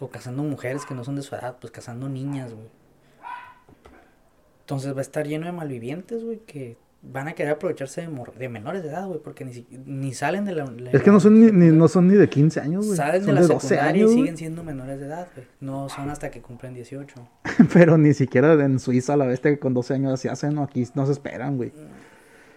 o 0.00 0.08
cazando 0.08 0.42
mujeres 0.42 0.84
que 0.84 0.94
no 0.94 1.04
son 1.04 1.16
de 1.16 1.22
su 1.22 1.34
edad, 1.36 1.56
pues 1.60 1.70
cazando 1.70 2.08
niñas, 2.08 2.52
güey. 2.52 2.66
Entonces 4.60 4.94
va 4.94 4.98
a 4.98 5.02
estar 5.02 5.26
lleno 5.26 5.46
de 5.46 5.52
malvivientes, 5.52 6.24
güey, 6.24 6.38
que 6.46 6.76
van 7.06 7.28
a 7.28 7.34
querer 7.34 7.52
aprovecharse 7.52 8.00
de, 8.00 8.08
mor- 8.08 8.32
de 8.34 8.48
menores 8.48 8.82
de 8.82 8.88
edad, 8.88 9.06
güey, 9.06 9.20
porque 9.22 9.44
ni, 9.44 9.66
ni 9.84 10.14
salen 10.14 10.46
de 10.46 10.52
la... 10.52 10.64
Es 10.90 11.02
que 11.02 11.10
no 11.10 11.20
son 11.20 11.38
ni, 11.38 11.52
ni- 11.52 11.70
no 11.76 11.86
son 11.86 12.08
ni 12.08 12.14
de 12.14 12.30
15 12.30 12.60
años, 12.60 12.86
güey. 12.86 12.96
Salen 12.96 13.26
de 13.26 13.32
la 13.34 13.42
de 13.42 13.46
12 13.48 13.68
secundaria 13.68 14.02
años, 14.04 14.12
y 14.12 14.14
siguen 14.14 14.36
siendo 14.38 14.64
menores 14.64 14.98
de 15.00 15.06
edad, 15.06 15.28
güey. 15.34 15.46
No 15.60 15.90
son 15.90 16.08
hasta 16.08 16.30
que 16.30 16.40
cumplen 16.40 16.72
18. 16.72 17.14
Pero 17.74 17.98
ni 17.98 18.14
siquiera 18.14 18.54
en 18.54 18.78
Suiza, 18.78 19.18
la 19.18 19.26
bestia 19.26 19.50
que 19.50 19.58
con 19.58 19.74
12 19.74 19.92
años 19.94 20.14
así 20.14 20.28
hacen, 20.28 20.54
¿no? 20.54 20.62
aquí 20.62 20.88
no 20.94 21.04
se 21.04 21.12
esperan, 21.12 21.58
güey. 21.58 21.72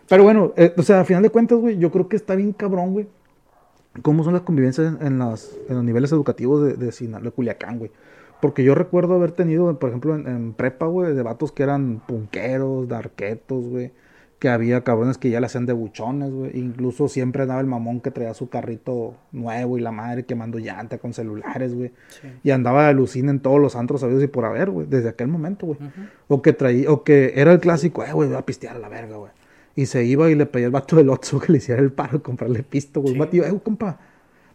Pero 0.10 0.24
bueno, 0.24 0.54
eh, 0.56 0.74
o 0.78 0.84
sea, 0.84 1.02
a 1.02 1.06
final 1.06 1.24
de 1.24 1.30
cuentas, 1.30 1.58
güey, 1.58 1.78
yo 1.78 1.92
creo 1.92 2.08
que 2.08 2.16
está 2.16 2.36
bien 2.36 2.54
cabrón, 2.54 2.94
güey. 2.94 3.08
¿Cómo 4.02 4.24
son 4.24 4.34
las 4.34 4.44
convivencias 4.44 4.88
en, 4.88 5.06
en 5.06 5.20
las, 5.20 5.58
en 5.68 5.76
los 5.76 5.84
niveles 5.84 6.12
educativos 6.12 6.64
de, 6.64 6.74
de, 6.76 6.92
Sinaloa, 6.92 7.26
de 7.26 7.32
Culiacán, 7.32 7.80
güey? 7.80 7.92
Porque 8.42 8.64
yo 8.64 8.76
recuerdo 8.76 9.16
haber 9.16 9.32
tenido, 9.32 9.78
por 9.80 9.90
ejemplo, 9.90 10.16
en, 10.16 10.28
en 10.28 10.54
prepa, 10.54 10.86
güey, 10.86 11.14
de 11.14 11.24
vatos 11.24 11.52
que 11.52 11.64
eran 11.64 12.02
punqueros, 12.06 12.88
darquetos, 12.88 13.66
güey. 13.66 13.92
Que 14.38 14.50
había 14.50 14.84
cabrones 14.84 15.18
que 15.18 15.32
ya 15.32 15.40
le 15.40 15.48
hacían 15.48 15.66
de 15.66 15.74
buchones, 15.74 16.32
güey. 16.32 16.52
Incluso 16.54 17.08
siempre 17.08 17.42
andaba 17.42 17.60
el 17.60 17.66
mamón 17.66 18.00
que 18.02 18.12
traía 18.12 18.36
su 18.36 18.50
carrito 18.50 19.16
nuevo 19.32 19.80
y 19.80 19.82
la 19.82 19.92
madre 19.92 20.26
quemando 20.26 20.60
llanta 20.60 21.00
con 21.00 21.14
celulares, 21.14 21.74
güey. 21.74 21.92
Sí. 22.10 22.28
Y 22.44 22.52
andaba 22.52 22.84
de 22.84 22.90
alucina 22.90 23.32
en 23.32 23.40
todos 23.40 23.60
los 23.60 23.76
antros 23.76 24.02
sabidos 24.02 24.24
y 24.24 24.28
por 24.28 24.46
haber, 24.46 24.70
güey, 24.70 24.86
desde 24.88 25.10
aquel 25.10 25.28
momento, 25.28 25.66
güey. 25.66 25.80
Ujú. 25.80 26.02
O 26.28 26.42
que 26.44 26.54
traía, 26.54 26.92
o 26.92 27.04
que 27.04 27.34
era 27.36 27.52
el 27.52 27.60
clásico, 27.60 28.04
eh, 28.04 28.14
güey, 28.14 28.30
voy 28.30 28.38
a 28.38 28.46
pistear 28.46 28.76
a 28.76 28.80
la 28.80 28.90
verga, 28.90 29.18
güey. 29.18 29.32
Y 29.78 29.86
se 29.86 30.04
iba 30.04 30.30
y 30.30 30.36
le 30.36 30.46
pedía 30.46 30.66
al 30.66 30.72
vato 30.74 30.96
del 30.98 31.10
Otso 31.10 31.40
que 31.40 31.52
le 31.54 31.60
hiciera 31.60 31.82
el 31.82 31.92
paro, 31.94 32.22
comprarle 32.22 32.64
pisto, 32.64 33.00
güey. 33.00 33.14
Sí. 33.14 33.40
Un 33.40 33.46
eh, 33.46 33.60
compa, 33.64 33.98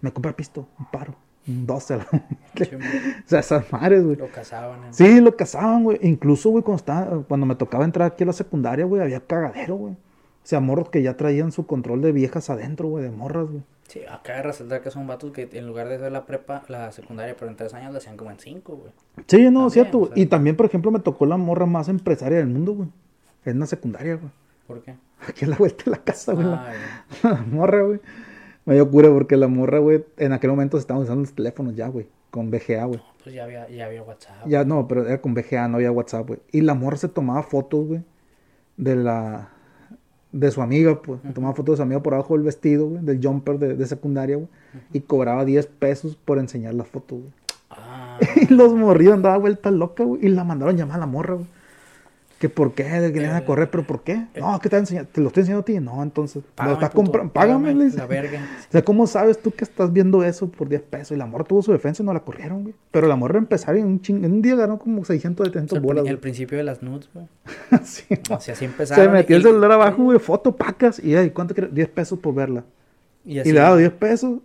me 0.03 0.13
compra 0.13 0.35
pisto, 0.37 0.67
un 0.79 0.87
paro, 0.91 1.15
un 1.49 1.65
12. 1.65 1.97
la- 1.97 2.07
o 2.13 3.29
sea, 3.29 3.41
esas 3.41 3.73
madres, 3.73 4.05
güey. 4.05 4.17
lo 4.17 4.29
cazaban. 4.31 4.85
en- 4.85 4.93
Sí, 4.95 5.21
lo 5.21 5.35
cazaban, 5.37 5.85
güey. 5.85 5.99
Incluso, 6.03 6.51
güey, 6.51 6.63
cuando, 6.65 6.79
estaba, 6.81 7.23
cuando 7.23 7.47
me 7.47 7.55
tocaba 7.55 7.85
entrar 7.85 8.11
aquí 8.13 8.25
a 8.25 8.27
la 8.27 8.33
secundaria, 8.35 8.85
güey, 8.85 9.01
había 9.01 9.21
cagadero, 9.21 9.77
güey. 9.77 9.93
O 9.95 10.45
sea, 10.45 10.59
morros 10.59 10.91
que 10.91 11.03
ya 11.03 11.17
traían 11.17 11.53
su 11.53 11.67
control 11.67 12.03
de 12.03 12.11
viejas 12.11 12.51
adentro, 12.51 12.89
güey, 12.89 13.05
de 13.05 13.11
morras, 13.13 13.47
güey. 13.49 13.63
Sí, 13.87 14.01
acá 14.11 14.37
de 14.37 14.43
resaltar 14.43 14.81
que 14.81 14.91
son 14.91 15.07
vatos 15.07 15.31
que 15.33 15.49
en 15.53 15.67
lugar 15.69 15.87
de 15.89 15.97
hacer 15.97 16.11
la 16.11 16.27
prepa, 16.27 16.65
la 16.69 16.91
secundaria, 16.91 17.37
pero 17.39 17.49
en 17.51 17.57
tres 17.57 17.75
años 17.75 17.93
la 17.93 17.99
hacían 17.99 18.17
como 18.17 18.31
en 18.33 18.41
cinco, 18.41 18.75
güey. 18.77 18.93
Sí, 19.29 19.43
no, 19.51 19.69
También, 19.69 19.71
cierto, 19.71 19.99
o 19.99 20.01
güey. 20.01 20.13
sea. 20.15 20.23
Y 20.23 20.27
también, 20.27 20.57
por 20.57 20.67
ejemplo, 20.67 20.91
me 20.91 20.99
tocó 20.99 21.27
la 21.27 21.37
morra 21.37 21.67
más 21.67 21.89
empresaria 21.89 22.39
del 22.39 22.49
mundo, 22.49 22.73
güey. 22.75 22.89
En 23.45 23.59
una 23.59 23.67
secundaria, 23.67 24.17
güey. 24.17 24.33
¿Por 24.67 24.83
qué? 24.83 24.95
Aquí 25.29 25.45
a 25.45 25.49
la 25.49 25.57
vuelta 25.57 25.85
de 25.85 25.91
la 25.93 25.99
casa, 25.99 26.33
güey. 26.35 26.47
la- 26.47 26.67
Ay, 26.71 26.77
La 27.23 27.35
morra, 27.51 27.83
güey. 27.83 28.01
Me 28.65 28.75
dio 28.75 28.89
cura 28.91 29.09
porque 29.11 29.37
la 29.37 29.49
morra, 29.49 29.79
güey, 29.79 30.05
en 30.19 30.33
aquel 30.33 30.51
momento 30.51 30.77
se 30.77 30.83
estaban 30.83 31.03
usando 31.03 31.23
los 31.23 31.33
teléfonos 31.33 31.75
ya, 31.75 31.89
güey. 31.89 32.07
Con 32.31 32.51
VGA, 32.51 32.85
güey. 32.87 33.03
pues 33.23 33.35
ya 33.35 33.45
había, 33.45 33.69
ya 33.69 33.87
había 33.87 34.03
WhatsApp. 34.03 34.47
Ya 34.47 34.65
no, 34.65 34.89
pero 34.89 35.07
era 35.07 35.21
con 35.21 35.35
VGA, 35.35 35.69
no 35.69 35.77
había 35.77 35.91
WhatsApp, 35.93 36.27
güey. 36.29 36.41
Y 36.53 36.61
la 36.63 36.75
morra 36.75 36.97
se 36.97 37.09
tomaba 37.09 37.43
fotos, 37.43 37.87
güey, 37.87 38.03
de 38.77 38.97
la. 38.97 39.51
de 40.33 40.51
su 40.51 40.63
amiga, 40.63 41.03
pues. 41.03 41.21
Se 41.23 41.33
Tomaba 41.33 41.55
fotos 41.55 41.75
de 41.75 41.77
su 41.79 41.83
amiga 41.83 42.03
por 42.03 42.15
abajo 42.15 42.35
del 42.35 42.45
vestido, 42.45 42.87
güey, 42.89 43.05
del 43.05 43.21
jumper 43.23 43.59
de, 43.59 43.75
de 43.75 43.87
secundaria, 43.87 44.37
güey. 44.37 44.49
Y 44.93 45.01
cobraba 45.01 45.45
10 45.45 45.67
pesos 45.67 46.17
por 46.17 46.39
enseñar 46.39 46.73
las 46.75 46.87
fotos, 46.89 47.19
güey. 47.21 47.33
Ah, 47.71 48.19
Y 48.37 48.47
los 48.55 48.73
morridos 48.75 49.15
andaba 49.15 49.37
vuelta 49.39 49.71
loca, 49.71 50.05
güey. 50.05 50.25
Y 50.25 50.29
la 50.31 50.45
mandaron 50.45 50.77
llamar 50.77 50.97
a 50.97 51.01
la 51.01 51.07
morra, 51.07 51.35
güey. 51.35 51.47
Que 52.43 52.49
por 52.49 52.75
qué, 52.75 52.83
que 52.83 53.21
le 53.21 53.27
iban 53.27 53.37
a 53.37 53.45
correr, 53.45 53.71
pero 53.71 53.87
¿por 53.87 54.03
qué? 54.03 54.27
No, 54.35 54.59
que 54.59 54.69
te, 54.69 54.77
enseñando, 54.77 55.09
te 55.13 55.21
lo 55.21 55.29
estoy 55.29 55.43
enseñando 55.43 55.61
a 55.61 55.65
ti. 55.65 55.79
No, 55.79 56.03
entonces, 56.03 56.43
lo 56.43 56.51
págame, 56.57 56.73
estás 56.75 56.91
puto, 56.91 57.03
comprando. 57.05 57.33
Págame, 57.33 57.73
dice. 57.73 57.99
La 57.99 58.07
verga. 58.07 58.41
O 58.69 58.73
sea, 58.73 58.85
¿cómo 58.85 59.07
sabes 59.07 59.41
tú 59.41 59.53
que 59.53 59.63
estás 59.63 59.93
viendo 59.93 60.25
eso 60.25 60.49
por 60.51 60.69
10 60.69 60.83
pesos? 60.83 61.13
Y 61.13 61.19
la 61.19 61.27
morra 61.27 61.45
tuvo 61.45 61.63
su 61.63 61.71
defensa 61.71 62.03
y 62.03 62.07
no 62.07 62.13
la 62.13 62.19
corrieron, 62.19 62.65
güey. 62.65 62.75
Pero 62.91 63.07
la 63.07 63.15
morra 63.15 63.39
empezaron 63.39 63.81
en 63.81 63.87
un, 63.87 64.03
ching- 64.03 64.25
en 64.25 64.33
un 64.33 64.43
día 64.43 64.57
ganó 64.57 64.77
como 64.81 65.05
600 65.05 65.45
de 65.47 65.51
300 65.53 65.77
El, 65.77 65.85
bolas, 65.85 66.05
el 66.05 66.19
principio 66.19 66.59
de 66.59 66.65
las 66.65 66.83
nudes, 66.83 67.09
güey. 67.15 67.29
Sí, 67.85 68.07
O 68.29 68.41
sea, 68.41 68.55
así 68.55 68.65
empezaron. 68.65 69.05
Se 69.05 69.09
metió 69.09 69.37
el 69.37 69.43
y- 69.43 69.45
celular 69.45 69.71
abajo, 69.71 70.03
güey, 70.03 70.19
foto, 70.19 70.57
pacas. 70.57 70.99
Y, 70.99 71.15
ay, 71.15 71.31
¿cuánto 71.31 71.55
quieres? 71.55 71.73
10 71.73 71.89
pesos 71.91 72.19
por 72.19 72.35
verla. 72.35 72.65
Y 73.25 73.35
Y, 73.35 73.39
así, 73.39 73.53
le 73.53 73.61
daba 73.61 73.77
10 73.77 73.93
pesos. 73.93 74.41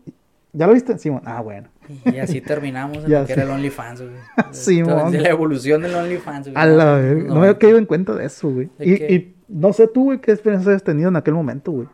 ¿Ya 0.53 0.67
lo 0.67 0.73
viste? 0.73 0.95
Simón. 0.99 1.23
Ah, 1.25 1.41
bueno. 1.41 1.67
Y 2.06 2.17
así 2.17 2.41
terminamos 2.41 2.97
en 2.97 3.08
Ya 3.08 3.21
lo 3.21 3.26
que 3.28 3.34
era 3.34 3.43
el 3.43 3.50
OnlyFans, 3.50 4.02
güey. 4.02 4.13
Sí. 4.52 4.82
De 4.82 5.19
la 5.19 5.30
evolución 5.30 5.82
del 5.82 5.95
OnlyFans, 5.95 6.47
güey. 6.47 6.58
A 6.58 6.65
la 6.65 6.95
vez. 6.95 7.26
No, 7.26 7.38
había 7.38 7.58
caído 7.58 7.78
en 7.78 7.86
cuenta 7.86 8.13
de 8.13 8.26
eso, 8.26 8.50
güey. 8.50 8.69
¿De 8.78 8.86
Y, 8.88 9.36
no 9.47 9.71
sé 9.73 9.88
tú, 9.88 10.06
güey, 10.06 10.19
qué 10.19 10.32
experiencia 10.32 10.73
has 10.73 10.84
tenido 10.84 11.10
en 11.10 11.15
aquel 11.15 11.34
momento, 11.34 11.71
güey. 11.71 11.88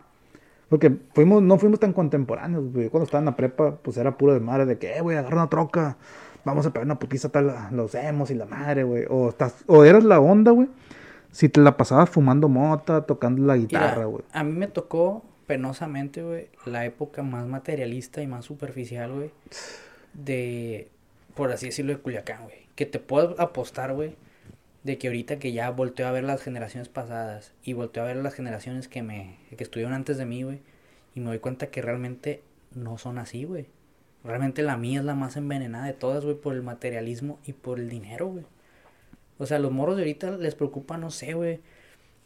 Porque 0.69 0.91
fuimos, 1.13 1.43
no 1.43 1.57
fuimos 1.57 1.79
tan 1.79 1.93
contemporáneos, 1.93 2.71
güey. 2.73 2.89
Cuando 2.89 3.05
estaba 3.05 3.19
en 3.19 3.25
la 3.25 3.35
prepa, 3.35 3.77
pues 3.77 3.97
era 3.97 4.17
puro 4.17 4.33
de 4.33 4.39
madre 4.39 4.65
de 4.65 4.77
que, 4.77 4.97
eh, 4.97 5.01
güey, 5.01 5.17
agarra 5.17 5.37
una 5.37 5.49
troca. 5.49 5.97
Vamos 6.45 6.65
a 6.65 6.73
pegar 6.73 6.85
una 6.85 6.97
putiza 6.99 7.29
tal, 7.29 7.53
los 7.71 7.93
emos 7.95 8.31
y 8.31 8.35
la 8.35 8.45
madre, 8.45 8.83
güey. 8.83 9.05
O, 9.09 9.29
estás, 9.29 9.63
o 9.67 9.83
eras 9.85 10.03
la 10.03 10.19
onda, 10.19 10.51
güey. 10.51 10.67
Si 11.31 11.49
te 11.49 11.61
la 11.61 11.77
pasabas 11.77 12.09
fumando 12.09 12.49
mota, 12.49 13.05
tocando 13.05 13.43
la 13.43 13.57
guitarra, 13.57 14.05
güey. 14.05 14.23
a 14.31 14.43
mí 14.43 14.51
me 14.51 14.67
tocó 14.67 15.23
penosamente, 15.53 16.23
güey, 16.23 16.47
la 16.65 16.83
época 16.83 17.21
más 17.21 17.45
materialista 17.45 18.23
y 18.23 18.27
más 18.27 18.43
superficial, 18.43 19.11
güey, 19.11 19.29
de, 20.15 20.87
por 21.35 21.51
así 21.51 21.67
decirlo, 21.67 21.93
de 21.93 21.99
Culiacán, 21.99 22.45
güey. 22.45 22.65
Que 22.73 22.87
te 22.87 22.97
puedo 22.97 23.39
apostar, 23.39 23.93
güey, 23.93 24.15
de 24.81 24.97
que 24.97 25.09
ahorita 25.09 25.37
que 25.37 25.51
ya 25.51 25.69
volteo 25.69 26.07
a 26.07 26.11
ver 26.11 26.23
las 26.23 26.41
generaciones 26.41 26.89
pasadas 26.89 27.51
y 27.63 27.73
volteo 27.73 28.01
a 28.01 28.07
ver 28.07 28.15
las 28.15 28.33
generaciones 28.33 28.87
que 28.87 29.03
me, 29.03 29.37
que 29.55 29.63
estuvieron 29.63 29.93
antes 29.93 30.17
de 30.17 30.25
mí, 30.25 30.41
güey, 30.41 30.59
y 31.13 31.19
me 31.19 31.27
doy 31.27 31.37
cuenta 31.37 31.67
que 31.67 31.83
realmente 31.83 32.41
no 32.73 32.97
son 32.97 33.19
así, 33.19 33.43
güey. 33.43 33.67
Realmente 34.23 34.63
la 34.63 34.75
mía 34.75 35.01
es 35.01 35.05
la 35.05 35.13
más 35.13 35.37
envenenada 35.37 35.85
de 35.85 35.93
todas, 35.93 36.25
güey, 36.25 36.35
por 36.35 36.55
el 36.55 36.63
materialismo 36.63 37.37
y 37.45 37.53
por 37.53 37.77
el 37.79 37.89
dinero, 37.89 38.25
güey. 38.25 38.45
O 39.37 39.45
sea, 39.45 39.59
los 39.59 39.71
morros 39.71 39.97
de 39.97 40.01
ahorita 40.01 40.31
les 40.31 40.55
preocupa, 40.55 40.97
no 40.97 41.11
sé, 41.11 41.35
güey, 41.35 41.59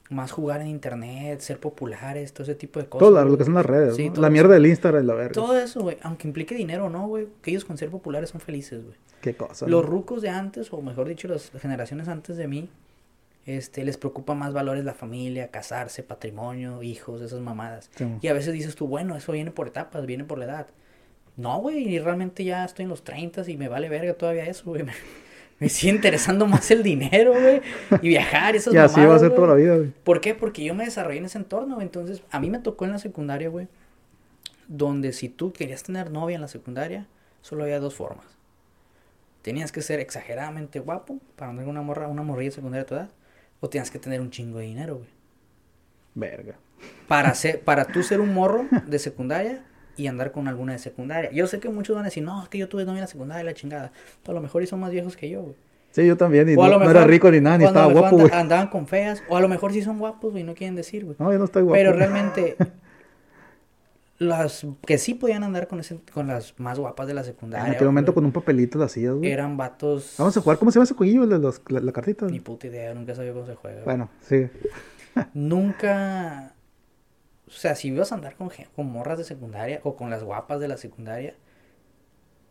más 0.09 0.31
jugar 0.31 0.61
en 0.61 0.67
internet, 0.67 1.39
ser 1.41 1.59
populares, 1.59 2.31
todo 2.33 2.43
ese 2.43 2.55
tipo 2.55 2.79
de 2.79 2.87
cosas. 2.87 3.07
Todo 3.09 3.25
lo 3.25 3.37
que 3.37 3.43
son 3.43 3.53
las 3.55 3.65
redes, 3.65 3.95
Sí, 3.95 4.07
La 4.15 4.27
eso. 4.27 4.31
mierda 4.31 4.53
del 4.53 4.65
Instagram 4.65 5.03
y 5.03 5.07
la 5.07 5.13
verga. 5.13 5.33
Todo 5.33 5.57
eso, 5.57 5.81
güey, 5.81 5.97
aunque 6.01 6.27
implique 6.27 6.55
dinero 6.55 6.85
o 6.85 6.89
no, 6.89 7.07
güey, 7.07 7.27
que 7.41 7.51
ellos 7.51 7.65
con 7.65 7.77
ser 7.77 7.89
populares 7.89 8.29
son 8.29 8.39
felices, 8.41 8.83
güey. 8.83 8.95
Qué 9.21 9.35
cosa. 9.35 9.67
Los 9.67 9.83
¿no? 9.83 9.89
rucos 9.89 10.21
de 10.21 10.29
antes, 10.29 10.71
o 10.71 10.81
mejor 10.81 11.07
dicho, 11.07 11.27
las 11.27 11.51
generaciones 11.59 12.07
antes 12.07 12.37
de 12.37 12.47
mí, 12.47 12.69
este, 13.45 13.83
les 13.83 13.97
preocupa 13.97 14.33
más 14.33 14.53
valores 14.53 14.85
la 14.85 14.93
familia, 14.93 15.49
casarse, 15.49 16.03
patrimonio, 16.03 16.83
hijos, 16.83 17.21
esas 17.21 17.39
mamadas. 17.41 17.89
Sí. 17.95 18.05
Y 18.21 18.27
a 18.27 18.33
veces 18.33 18.53
dices 18.53 18.75
tú, 18.75 18.87
bueno, 18.87 19.15
eso 19.15 19.31
viene 19.31 19.51
por 19.51 19.67
etapas, 19.67 20.05
viene 20.05 20.23
por 20.23 20.37
la 20.37 20.45
edad. 20.45 20.67
No, 21.35 21.59
güey, 21.59 21.87
y 21.87 21.99
realmente 21.99 22.43
ya 22.43 22.65
estoy 22.65 22.83
en 22.83 22.89
los 22.89 23.03
30 23.03 23.49
y 23.49 23.57
me 23.57 23.67
vale 23.67 23.89
verga 23.89 24.13
todavía 24.13 24.45
eso, 24.45 24.65
güey. 24.65 24.83
Me, 25.59 25.69
sigue 25.69 25.93
interesando 25.93 26.45
más 26.45 26.69
el 26.71 26.83
dinero, 26.83 27.33
güey, 27.33 27.61
y 28.01 28.09
viajar, 28.09 28.55
esas 28.55 28.73
Y 28.73 28.77
así 28.77 29.03
va 29.03 29.15
a 29.15 29.19
ser 29.19 29.33
toda 29.33 29.47
la 29.47 29.53
vida, 29.55 29.75
güey. 29.75 29.91
¿Por 30.03 30.21
qué? 30.21 30.35
Porque 30.35 30.63
yo 30.63 30.75
me 30.75 30.85
desarrollé 30.85 31.17
en 31.17 31.25
ese 31.25 31.37
entorno, 31.37 31.75
güey. 31.75 31.85
Entonces, 31.85 32.21
a 32.31 32.39
mí 32.39 32.49
me 32.49 32.59
tocó 32.59 32.85
en 32.85 32.91
la 32.91 32.99
secundaria, 32.99 33.49
güey, 33.49 33.67
donde 34.67 35.13
si 35.13 35.29
tú 35.29 35.53
querías 35.53 35.83
tener 35.83 36.11
novia 36.11 36.35
en 36.35 36.41
la 36.41 36.47
secundaria, 36.47 37.07
solo 37.41 37.63
había 37.63 37.79
dos 37.79 37.95
formas. 37.95 38.25
Tenías 39.41 39.71
que 39.71 39.81
ser 39.81 39.99
exageradamente 39.99 40.79
guapo 40.79 41.19
para 41.35 41.55
con 41.55 41.67
una 41.67 41.81
morra, 41.81 42.07
una 42.07 42.23
morrilla 42.23 42.51
secundaria 42.51 42.83
de 42.83 42.89
tu 42.89 42.95
edad, 42.95 43.09
o 43.59 43.69
tenías 43.69 43.89
que 43.89 43.99
tener 43.99 44.21
un 44.21 44.29
chingo 44.29 44.59
de 44.59 44.65
dinero, 44.65 44.97
güey. 44.97 45.09
Verga. 46.15 46.55
Para 47.07 47.33
ser, 47.33 47.61
para 47.61 47.85
tú 47.85 48.03
ser 48.03 48.19
un 48.19 48.33
morro 48.33 48.65
de 48.85 48.99
secundaria 48.99 49.63
y 49.97 50.07
andar 50.07 50.31
con 50.31 50.47
alguna 50.47 50.73
de 50.73 50.79
secundaria. 50.79 51.31
Yo 51.31 51.47
sé 51.47 51.59
que 51.59 51.69
muchos 51.69 51.95
van 51.95 52.05
a 52.05 52.07
decir, 52.07 52.23
no, 52.23 52.41
es 52.43 52.49
que 52.49 52.57
yo 52.57 52.69
tuve 52.69 52.85
novia 52.85 52.99
en 52.99 53.01
la 53.01 53.07
secundaria 53.07 53.43
la 53.43 53.53
chingada. 53.53 53.91
Pero 54.21 54.31
a 54.31 54.35
lo 54.35 54.41
mejor 54.41 54.63
y 54.63 54.67
son 54.67 54.79
más 54.79 54.91
viejos 54.91 55.17
que 55.17 55.29
yo, 55.29 55.41
güey. 55.41 55.55
Sí, 55.91 56.05
yo 56.05 56.15
también. 56.15 56.47
Y 56.47 56.55
no, 56.55 56.67
lo 56.67 56.89
era 56.89 57.05
rico 57.05 57.31
ni 57.31 57.41
nada, 57.41 57.57
ni 57.57 57.65
estaba 57.65 57.87
lo 57.91 57.99
guapo, 57.99 58.17
güey. 58.17 58.31
Andaban 58.31 58.67
con 58.67 58.87
feas, 58.87 59.23
o 59.29 59.35
a 59.35 59.41
lo 59.41 59.47
mejor 59.47 59.73
sí 59.73 59.81
son 59.81 59.97
guapos, 59.97 60.31
güey, 60.31 60.43
no 60.43 60.53
quieren 60.53 60.75
decir, 60.75 61.05
güey. 61.05 61.17
No, 61.19 61.31
yo 61.31 61.39
no 61.39 61.45
estoy 61.45 61.63
guapo. 61.63 61.75
Pero 61.75 61.91
realmente, 61.93 62.55
las 64.19 64.65
que 64.85 64.97
sí 64.97 65.15
podían 65.15 65.43
andar 65.43 65.67
con, 65.67 65.79
ese, 65.79 65.99
con 66.13 66.27
las 66.27 66.53
más 66.59 66.77
guapas 66.77 67.07
de 67.07 67.13
la 67.15 67.21
En 67.21 67.27
secundaria. 67.27 67.73
aquel 67.73 67.87
momento 67.87 68.11
güey, 68.11 68.15
con 68.15 68.25
un 68.25 68.31
papelito 68.31 68.77
las 68.77 68.91
hacías, 68.91 69.13
güey. 69.15 69.31
Eran 69.31 69.57
vatos. 69.57 70.15
Vamos 70.19 70.37
a 70.37 70.41
jugar. 70.41 70.59
¿Cómo 70.59 70.71
se 70.71 70.79
llama 70.79 70.83
ese 70.83 71.27
de 71.27 71.39
los, 71.39 71.61
la, 71.69 71.79
la 71.79 71.91
cartita. 71.91 72.27
Ni 72.27 72.41
puta 72.41 72.67
idea, 72.67 72.93
nunca 72.93 73.15
sabía 73.15 73.33
cómo 73.33 73.45
se 73.45 73.55
juega. 73.55 73.83
Bueno, 73.83 74.09
sí. 74.21 74.47
Nunca. 75.33 76.53
O 77.47 77.51
sea, 77.51 77.75
si 77.75 77.89
ibas 77.89 78.11
a 78.11 78.15
andar 78.15 78.35
con, 78.35 78.49
con 78.75 78.91
morras 78.91 79.17
de 79.17 79.23
secundaria 79.23 79.79
o 79.83 79.95
con 79.95 80.09
las 80.09 80.23
guapas 80.23 80.59
de 80.59 80.67
la 80.67 80.77
secundaria, 80.77 81.35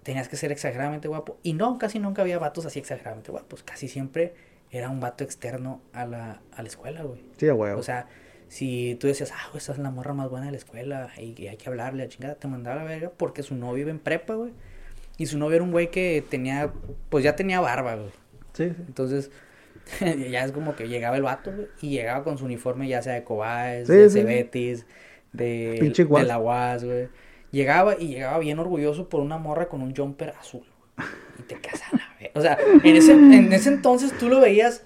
tenías 0.03 0.29
que 0.29 0.37
ser 0.37 0.53
exageradamente 0.53 1.09
guapo. 1.09 1.39
Y 1.43 1.53
no, 1.53 1.79
casi 1.79 1.99
nunca 1.99 2.23
había 2.23 2.39
vatos 2.39 2.65
así 2.67 2.79
exageradamente 2.79 3.31
guapos. 3.31 3.63
Casi 3.63 3.89
siempre 3.89 4.35
era 4.71 4.89
un 4.89 5.01
vato 5.01 5.25
externo 5.25 5.83
a 5.93 6.07
la, 6.07 6.41
a 6.53 6.63
la 6.63 6.69
escuela, 6.69 7.03
güey. 7.03 7.21
Sí, 7.37 7.51
huevo. 7.51 7.79
O 7.79 7.83
sea, 7.83 8.09
si 8.49 8.97
tú 9.01 9.07
decías, 9.09 9.33
ah, 9.33 9.49
güey, 9.51 9.59
esa 9.59 9.73
es 9.73 9.79
la 9.79 9.91
morra 9.91 10.15
más 10.15 10.31
buena 10.31 10.47
de 10.47 10.53
la 10.53 10.59
escuela 10.59 11.11
y, 11.19 11.35
y 11.41 11.49
hay 11.49 11.57
que 11.57 11.69
hablarle, 11.69 12.05
a 12.05 12.09
chingada, 12.09 12.37
te 12.37 12.49
mandaba 12.49 12.81
a 12.81 12.85
la 12.85 12.91
verga 12.91 13.11
porque 13.17 13.43
su 13.43 13.55
novio 13.55 13.83
iba 13.83 13.91
en 13.91 13.99
prepa, 13.99 14.35
güey. 14.35 14.53
Y 15.19 15.27
su 15.27 15.39
novio 15.39 15.57
era 15.57 15.65
un 15.65 15.73
güey 15.73 15.91
que 15.91 16.25
tenía, 16.29 16.73
pues 17.11 17.25
ya 17.25 17.37
tenía 17.37 17.61
barba, 17.61 17.97
güey. 17.97 18.11
sí. 18.55 18.65
Entonces, 18.65 19.31
ya 20.31 20.45
es 20.45 20.53
como 20.53 20.75
que 20.77 20.89
llegaba 20.89 21.17
el 21.17 21.23
vato, 21.23 21.53
güey, 21.53 21.69
y 21.81 21.91
llegaba 21.91 22.25
con 22.25 22.39
su 22.39 22.45
uniforme 22.45 22.89
ya 22.89 23.03
sea 23.03 23.15
de 23.15 23.25
Cobáez, 23.25 23.87
Sí, 23.87 23.93
de 23.95 24.11
sí. 24.11 24.19
Cebetis, 24.21 24.87
de, 25.33 25.95
de 26.09 26.23
la 26.25 26.39
UAS, 26.39 26.85
güey. 26.85 27.09
Llegaba 27.53 27.97
y 27.99 28.09
llegaba 28.09 28.39
bien 28.39 28.59
orgulloso 28.59 29.09
por 29.09 29.21
una 29.21 29.39
morra 29.39 29.69
con 29.69 29.83
un 29.83 29.95
jumper 29.95 30.31
azul. 30.31 30.65
güey. 30.97 31.09
Y 31.39 31.43
te 31.43 31.55
quedas 31.57 31.83
a 31.93 31.97
la. 31.97 32.03
O 32.35 32.41
sea, 32.41 32.59
en 32.83 32.97
ese, 32.97 33.13
en 33.13 33.53
ese 33.53 33.69
entonces 33.69 34.13
tú 34.19 34.29
lo 34.29 34.41
veías, 34.41 34.85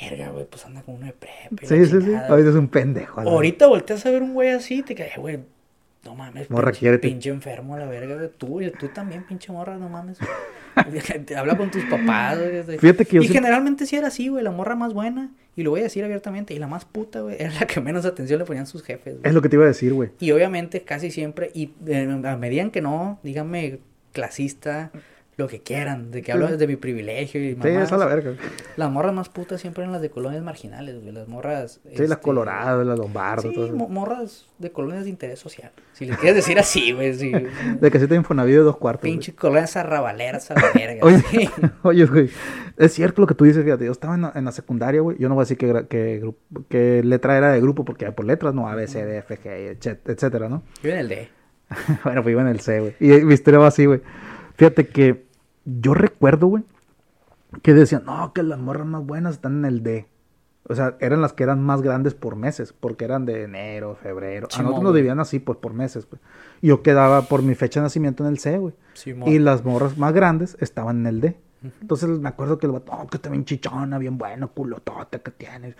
verga, 0.00 0.30
güey, 0.30 0.46
pues 0.46 0.64
anda 0.66 0.82
con 0.82 0.96
uno 0.96 1.06
de 1.06 1.14
la 1.20 1.66
Sí, 1.68 1.84
sí, 1.84 1.86
sí. 1.86 1.98
chingada". 2.00 2.28
Ahorita 2.28 2.50
es 2.50 2.56
un 2.56 2.68
pendejo. 2.68 3.20
Ahorita 3.20 3.66
volteas 3.66 4.04
a 4.06 4.10
ver 4.10 4.22
un 4.22 4.34
güey 4.34 4.50
así 4.50 4.78
y 4.78 4.82
te 4.82 4.94
quedas, 4.94 5.16
güey, 5.18 5.40
no 6.04 6.14
mames, 6.14 6.50
Morra, 6.50 6.72
pinche, 6.72 6.98
pinche 6.98 7.30
enfermo 7.30 7.74
a 7.74 7.78
la 7.78 7.86
verga, 7.86 8.16
güey. 8.16 8.30
Tú, 8.36 8.60
y 8.60 8.70
tú 8.70 8.88
también, 8.88 9.24
pinche 9.24 9.52
morra, 9.52 9.76
no 9.76 9.88
mames. 9.88 10.18
Habla 11.36 11.56
con 11.56 11.70
tus 11.70 11.84
papás, 11.84 12.38
güey. 12.38 12.78
Fíjate 12.78 13.04
que 13.04 13.16
yo 13.16 13.22
Y 13.22 13.28
generalmente 13.28 13.86
sí 13.86 13.96
era 13.96 14.08
así, 14.08 14.28
güey, 14.28 14.44
la 14.44 14.50
morra 14.50 14.74
más 14.76 14.94
buena, 14.94 15.30
y 15.56 15.62
lo 15.62 15.70
voy 15.70 15.80
a 15.80 15.84
decir 15.84 16.04
abiertamente, 16.04 16.54
y 16.54 16.58
la 16.58 16.66
más 16.66 16.84
puta, 16.84 17.20
güey, 17.20 17.36
era 17.38 17.52
la 17.52 17.66
que 17.66 17.80
menos 17.80 18.04
atención 18.04 18.38
le 18.38 18.44
ponían 18.44 18.66
sus 18.66 18.82
jefes, 18.82 19.14
güey. 19.14 19.28
Es 19.28 19.34
lo 19.34 19.42
que 19.42 19.48
te 19.48 19.56
iba 19.56 19.64
a 19.64 19.68
decir, 19.68 19.92
güey. 19.92 20.10
Y 20.20 20.30
obviamente 20.32 20.82
casi 20.82 21.10
siempre, 21.10 21.50
y 21.54 21.72
eh, 21.86 22.20
a 22.24 22.36
medida 22.36 22.68
que 22.70 22.80
no, 22.80 23.18
díganme 23.22 23.80
clasista, 24.12 24.90
lo 25.40 25.48
que 25.48 25.60
quieran, 25.60 26.10
de 26.10 26.22
que 26.22 26.30
hablo 26.32 26.46
Sí. 26.46 26.52
desde 26.52 26.66
mi 26.68 26.76
privilegio 26.76 27.40
y 27.42 27.50
Sí, 27.50 27.56
mamadas, 27.56 27.82
es 27.88 27.92
a 27.92 27.96
la 27.96 28.06
verga. 28.06 28.32
Las 28.76 28.90
morras 28.90 29.12
más 29.12 29.28
putas 29.28 29.60
siempre 29.60 29.82
eran 29.82 29.92
las 29.92 30.00
de 30.02 30.10
colonias 30.10 30.42
marginales, 30.42 31.00
güey, 31.00 31.12
las 31.12 31.26
morras... 31.26 31.80
Sí, 31.84 31.90
las 31.98 32.10
este, 32.10 32.16
coloradas, 32.22 32.86
las 32.86 32.98
lombardas, 32.98 33.44
Sí, 33.44 33.52
todo 33.54 33.66
eso. 33.66 33.74
morras 33.74 34.46
de 34.58 34.70
colonias 34.70 35.04
de 35.04 35.10
interés 35.10 35.38
social. 35.40 35.72
Si 35.94 36.06
les 36.06 36.16
quieres 36.18 36.36
decir 36.36 36.58
así, 36.58 36.92
güey, 36.92 37.14
sí. 37.14 37.32
De 37.32 37.90
casita 37.90 38.10
de 38.10 38.16
Infonavit 38.16 38.54
de 38.54 38.60
dos 38.60 38.76
cuartos. 38.76 39.02
Pinche 39.02 39.34
colonias 39.34 39.76
arrabaleras 39.76 40.50
a 40.50 40.54
la 40.54 40.70
verga. 40.74 41.00
Oye, 41.04 41.22
sí. 41.30 41.50
oye, 41.82 42.04
güey, 42.06 42.30
es 42.76 42.92
cierto 42.94 43.20
lo 43.22 43.26
que 43.26 43.34
tú 43.34 43.44
dices, 43.44 43.64
fíjate, 43.64 43.84
yo 43.84 43.92
estaba 43.92 44.14
en 44.14 44.22
la, 44.22 44.32
en 44.34 44.44
la 44.44 44.52
secundaria, 44.52 45.00
güey, 45.00 45.16
yo 45.18 45.28
no 45.28 45.34
voy 45.34 45.42
a 45.42 45.44
decir 45.46 45.58
grupo- 45.58 46.64
qué 46.68 47.02
letra 47.04 47.36
era 47.36 47.52
de 47.52 47.60
grupo, 47.60 47.84
porque 47.84 48.10
por 48.12 48.24
letras, 48.24 48.54
no, 48.54 48.68
A, 48.68 48.74
B, 48.74 48.86
C, 48.86 49.04
D, 49.04 49.18
F, 49.18 49.38
G, 49.38 49.78
etc- 49.78 49.98
etcétera, 50.06 50.48
¿no? 50.48 50.62
Yo 50.82 50.90
en 50.90 50.98
el 50.98 51.08
D. 51.08 51.28
bueno, 52.04 52.22
pues 52.22 52.32
iba 52.32 52.42
en 52.42 52.48
el 52.48 52.60
C, 52.60 52.80
güey, 52.80 52.94
y 53.00 53.24
mi 53.24 53.34
historia 53.34 53.60
va 53.60 53.68
así, 53.68 53.86
güey. 53.86 54.00
Fíjate 54.56 54.88
que 54.88 55.24
yo 55.80 55.94
recuerdo, 55.94 56.46
güey, 56.46 56.64
que 57.62 57.74
decían, 57.74 58.04
no, 58.06 58.32
que 58.32 58.42
las 58.42 58.58
morras 58.58 58.86
más 58.86 59.04
buenas 59.04 59.34
están 59.34 59.58
en 59.58 59.64
el 59.64 59.82
D. 59.82 60.06
O 60.68 60.74
sea, 60.74 60.96
eran 61.00 61.20
las 61.20 61.32
que 61.32 61.42
eran 61.42 61.62
más 61.62 61.82
grandes 61.82 62.14
por 62.14 62.36
meses, 62.36 62.72
porque 62.72 63.04
eran 63.04 63.26
de 63.26 63.42
enero, 63.42 63.96
febrero. 64.00 64.46
A 64.46 64.50
Simón, 64.50 64.66
nosotros 64.66 64.84
nos 64.84 64.94
dividían 64.94 65.20
así, 65.20 65.38
pues, 65.38 65.58
por 65.58 65.72
meses, 65.72 66.08
güey. 66.08 66.20
Y 66.60 66.68
yo 66.68 66.82
quedaba 66.82 67.22
por 67.22 67.42
mi 67.42 67.54
fecha 67.54 67.80
de 67.80 67.84
nacimiento 67.84 68.24
en 68.24 68.30
el 68.30 68.38
C, 68.38 68.58
güey. 68.58 68.74
Y 69.26 69.38
las 69.38 69.64
morras 69.64 69.98
más 69.98 70.12
grandes 70.12 70.56
estaban 70.60 71.00
en 71.00 71.06
el 71.06 71.20
D. 71.20 71.36
Entonces 71.82 72.08
me 72.08 72.28
acuerdo 72.28 72.58
que 72.58 72.66
el 72.66 72.72
vato, 72.72 72.92
oh, 72.92 73.06
que 73.06 73.18
está 73.18 73.28
bien 73.28 73.44
chichona, 73.44 73.98
bien 73.98 74.16
bueno, 74.16 74.48
culotote 74.48 75.20
que 75.20 75.30
tienes. 75.30 75.74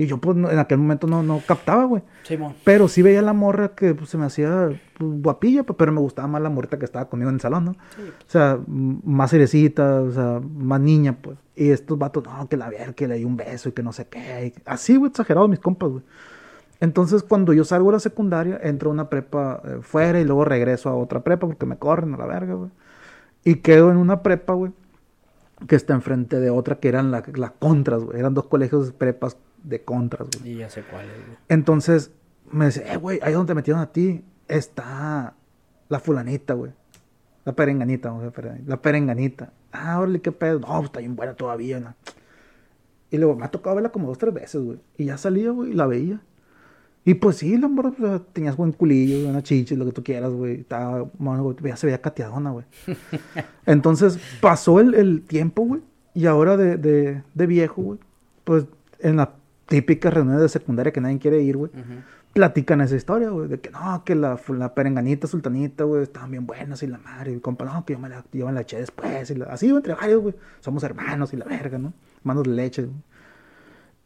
Y 0.00 0.06
yo, 0.06 0.18
pues, 0.18 0.36
en 0.36 0.58
aquel 0.60 0.78
momento 0.78 1.08
no, 1.08 1.24
no 1.24 1.42
captaba, 1.44 1.82
güey. 1.84 2.04
Simón. 2.22 2.54
Pero 2.62 2.86
sí 2.86 3.02
veía 3.02 3.20
la 3.20 3.32
morra 3.32 3.74
que 3.74 3.96
pues, 3.96 4.08
se 4.10 4.16
me 4.16 4.26
hacía 4.26 4.68
pues, 4.96 5.10
guapilla, 5.22 5.64
pero 5.64 5.90
me 5.90 6.00
gustaba 6.00 6.28
más 6.28 6.40
la 6.40 6.50
morrita 6.50 6.78
que 6.78 6.84
estaba 6.84 7.08
conmigo 7.08 7.30
en 7.30 7.34
el 7.34 7.40
salón, 7.40 7.64
¿no? 7.64 7.70
O 7.72 7.74
sea, 8.28 8.60
más 8.68 9.32
cerecita, 9.32 10.00
o 10.02 10.12
sea, 10.12 10.40
más 10.40 10.80
niña, 10.80 11.16
pues. 11.20 11.36
Y 11.56 11.70
estos 11.70 11.98
vatos, 11.98 12.22
no, 12.22 12.48
que 12.48 12.56
la 12.56 12.68
ver, 12.70 12.94
que 12.94 13.08
le 13.08 13.16
di 13.16 13.24
un 13.24 13.36
beso 13.36 13.70
y 13.70 13.72
que 13.72 13.82
no 13.82 13.92
sé 13.92 14.06
qué. 14.06 14.54
y- 14.56 14.62
Así, 14.66 14.94
güey, 14.96 15.10
exagerado 15.10 15.48
mis 15.48 15.58
compas, 15.58 15.90
güey. 15.90 16.04
Entonces, 16.78 17.24
cuando 17.24 17.52
yo 17.52 17.64
salgo 17.64 17.88
de 17.90 17.94
la 17.94 17.98
secundaria, 18.00 18.60
entro 18.62 18.90
a 18.90 18.92
una 18.92 19.10
prepa 19.10 19.60
eh, 19.64 19.78
fuera 19.82 20.20
y 20.20 20.24
luego 20.24 20.44
regreso 20.44 20.88
a 20.90 20.94
otra 20.94 21.24
prepa 21.24 21.48
porque 21.48 21.66
me 21.66 21.76
corren 21.76 22.14
a 22.14 22.18
la 22.18 22.26
verga, 22.26 22.54
güey. 22.54 22.70
Y 23.42 23.56
quedo 23.56 23.90
en 23.90 23.96
una 23.96 24.22
prepa, 24.22 24.52
güey, 24.52 24.70
que 25.66 25.74
está 25.74 25.94
enfrente 25.94 26.38
de 26.38 26.50
otra 26.50 26.76
que 26.76 26.86
eran 26.88 27.10
la, 27.10 27.24
la 27.34 27.50
contras, 27.50 28.04
güey. 28.04 28.20
Eran 28.20 28.34
dos 28.34 28.46
colegios 28.46 28.92
prepas 28.92 29.36
de 29.68 29.84
contras, 29.84 30.28
güey. 30.38 30.52
Y 30.52 30.56
ya 30.58 30.70
sé 30.70 30.82
cuál 30.82 31.06
es, 31.06 31.26
güey. 31.26 31.38
Entonces 31.48 32.10
me 32.50 32.66
dice, 32.66 32.84
eh, 32.90 32.96
güey, 32.96 33.20
ahí 33.22 33.32
donde 33.32 33.50
te 33.50 33.54
metieron 33.54 33.82
a 33.82 33.92
ti 33.92 34.24
está 34.48 35.34
la 35.88 36.00
fulanita, 36.00 36.54
güey. 36.54 36.72
La 37.44 37.52
perenganita, 37.52 38.10
vamos 38.10 38.24
a 38.24 38.40
ver, 38.40 38.60
La 38.66 38.80
perenganita. 38.80 39.52
Ah, 39.72 39.98
órale, 40.00 40.20
qué 40.20 40.32
pedo. 40.32 40.60
No, 40.60 40.66
pues 40.66 40.84
está 40.84 41.00
bien 41.00 41.16
buena 41.16 41.34
todavía, 41.34 41.80
¿no? 41.80 41.94
Y 43.10 43.16
luego 43.16 43.36
me 43.36 43.44
ha 43.44 43.50
tocado 43.50 43.76
verla 43.76 43.90
como 43.90 44.08
dos, 44.08 44.18
tres 44.18 44.34
veces, 44.34 44.62
güey. 44.62 44.78
Y 44.96 45.06
ya 45.06 45.16
salía, 45.16 45.50
güey, 45.50 45.70
y 45.70 45.74
la 45.74 45.86
veía. 45.86 46.20
Y 47.04 47.14
pues 47.14 47.36
sí, 47.36 47.56
la 47.56 47.68
morra, 47.68 47.90
pues, 47.96 48.20
tenías 48.34 48.56
buen 48.56 48.72
culillo, 48.72 49.28
una 49.28 49.42
chicha, 49.42 49.74
lo 49.76 49.86
que 49.86 49.92
tú 49.92 50.02
quieras, 50.04 50.30
güey. 50.30 50.60
Estaba, 50.60 51.08
bueno, 51.18 51.42
güey, 51.42 51.56
ya 51.62 51.76
se 51.76 51.86
veía 51.86 52.02
cateadona, 52.02 52.50
güey. 52.50 52.66
Entonces 53.66 54.18
pasó 54.40 54.80
el, 54.80 54.94
el 54.94 55.22
tiempo, 55.22 55.62
güey. 55.62 55.80
Y 56.12 56.26
ahora 56.26 56.56
de, 56.56 56.76
de, 56.76 57.22
de 57.32 57.46
viejo, 57.46 57.80
güey. 57.80 57.98
Pues 58.44 58.66
en 58.98 59.16
la 59.16 59.37
típica 59.68 60.10
reunión 60.10 60.40
de 60.40 60.48
secundaria 60.48 60.92
que 60.92 61.00
nadie 61.00 61.18
quiere 61.18 61.40
ir, 61.42 61.56
güey. 61.56 61.70
Ujú. 61.72 62.00
Platican 62.32 62.80
esa 62.80 62.96
historia, 62.96 63.30
güey. 63.30 63.48
De 63.48 63.60
que 63.60 63.70
no, 63.70 64.02
que 64.04 64.14
la, 64.14 64.38
la 64.48 64.74
perenganita, 64.74 65.26
sultanita, 65.26 65.84
güey, 65.84 66.02
estaban 66.02 66.30
bien 66.30 66.46
buenas 66.46 66.82
y 66.82 66.86
la 66.86 66.98
madre. 66.98 67.32
Y 67.32 67.40
compa, 67.40 67.64
no, 67.64 67.84
que 67.84 67.92
yo 67.94 67.98
me 67.98 68.08
la, 68.08 68.24
yo 68.32 68.46
me 68.46 68.52
la 68.52 68.62
eché 68.62 68.78
después. 68.78 69.30
Y 69.30 69.34
la- 69.36 69.46
así, 69.46 69.68
entre 69.68 69.94
varios, 69.94 70.22
güey. 70.22 70.34
Somos 70.60 70.82
hermanos 70.84 71.32
y 71.32 71.36
la 71.36 71.44
verga, 71.44 71.78
¿no? 71.78 71.92
Hermanos 72.20 72.44
de 72.44 72.50
leche, 72.50 72.82
güey. 72.82 72.96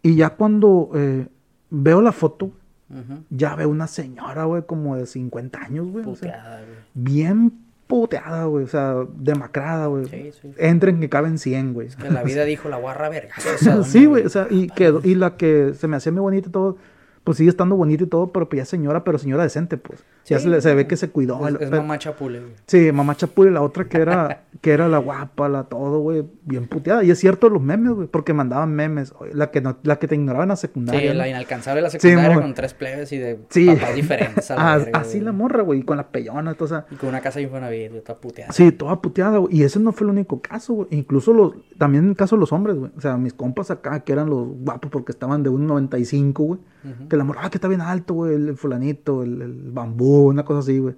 Y 0.03 0.17
ya 0.17 0.31
cuando 0.31 0.91
eh, 0.95 1.27
veo 1.71 2.01
la 2.03 2.13
foto, 2.13 2.47
Ujú. 2.91 3.23
ya 3.31 3.55
veo 3.55 3.69
una 3.69 3.87
señora, 3.87 4.45
güey, 4.45 4.63
como 4.67 4.97
de 4.97 5.07
50 5.07 5.59
años, 5.61 5.87
güey. 5.89 6.05
o 6.07 6.15
sea, 6.17 6.63
bien 6.95 7.53
puteada, 8.01 8.45
güey. 8.47 8.65
O 8.65 8.69
sea, 8.69 8.95
demacrada, 9.15 9.87
güey. 9.87 10.07
Sí, 10.07 10.33
sí. 10.41 10.51
Entren 10.57 11.01
que 11.01 11.09
caben 11.09 11.39
100, 11.39 11.75
güey. 11.75 11.89
Que 11.89 12.11
la 12.11 12.23
vida 12.23 12.45
dijo 12.45 12.69
la 12.69 12.79
guarra 12.79 13.09
verga. 13.09 13.35
sí, 13.85 14.07
güey. 14.07 14.25
O 14.25 14.29
sea, 14.29 14.47
y, 14.49 14.69
quedó, 14.69 15.01
y 15.05 15.15
la 15.15 15.37
que 15.37 15.75
se 15.75 15.89
me 15.89 15.97
hacía 15.97 16.13
muy 16.13 16.23
bonita 16.23 16.49
y 16.49 16.53
todo, 16.53 16.79
pues 17.25 17.39
sigue 17.39 17.51
estando 17.51 17.77
bonita 17.77 18.03
y 18.05 18.07
todo, 18.09 18.33
pero 18.33 18.49
pues 18.49 18.59
ya 18.59 18.65
señora, 18.65 19.05
pero 19.05 19.17
señora 19.19 19.45
decente, 19.45 19.77
pues. 19.77 20.01
ya 20.27 20.39
Sí, 20.41 20.49
se, 20.51 20.61
se 20.61 20.75
ve 20.75 20.87
que 20.89 20.97
se 20.97 21.09
cuidó. 21.11 21.41
Es, 21.47 21.55
el- 21.55 21.63
es 21.63 21.71
pero- 21.71 21.83
mamá 21.83 21.99
chapule, 21.99 22.41
güey. 22.41 22.53
Sí, 22.67 22.91
mamá 22.93 23.17
Chapul 23.17 23.49
y 23.49 23.51
la 23.51 23.63
otra 23.63 23.85
que 23.85 23.99
era, 23.99 24.43
que 24.61 24.73
era 24.73 24.89
la 24.89 24.99
guapa, 24.99 25.49
la 25.49 25.65
todo, 25.65 26.01
güey, 26.01 26.25
bien 26.45 26.67
puteada. 26.67 27.05
Y 27.05 27.11
es 27.11 27.19
cierto 27.21 27.49
los 27.49 27.63
memes, 27.63 27.93
güey, 27.93 28.09
porque 28.09 28.33
mandaban 28.33 28.73
memes. 28.75 29.15
La 29.33 29.51
que, 29.51 29.61
no, 29.61 29.77
la 29.85 29.99
que 30.01 30.09
te 30.09 30.15
ignoraba 30.17 30.45
en 30.45 30.49
la 30.51 30.57
secundaria. 30.57 31.01
Sí, 31.01 31.09
¿no? 31.09 31.15
la 31.15 31.29
inalcanzable 31.29 31.79
de 31.81 31.83
la 31.83 31.91
secundaria 31.91 32.31
mon. 32.35 32.43
con 32.43 32.55
tres 32.55 32.75
plebes 32.75 33.13
y 33.13 33.19
de 33.19 33.39
Sí. 33.51 33.67
papás 33.67 33.95
diferentes 33.95 34.51
a 34.51 34.57
la 34.57 34.77
verga, 34.85 34.99
así 35.01 35.21
la 35.21 35.33
morra, 35.33 35.63
güey, 35.63 35.81
y 35.81 35.83
con 35.85 35.97
la 35.97 36.09
pellona, 36.09 36.55
todo, 36.55 36.65
o 36.65 36.69
sea. 36.69 36.87
Y 36.91 36.97
con 36.97 37.09
una 37.09 37.21
casa 37.21 37.39
de 37.39 37.45
Infonavit, 37.45 37.91
güey, 37.91 38.03
toda 38.03 38.19
puteada. 38.21 38.53
Sí, 38.53 38.73
toda 38.73 39.01
puteada, 39.01 39.39
güey. 39.39 39.57
Y 39.57 39.63
ese 39.63 39.79
no 39.81 39.93
fue 39.93 40.07
el 40.07 40.11
único 40.13 40.41
caso, 40.43 40.75
güey. 40.75 40.89
Incluso 40.91 41.33
los, 41.33 41.53
también 41.79 42.05
en 42.05 42.11
el 42.11 42.17
caso 42.17 42.35
de 42.37 42.41
los 42.41 42.53
hombres, 42.53 42.77
güey. 42.77 42.91
O 42.97 43.01
sea, 43.01 43.17
mis 43.17 43.33
compas 43.33 43.71
acá, 43.71 44.01
que 44.01 44.13
eran 44.13 44.29
los 44.29 44.47
guapos 44.49 44.91
porque 44.91 45.13
estaban 45.13 45.43
de 45.43 45.51
1.95, 45.51 46.33
güey. 46.45 46.61
Ujú. 46.85 47.09
Que 47.13 47.19
la 47.19 47.25
morra, 47.25 47.43
ah, 47.45 47.51
que 47.51 47.59
está 47.59 47.69
bien 47.69 47.83
alto, 47.83 48.15
güey, 48.15 48.35
el, 48.35 48.49
el 48.49 48.57
fulanito, 48.57 49.23
el, 49.23 49.43
el 49.43 49.71
bambú, 49.71 50.29
una 50.29 50.47
cosa 50.47 50.61
así, 50.61 50.79
güey. 50.79 50.95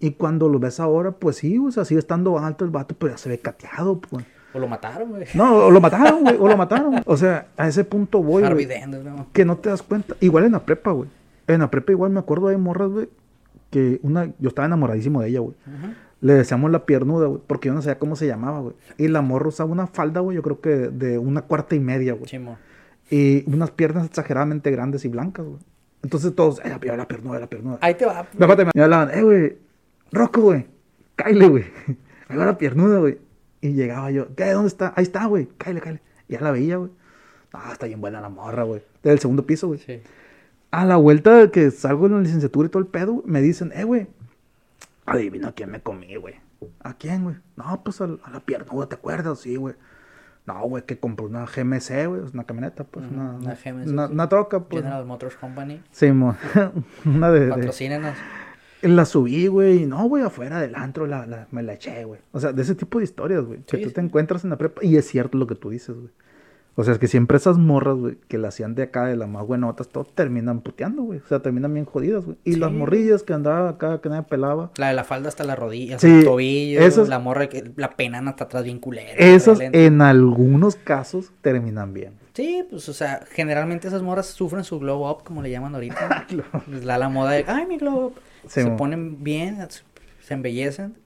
Y 0.00 0.12
cuando 0.12 0.48
lo 0.48 0.58
ves 0.58 0.80
ahora, 0.80 1.12
pues 1.12 1.36
sí, 1.36 1.58
o 1.58 1.70
sea, 1.70 1.84
sigue 1.84 1.98
estando 1.98 2.38
alto 2.38 2.64
el 2.64 2.70
vato, 2.70 2.94
pero 2.98 3.12
ya 3.12 3.18
se 3.18 3.28
ve 3.28 3.38
cateado, 3.38 4.00
pues. 4.00 4.24
O 4.54 4.58
lo 4.58 4.68
mataron, 4.68 5.10
güey. 5.10 5.26
No, 5.34 5.66
o 5.66 5.70
lo 5.70 5.82
mataron, 5.82 6.22
güey, 6.22 6.36
o 6.40 6.48
lo 6.48 6.56
mataron. 6.56 7.02
O 7.04 7.18
sea, 7.18 7.48
a 7.58 7.68
ese 7.68 7.84
punto 7.84 8.22
voy, 8.22 8.42
güey, 8.42 8.66
que 9.34 9.44
no 9.44 9.58
te 9.58 9.68
das 9.68 9.82
cuenta. 9.82 10.16
Igual 10.20 10.44
en 10.44 10.52
la 10.52 10.60
prepa, 10.60 10.92
güey. 10.92 11.10
En 11.46 11.60
la 11.60 11.70
prepa 11.70 11.92
igual 11.92 12.10
me 12.10 12.20
acuerdo 12.20 12.48
de 12.48 12.56
morras, 12.56 12.88
güey, 12.88 13.10
que 13.68 14.00
una, 14.02 14.32
yo 14.38 14.48
estaba 14.48 14.64
enamoradísimo 14.64 15.20
de 15.20 15.28
ella, 15.28 15.40
güey. 15.40 15.54
Le 16.22 16.32
decíamos 16.32 16.70
la 16.70 16.86
piernuda, 16.86 17.26
güey, 17.26 17.42
porque 17.46 17.68
yo 17.68 17.74
no 17.74 17.82
sabía 17.82 17.98
cómo 17.98 18.16
se 18.16 18.26
llamaba, 18.26 18.60
güey. 18.60 18.74
Y 18.96 19.08
la 19.08 19.20
morra 19.20 19.48
usaba 19.48 19.70
una 19.70 19.88
falda, 19.88 20.20
güey, 20.20 20.36
yo 20.36 20.42
creo 20.42 20.62
que 20.62 20.70
de 20.70 21.18
una 21.18 21.42
cuarta 21.42 21.74
y 21.74 21.80
media, 21.80 22.14
güey. 22.14 22.24
Chimo. 22.24 22.56
Y 23.16 23.44
unas 23.46 23.70
piernas 23.70 24.06
exageradamente 24.06 24.72
grandes 24.72 25.04
y 25.04 25.08
blancas, 25.08 25.46
güey. 25.46 25.60
Entonces 26.02 26.34
todos, 26.34 26.58
eh, 26.64 26.68
la, 26.68 26.96
la 26.96 27.06
piernuda, 27.06 27.38
la 27.38 27.46
piernuda. 27.46 27.78
Ahí 27.80 27.94
te 27.94 28.06
va. 28.06 28.26
Me 28.36 28.46
me 28.74 28.82
hablaban, 28.82 29.16
eh, 29.16 29.22
güey, 29.22 29.56
Rocco, 30.10 30.40
güey, 30.40 30.66
cáile, 31.14 31.46
güey. 31.46 31.64
Ahí 32.28 32.36
va 32.36 32.44
la 32.44 32.58
piernuda, 32.58 32.98
güey. 32.98 33.18
Y 33.60 33.74
llegaba 33.74 34.10
yo, 34.10 34.34
¿qué? 34.34 34.50
¿Dónde 34.50 34.66
está? 34.66 34.92
Ahí 34.96 35.04
está, 35.04 35.26
güey, 35.26 35.48
cáile, 35.58 35.80
cáile. 35.80 36.02
Y 36.28 36.32
ya 36.32 36.40
la 36.40 36.50
veía, 36.50 36.76
güey. 36.76 36.90
Ah, 37.52 37.68
está 37.70 37.86
bien 37.86 38.00
buena 38.00 38.20
la 38.20 38.30
morra, 38.30 38.64
güey. 38.64 38.82
Del 39.04 39.20
segundo 39.20 39.46
piso, 39.46 39.68
güey. 39.68 39.78
Sí. 39.78 40.00
A 40.72 40.84
la 40.84 40.96
vuelta 40.96 41.36
de 41.36 41.52
que 41.52 41.70
salgo 41.70 42.06
en 42.06 42.14
la 42.14 42.20
licenciatura 42.20 42.66
y 42.66 42.70
todo 42.70 42.82
el 42.82 42.88
pedo, 42.88 43.22
me 43.26 43.40
dicen, 43.40 43.70
eh, 43.76 43.84
güey, 43.84 44.08
adivina 45.06 45.50
a 45.50 45.52
quién 45.52 45.70
me 45.70 45.80
comí, 45.80 46.16
güey. 46.16 46.34
¿A 46.80 46.94
quién, 46.94 47.22
güey? 47.22 47.36
No, 47.54 47.80
pues 47.84 48.00
a, 48.00 48.06
a 48.24 48.30
la 48.30 48.40
piernuda, 48.40 48.88
¿te 48.88 48.96
acuerdas? 48.96 49.38
Sí, 49.38 49.54
güey. 49.54 49.76
No, 50.46 50.60
güey, 50.68 50.82
que 50.84 50.98
compró 50.98 51.24
una 51.26 51.46
GMC, 51.46 52.06
güey, 52.06 52.20
una 52.32 52.44
camioneta, 52.44 52.84
pues, 52.84 53.06
una, 53.10 53.38
GMC, 53.38 53.88
una- 53.90 54.06
sí. 54.08 54.12
una 54.12 54.28
troca, 54.28 54.60
pues. 54.64 54.82
General 54.82 55.06
Motors 55.06 55.36
Company. 55.36 55.80
Sí, 55.90 56.12
mo- 56.12 56.36
una 57.06 57.30
de, 57.30 57.40
de- 57.46 57.48
Patrocínenos. 57.50 58.14
La 58.82 59.06
subí, 59.06 59.46
güey, 59.46 59.84
y 59.84 59.86
no, 59.86 60.04
güey, 60.06 60.22
afuera 60.22 60.60
del 60.60 60.74
antro 60.74 61.06
la, 61.06 61.24
la- 61.24 61.48
me 61.50 61.62
la 61.62 61.72
eché, 61.72 62.04
güey. 62.04 62.20
O 62.32 62.40
sea, 62.40 62.52
de 62.52 62.60
ese 62.60 62.74
tipo 62.74 62.98
de 62.98 63.04
historias, 63.04 63.42
güey, 63.42 63.60
que 63.62 63.78
Sí, 63.78 63.82
tú 63.84 63.90
te 63.92 64.02
encuentras 64.02 64.44
en 64.44 64.50
la 64.50 64.58
prepa. 64.58 64.84
Y 64.84 64.96
es 64.98 65.06
cierto 65.08 65.38
lo 65.38 65.46
que 65.46 65.54
tú 65.54 65.70
dices, 65.70 65.96
güey. 65.96 66.10
O 66.76 66.82
sea, 66.82 66.92
es 66.92 66.98
que 66.98 67.06
siempre 67.06 67.36
esas 67.36 67.56
morras, 67.56 67.96
güey, 67.96 68.16
que 68.26 68.36
la 68.36 68.48
hacían 68.48 68.74
de 68.74 68.82
acá, 68.82 69.06
de 69.06 69.16
las 69.16 69.28
más 69.28 69.46
buenotas, 69.46 69.88
todo 69.88 70.04
terminan 70.04 70.60
puteando, 70.60 71.02
güey. 71.02 71.20
O 71.20 71.26
sea, 71.28 71.40
terminan 71.40 71.72
bien 71.72 71.86
jodidas, 71.86 72.24
güey. 72.24 72.36
Y 72.44 72.56
las 72.56 72.72
morrillas 72.72 73.22
que 73.22 73.32
andaban 73.32 73.68
acá, 73.72 74.00
que 74.00 74.08
nadie 74.08 74.24
pelaba. 74.24 74.72
La 74.76 74.88
de 74.88 74.94
la 74.94 75.04
falda 75.04 75.28
hasta 75.28 75.44
la 75.44 75.54
rodilla, 75.54 75.98
Sí, 76.00 76.08
el 76.08 76.24
tobillo. 76.24 76.80
esas- 76.80 77.08
La 77.08 77.20
morra, 77.20 77.48
que 77.48 77.70
la 77.76 77.90
penana 77.96 78.30
hasta 78.30 78.44
atrás 78.44 78.64
bien 78.64 78.80
culera. 78.80 79.10
Esas, 79.16 79.60
en 79.60 80.02
algunos 80.02 80.74
casos, 80.76 81.30
terminan 81.42 81.92
bien. 81.94 82.14
Sí, 82.34 82.64
pues, 82.68 82.88
o 82.88 82.92
sea, 82.92 83.20
generalmente 83.30 83.86
esas 83.86 84.02
morras 84.02 84.26
sufren 84.26 84.64
su 84.64 84.80
glow 84.80 85.08
up, 85.08 85.22
como 85.22 85.42
le 85.42 85.50
llaman 85.52 85.74
ahorita. 85.74 86.26
Da 86.84 86.98
la 86.98 87.08
moda 87.08 87.30
de, 87.32 87.44
ay, 87.46 87.66
mi 87.66 87.78
glow 87.78 88.06
up. 88.06 88.14
Sí, 88.48 88.62
se 88.62 88.70
mo. 88.70 88.76
ponen 88.76 89.22
bien, 89.22 89.58
se 90.20 90.34
embellecen 90.34 90.96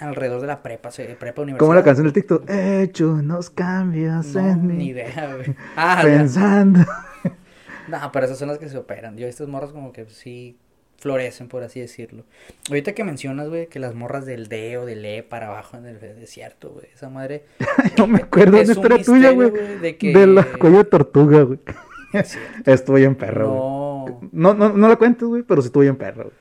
alrededor 0.00 0.40
de 0.40 0.46
la 0.46 0.62
prepa, 0.62 0.90
prepa 0.90 1.42
universidad. 1.42 1.58
Como 1.58 1.74
la 1.74 1.82
canción 1.82 2.04
del 2.06 2.12
TikTok, 2.12 2.48
he 2.50 2.82
hecho 2.82 3.12
unos 3.12 3.50
cambios 3.50 4.26
No, 4.34 4.40
en 4.50 4.68
ni 4.68 4.74
mí. 4.74 4.88
idea, 4.88 5.34
güey. 5.34 5.54
Ah. 5.76 6.00
Pensando. 6.02 6.80
No, 7.88 7.98
pero 8.12 8.26
esas 8.26 8.38
son 8.38 8.46
las 8.48 8.58
que 8.58 8.68
se 8.68 8.78
operan. 8.78 9.16
Yo 9.18 9.26
estas 9.26 9.48
morras 9.48 9.72
como 9.72 9.92
que 9.92 10.06
sí 10.06 10.56
florecen, 11.00 11.48
por 11.48 11.64
así 11.64 11.80
decirlo. 11.80 12.24
Ahorita 12.68 12.92
que 12.94 13.02
mencionas, 13.02 13.48
güey, 13.48 13.66
que 13.66 13.80
las 13.80 13.92
morras 13.96 14.24
del 14.24 14.46
D 14.48 14.78
o 14.78 14.86
del 14.86 15.04
E 15.04 15.24
para 15.24 15.48
abajo 15.48 15.76
en 15.76 15.86
el 15.86 15.98
desierto, 15.98 16.70
güey. 16.70 16.86
Esa 16.94 17.10
madre... 17.10 17.44
Yo 17.96 18.06
me 18.06 18.18
acuerdo 18.18 18.52
de 18.56 18.62
Es 18.62 18.68
una 18.76 18.94
un 18.94 19.00
historia 19.00 19.04
tuya, 19.04 19.30
güey. 19.32 19.78
de 19.80 19.96
que- 19.96 20.12
De 20.16 20.26
la 20.28 20.44
cuello 20.44 20.78
de 20.78 20.84
tortuga, 20.84 21.42
güey. 21.42 21.58
Estuvo 22.64 22.96
bien 22.96 23.16
perro, 23.16 23.50
güey. 24.04 24.14
No, 24.30 24.54
No, 24.54 24.68
no, 24.68 24.76
no 24.76 24.88
la 24.88 24.96
cuentes, 24.96 25.26
güey, 25.26 25.42
pero 25.42 25.60
sí 25.60 25.66
estuvo 25.66 25.82
bien 25.82 25.96
perro, 25.96 26.24
güey. 26.24 26.34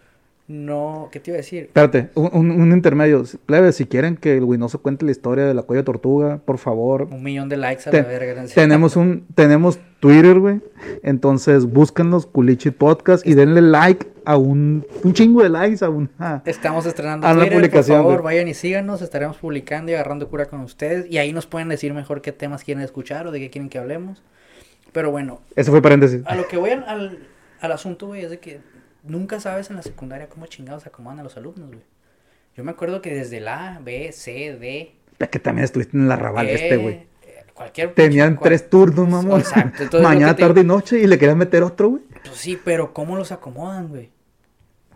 No, 0.52 1.10
¿qué 1.12 1.20
te 1.20 1.32
iba 1.32 1.36
a 1.36 1.42
decir? 1.42 1.64
Espérate, 1.64 2.10
un, 2.16 2.30
un, 2.34 2.52
un 2.52 2.72
intermedio. 2.72 3.24
Plebe, 3.46 3.72
si 3.72 3.86
quieren 3.86 4.18
que 4.18 4.38
el 4.38 4.44
Winoso 4.44 4.82
cuente 4.82 5.06
la 5.06 5.12
historia 5.12 5.46
de 5.46 5.54
la 5.54 5.64
cuello 5.64 5.84
tortuga, 5.84 6.40
por 6.44 6.58
favor. 6.58 7.04
Un 7.12 7.24
millón 7.24 7.50
de 7.50 7.58
likes 7.58 7.88
a 7.88 7.92
Te- 7.92 8.02
la 8.02 8.08
verga. 8.08 8.46
tenemos 8.54 8.96
un, 8.96 9.26
tenemos 9.34 9.80
Twitter, 10.00 10.40
güey. 10.40 10.62
Entonces 11.04 11.66
búsquenlos, 11.66 12.26
Culichi 12.26 12.72
Podcast, 12.72 13.26
y 13.26 13.34
denle 13.34 13.62
like 13.62 14.08
a 14.26 14.38
un, 14.38 14.86
un 15.04 15.14
chingo 15.14 15.42
de 15.44 15.50
likes 15.50 15.84
a 15.84 15.90
una. 15.90 16.42
Estamos 16.46 16.86
estrenando 16.86 17.26
A 17.28 17.34
Twitter, 17.34 17.54
publicación, 17.54 17.98
por 17.98 18.06
favor, 18.12 18.22
güey. 18.24 18.36
vayan 18.36 18.48
y 18.50 18.54
síganos, 18.54 19.02
estaremos 19.02 19.38
publicando 19.38 19.92
y 19.92 19.96
agarrando 19.96 20.28
cura 20.30 20.46
con 20.46 20.62
ustedes 20.62 21.06
y 21.10 21.18
ahí 21.18 21.34
nos 21.34 21.48
pueden 21.48 21.70
decir 21.70 21.94
mejor 21.94 22.22
qué 22.22 22.32
temas 22.32 22.64
quieren 22.64 22.84
escuchar 22.84 23.28
o 23.28 23.32
de 23.32 23.40
qué 23.40 23.50
quieren 23.50 23.70
que 23.70 23.78
hablemos. 23.80 24.22
Pero 24.92 25.10
bueno, 25.12 25.42
Eso 25.56 25.72
fue 25.72 25.82
paréntesis. 25.82 26.22
a 26.26 26.36
lo 26.36 26.48
que 26.48 26.58
voy 26.58 26.72
al, 26.72 27.20
al 27.62 27.72
asunto, 27.72 28.08
güey, 28.08 28.24
es 28.24 28.30
de 28.30 28.40
que 28.40 28.60
nunca 29.04 29.40
sabes 29.40 29.70
en 29.70 29.76
la 29.76 29.82
secundaria 29.82 30.28
cómo 30.30 30.46
chingados 30.48 30.86
acomodan 30.88 31.20
a 31.20 31.24
los 31.24 31.38
alumnos, 31.38 31.68
güey. 31.70 31.82
Yo 32.56 32.64
me 32.64 32.72
acuerdo 32.72 33.02
que 33.02 33.14
desde 33.14 33.40
la 33.40 33.76
A, 33.76 33.80
B, 33.80 34.12
C, 34.12 34.58
D, 34.60 34.96
que 35.30 35.40
también 35.40 35.64
estuviste 35.66 35.96
en 35.96 36.08
la 36.08 36.16
rabal 36.16 36.48
E, 36.48 36.54
este, 36.56 36.78
güey. 36.78 36.96
eh, 36.96 37.44
cualquier... 37.54 37.94
Tenían 37.94 38.36
cual- 38.36 38.50
tres 38.50 38.70
turnos, 38.70 39.08
mamón. 39.08 39.40
Exacto, 39.40 39.84
entonces 39.84 40.02
Mañana, 40.08 40.36
te 40.36 40.42
tarde 40.42 40.62
y 40.62 40.64
noche, 40.66 41.00
y 41.00 41.08
le 41.08 41.18
querían 41.18 41.38
meter 41.38 41.64
otro, 41.64 41.90
güey. 41.90 42.04
Pues 42.26 42.36
sí, 42.38 42.60
pero 42.64 42.94
¿cómo 42.94 43.16
los 43.16 43.32
acomodan, 43.32 43.88
güey? 43.88 44.10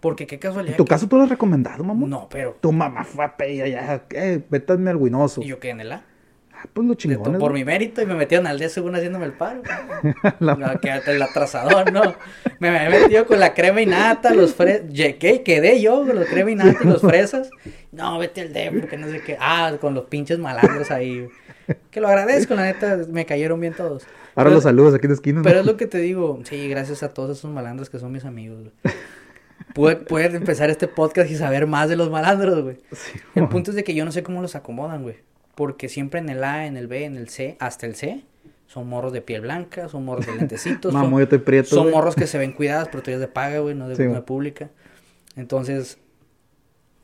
Porque 0.01 0.28
qué 0.28 0.38
casualidad. 0.39 0.74
En 0.74 0.78
tu 0.78 0.86
que- 0.86 0.89
caso, 0.89 1.08
tú 1.08 1.18
lo 1.18 1.24
has 1.24 1.30
recomendado, 1.30 1.84
mamón. 1.84 2.10
No, 2.10 2.28
pero... 2.30 2.58
Tu 2.60 2.72
mamá 2.72 3.03
fue 3.06 3.24
a 3.26 3.38
pedir 3.38 3.66
ya, 3.68 4.03
eh, 4.12 4.43
vétame 4.49 4.89
al 4.91 4.97
Winoso. 4.97 5.41
¿Y 5.41 5.47
yo 5.47 5.60
quedé 5.60 5.72
en 5.72 5.82
el 5.82 5.91
A? 5.93 6.03
Pues 6.74 6.88
lo 6.88 6.93
chingón. 6.95 7.38
por 7.39 7.53
mi 7.53 7.63
mérito 7.63 8.01
y 8.01 8.05
me 8.05 8.16
metieron 8.16 8.47
al 8.47 8.59
D 8.59 8.70
según 8.70 8.95
haciéndome 8.95 9.26
el 9.26 9.34
paro. 9.34 9.61
La- 10.39 10.55
No, 10.55 10.68
el 11.07 11.22
atrasador, 11.22 11.91
no. 11.91 12.16
Me 12.59 12.72
me 12.72 12.86
he 12.86 12.89
metido 12.89 13.26
con 13.26 13.39
la 13.39 13.53
crema 13.53 13.82
y 13.82 13.86
nata, 13.86 14.34
los 14.34 14.53
fresas. 14.55 14.84
¿Qué? 14.93 15.41
Quedé 15.45 15.82
yo 15.82 16.05
con 16.05 16.16
los 16.16 16.26
crema 16.28 16.51
y 16.51 16.55
nata 16.55 16.80
y 16.84 16.88
los 16.88 17.01
fresas. 17.01 17.49
No, 17.91 18.18
vete 18.20 18.41
al 18.41 18.53
D 18.53 18.72
porque 18.80 18.97
no 18.97 19.07
sé 19.09 19.22
qué. 19.22 19.38
Ah, 19.39 19.74
con 19.80 19.93
los 19.93 20.05
pinches 20.05 20.39
malandros 20.39 20.91
ahí. 20.91 21.28
Que 21.91 21.99
lo 22.01 22.07
agradezco, 22.07 22.53
la 22.55 22.63
neta, 22.63 22.97
me 23.09 23.26
cayeron 23.26 23.59
bien 23.59 23.74
todos. 23.74 24.03
Ahora 24.36 24.49
Pero- 24.49 24.55
los 24.55 24.63
saludos 24.63 24.93
aquí 24.93 25.05
en 25.05 25.11
la 25.11 25.16
esquina. 25.16 25.38
¿no? 25.39 25.43
Pero 25.43 25.59
es 25.61 25.66
lo 25.66 25.78
que 25.78 25.88
te 25.88 25.97
digo, 25.99 26.39
sí, 26.43 26.68
gracias 26.68 27.03
a 27.03 27.09
todos 27.13 27.38
esos 27.38 27.51
malandros 27.51 27.89
que 27.89 27.99
son 27.99 28.11
mis 28.11 28.26
amigos, 28.26 28.59
güey. 28.61 28.95
Pude, 29.74 29.95
pude 29.97 30.26
empezar 30.26 30.70
este 30.70 30.88
podcast 30.88 31.30
y 31.32 31.36
saber 31.36 31.68
más 31.68 31.89
de 31.89 31.95
los 31.95 32.09
malandros, 32.09 32.63
güey. 32.63 32.78
Sí, 32.91 33.20
El 33.36 33.47
punto 33.49 33.72
es 33.72 33.76
de 33.76 33.84
que 33.84 33.93
yo 33.95 34.05
no 34.05 34.11
sé 34.11 34.24
cómo 34.24 34.41
los 34.41 34.55
acomodan, 34.55 35.03
güey. 35.03 35.16
Porque 35.56 35.89
siempre 35.89 36.20
en 36.20 36.30
el 36.30 36.43
A, 36.43 36.66
en 36.68 36.78
el 36.78 36.88
B, 36.88 37.06
en 37.06 37.16
el 37.18 37.30
C, 37.30 37.56
hasta 37.60 37.86
el 37.86 37.95
C, 37.95 38.24
son 38.68 38.88
morros 38.89 39.14
de 39.14 39.22
piel 39.22 39.41
blanca, 39.41 39.88
son 39.89 40.06
morros 40.06 40.26
de 40.26 40.36
lentecitos. 40.38 40.93
Mamón, 40.93 41.28
son, 41.30 41.41
prieto. 41.43 41.70
son 41.76 41.91
morros 41.91 42.16
que 42.16 42.28
se 42.28 42.38
ven 42.38 42.51
cuidadas, 42.51 42.89
pero 42.89 43.03
tú 43.03 43.12
eres 43.12 43.22
de 43.22 43.28
paga, 43.28 43.60
güey, 43.60 43.74
no 43.76 43.88
de, 43.88 43.95
Sí, 43.95 44.03
no 44.03 44.10
güey. 44.10 44.20
de 44.22 44.26
pública. 44.26 44.70
Entonces, 45.36 45.97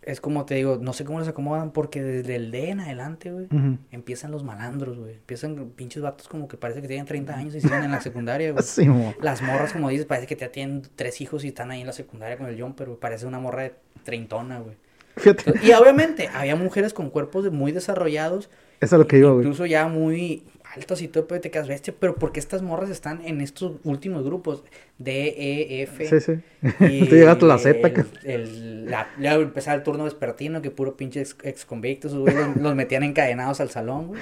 es 0.02 0.20
como 0.20 0.45
te 0.45 0.56
digo, 0.56 0.80
no 0.82 0.93
sé 0.93 1.06
cómo 1.06 1.20
los 1.20 1.28
acomodan 1.28 1.72
porque 1.72 2.02
desde 2.02 2.36
el 2.36 2.49
D 2.49 2.70
en 2.70 2.80
adelante, 2.80 3.32
güey, 3.32 3.47
empiezan 3.91 4.32
los 4.32 4.43
malandros, 4.43 4.97
güey. 4.97 5.14
Empiezan 5.14 5.70
pinches 5.76 6.02
vatos 6.02 6.28
como 6.28 6.47
que 6.47 6.58
parece 6.58 6.82
que 6.82 6.88
tienen 6.88 7.06
30 7.06 7.36
años 7.36 7.56
y 7.56 7.62
siguen 7.62 7.84
en 7.84 7.91
la 7.91 8.02
secundaria, 8.02 8.52
güey. 8.52 8.64
Sí, 8.64 8.86
mamón. 8.88 9.16
Las 9.22 9.41
morras, 9.43 9.74
como 9.74 9.89
dices, 9.89 10.08
parece 10.08 10.26
que 10.28 10.36
ya 10.36 10.52
tienen 10.52 10.82
tres 10.95 11.22
hijos 11.22 11.43
y 11.45 11.49
están 11.49 11.70
ahí 11.72 11.82
en 11.82 11.88
la 11.88 11.93
secundaria 11.93 12.38
con 12.38 12.47
el 12.47 12.60
jumper, 12.60 12.88
güey. 12.88 12.99
Parece 12.99 13.28
una 13.28 13.39
morra 13.39 13.64
de 13.64 13.76
treintona, 14.04 14.60
güey. 14.60 14.76
Fíjate, 15.18 15.53
Y 15.64 15.72
obviamente, 15.74 16.30
había 16.34 16.55
mujeres 16.55 16.93
con 16.93 17.09
cuerpos 17.09 17.51
muy 17.51 17.72
desarrollados, 17.72 18.49
eso 18.80 18.95
es 18.95 18.99
lo 18.99 19.07
que 19.07 19.20
güey. 19.22 19.45
incluso 19.45 19.66
ya 19.66 19.88
muy 19.88 20.43
altos 20.76 21.01
y 21.01 21.07
todo, 21.07 21.28
pero 21.28 21.41
te 21.41 21.51
quedas 21.51 21.67
bestia. 21.67 21.93
Pero 21.99 22.15
¿por 22.15 22.32
qué 22.32 22.39
estas 22.39 22.61
morras 22.61 22.89
están 22.89 23.22
en 23.26 23.41
estos 23.41 23.74
últimos 23.84 24.24
grupos? 24.24 24.63
D, 24.97 25.28
E, 25.38 25.82
F. 25.84 26.05
Sí, 26.07 26.19
sí. 26.19 26.41
y 26.86 27.05
Tú 27.09 27.15
llegaste 27.15 27.45
a 27.45 27.47
la 27.47 27.57
Z, 27.57 27.88
el- 27.88 27.93
que- 27.93 28.05
el- 28.24 28.86
la- 28.89 29.07
luego 29.17 29.41
empezaba 29.41 29.76
el 29.76 29.84
turno 29.84 30.03
vespertino, 30.05 30.61
que 30.61 30.72
puro 30.72 30.95
pinche 30.95 31.22
ex, 31.22 31.36
ex 31.43 31.65
convictos, 31.65 32.13
güey, 32.15 32.34
los, 32.36 32.55
los 32.57 32.76
metían 32.76 33.03
encadenados 33.03 33.59
al 33.61 33.69
salón, 33.69 34.07
güey. 34.07 34.22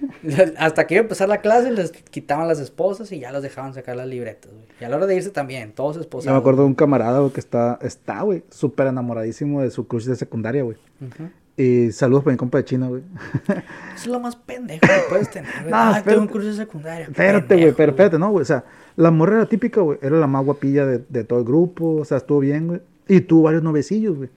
Hasta 0.58 0.86
que 0.86 0.94
iba 0.94 1.00
a 1.00 1.04
empezar 1.04 1.28
la 1.28 1.40
clase, 1.40 1.70
les 1.70 1.92
quitaban 1.92 2.48
las 2.48 2.60
esposas 2.60 3.10
y 3.12 3.18
ya 3.20 3.32
los 3.32 3.42
dejaban 3.42 3.72
sacar 3.74 3.96
las 3.96 4.06
libretas, 4.08 4.52
güey. 4.52 4.64
Y 4.80 4.84
a 4.84 4.88
la 4.88 4.96
hora 4.96 5.06
de 5.06 5.16
irse 5.16 5.30
también, 5.30 5.72
todos 5.72 5.96
esposados. 5.96 6.26
Yo 6.26 6.32
me 6.32 6.38
acuerdo 6.38 6.62
de 6.62 6.68
un 6.68 6.74
camarada, 6.74 7.20
güey, 7.20 7.32
que 7.32 7.40
está, 7.40 7.78
está, 7.82 8.20
güey, 8.22 8.42
súper 8.50 8.88
enamoradísimo 8.88 9.62
de 9.62 9.70
su 9.70 9.86
crush 9.86 10.04
de 10.04 10.16
secundaria, 10.16 10.62
güey. 10.62 10.76
Ujú. 11.00 11.30
Y 11.56 11.90
saludos 11.92 12.24
para 12.24 12.34
mi 12.34 12.38
compa 12.38 12.58
de 12.58 12.64
China, 12.64 12.88
güey. 12.88 13.02
Es 13.94 14.06
lo 14.06 14.20
más 14.20 14.36
pendejo 14.36 14.80
que 14.80 14.88
puedes 15.08 15.30
tener, 15.30 15.50
güey. 15.62 15.70
No, 15.70 15.76
ah, 15.76 16.02
tengo 16.04 16.20
un 16.20 16.28
curso 16.28 16.48
de 16.48 16.54
secundaria. 16.54 17.06
Espérate, 17.06 17.56
güey, 17.56 17.72
pero 17.72 17.92
espérate, 17.92 18.18
no, 18.18 18.30
güey. 18.30 18.42
O 18.42 18.46
sea, 18.46 18.64
la 18.96 19.10
morra 19.10 19.36
era 19.36 19.46
típica, 19.46 19.80
güey. 19.80 19.98
Era 20.02 20.18
la 20.18 20.26
más 20.26 20.44
guapilla 20.44 20.84
de, 20.84 21.04
de 21.08 21.24
todo 21.24 21.38
el 21.38 21.44
grupo. 21.46 21.96
O 21.96 22.04
sea, 22.04 22.18
estuvo 22.18 22.40
bien, 22.40 22.66
güey. 22.68 22.82
Y 23.08 23.20
tuvo 23.20 23.44
varios 23.44 23.62
novecillos, 23.62 24.16
güey. 24.16 24.28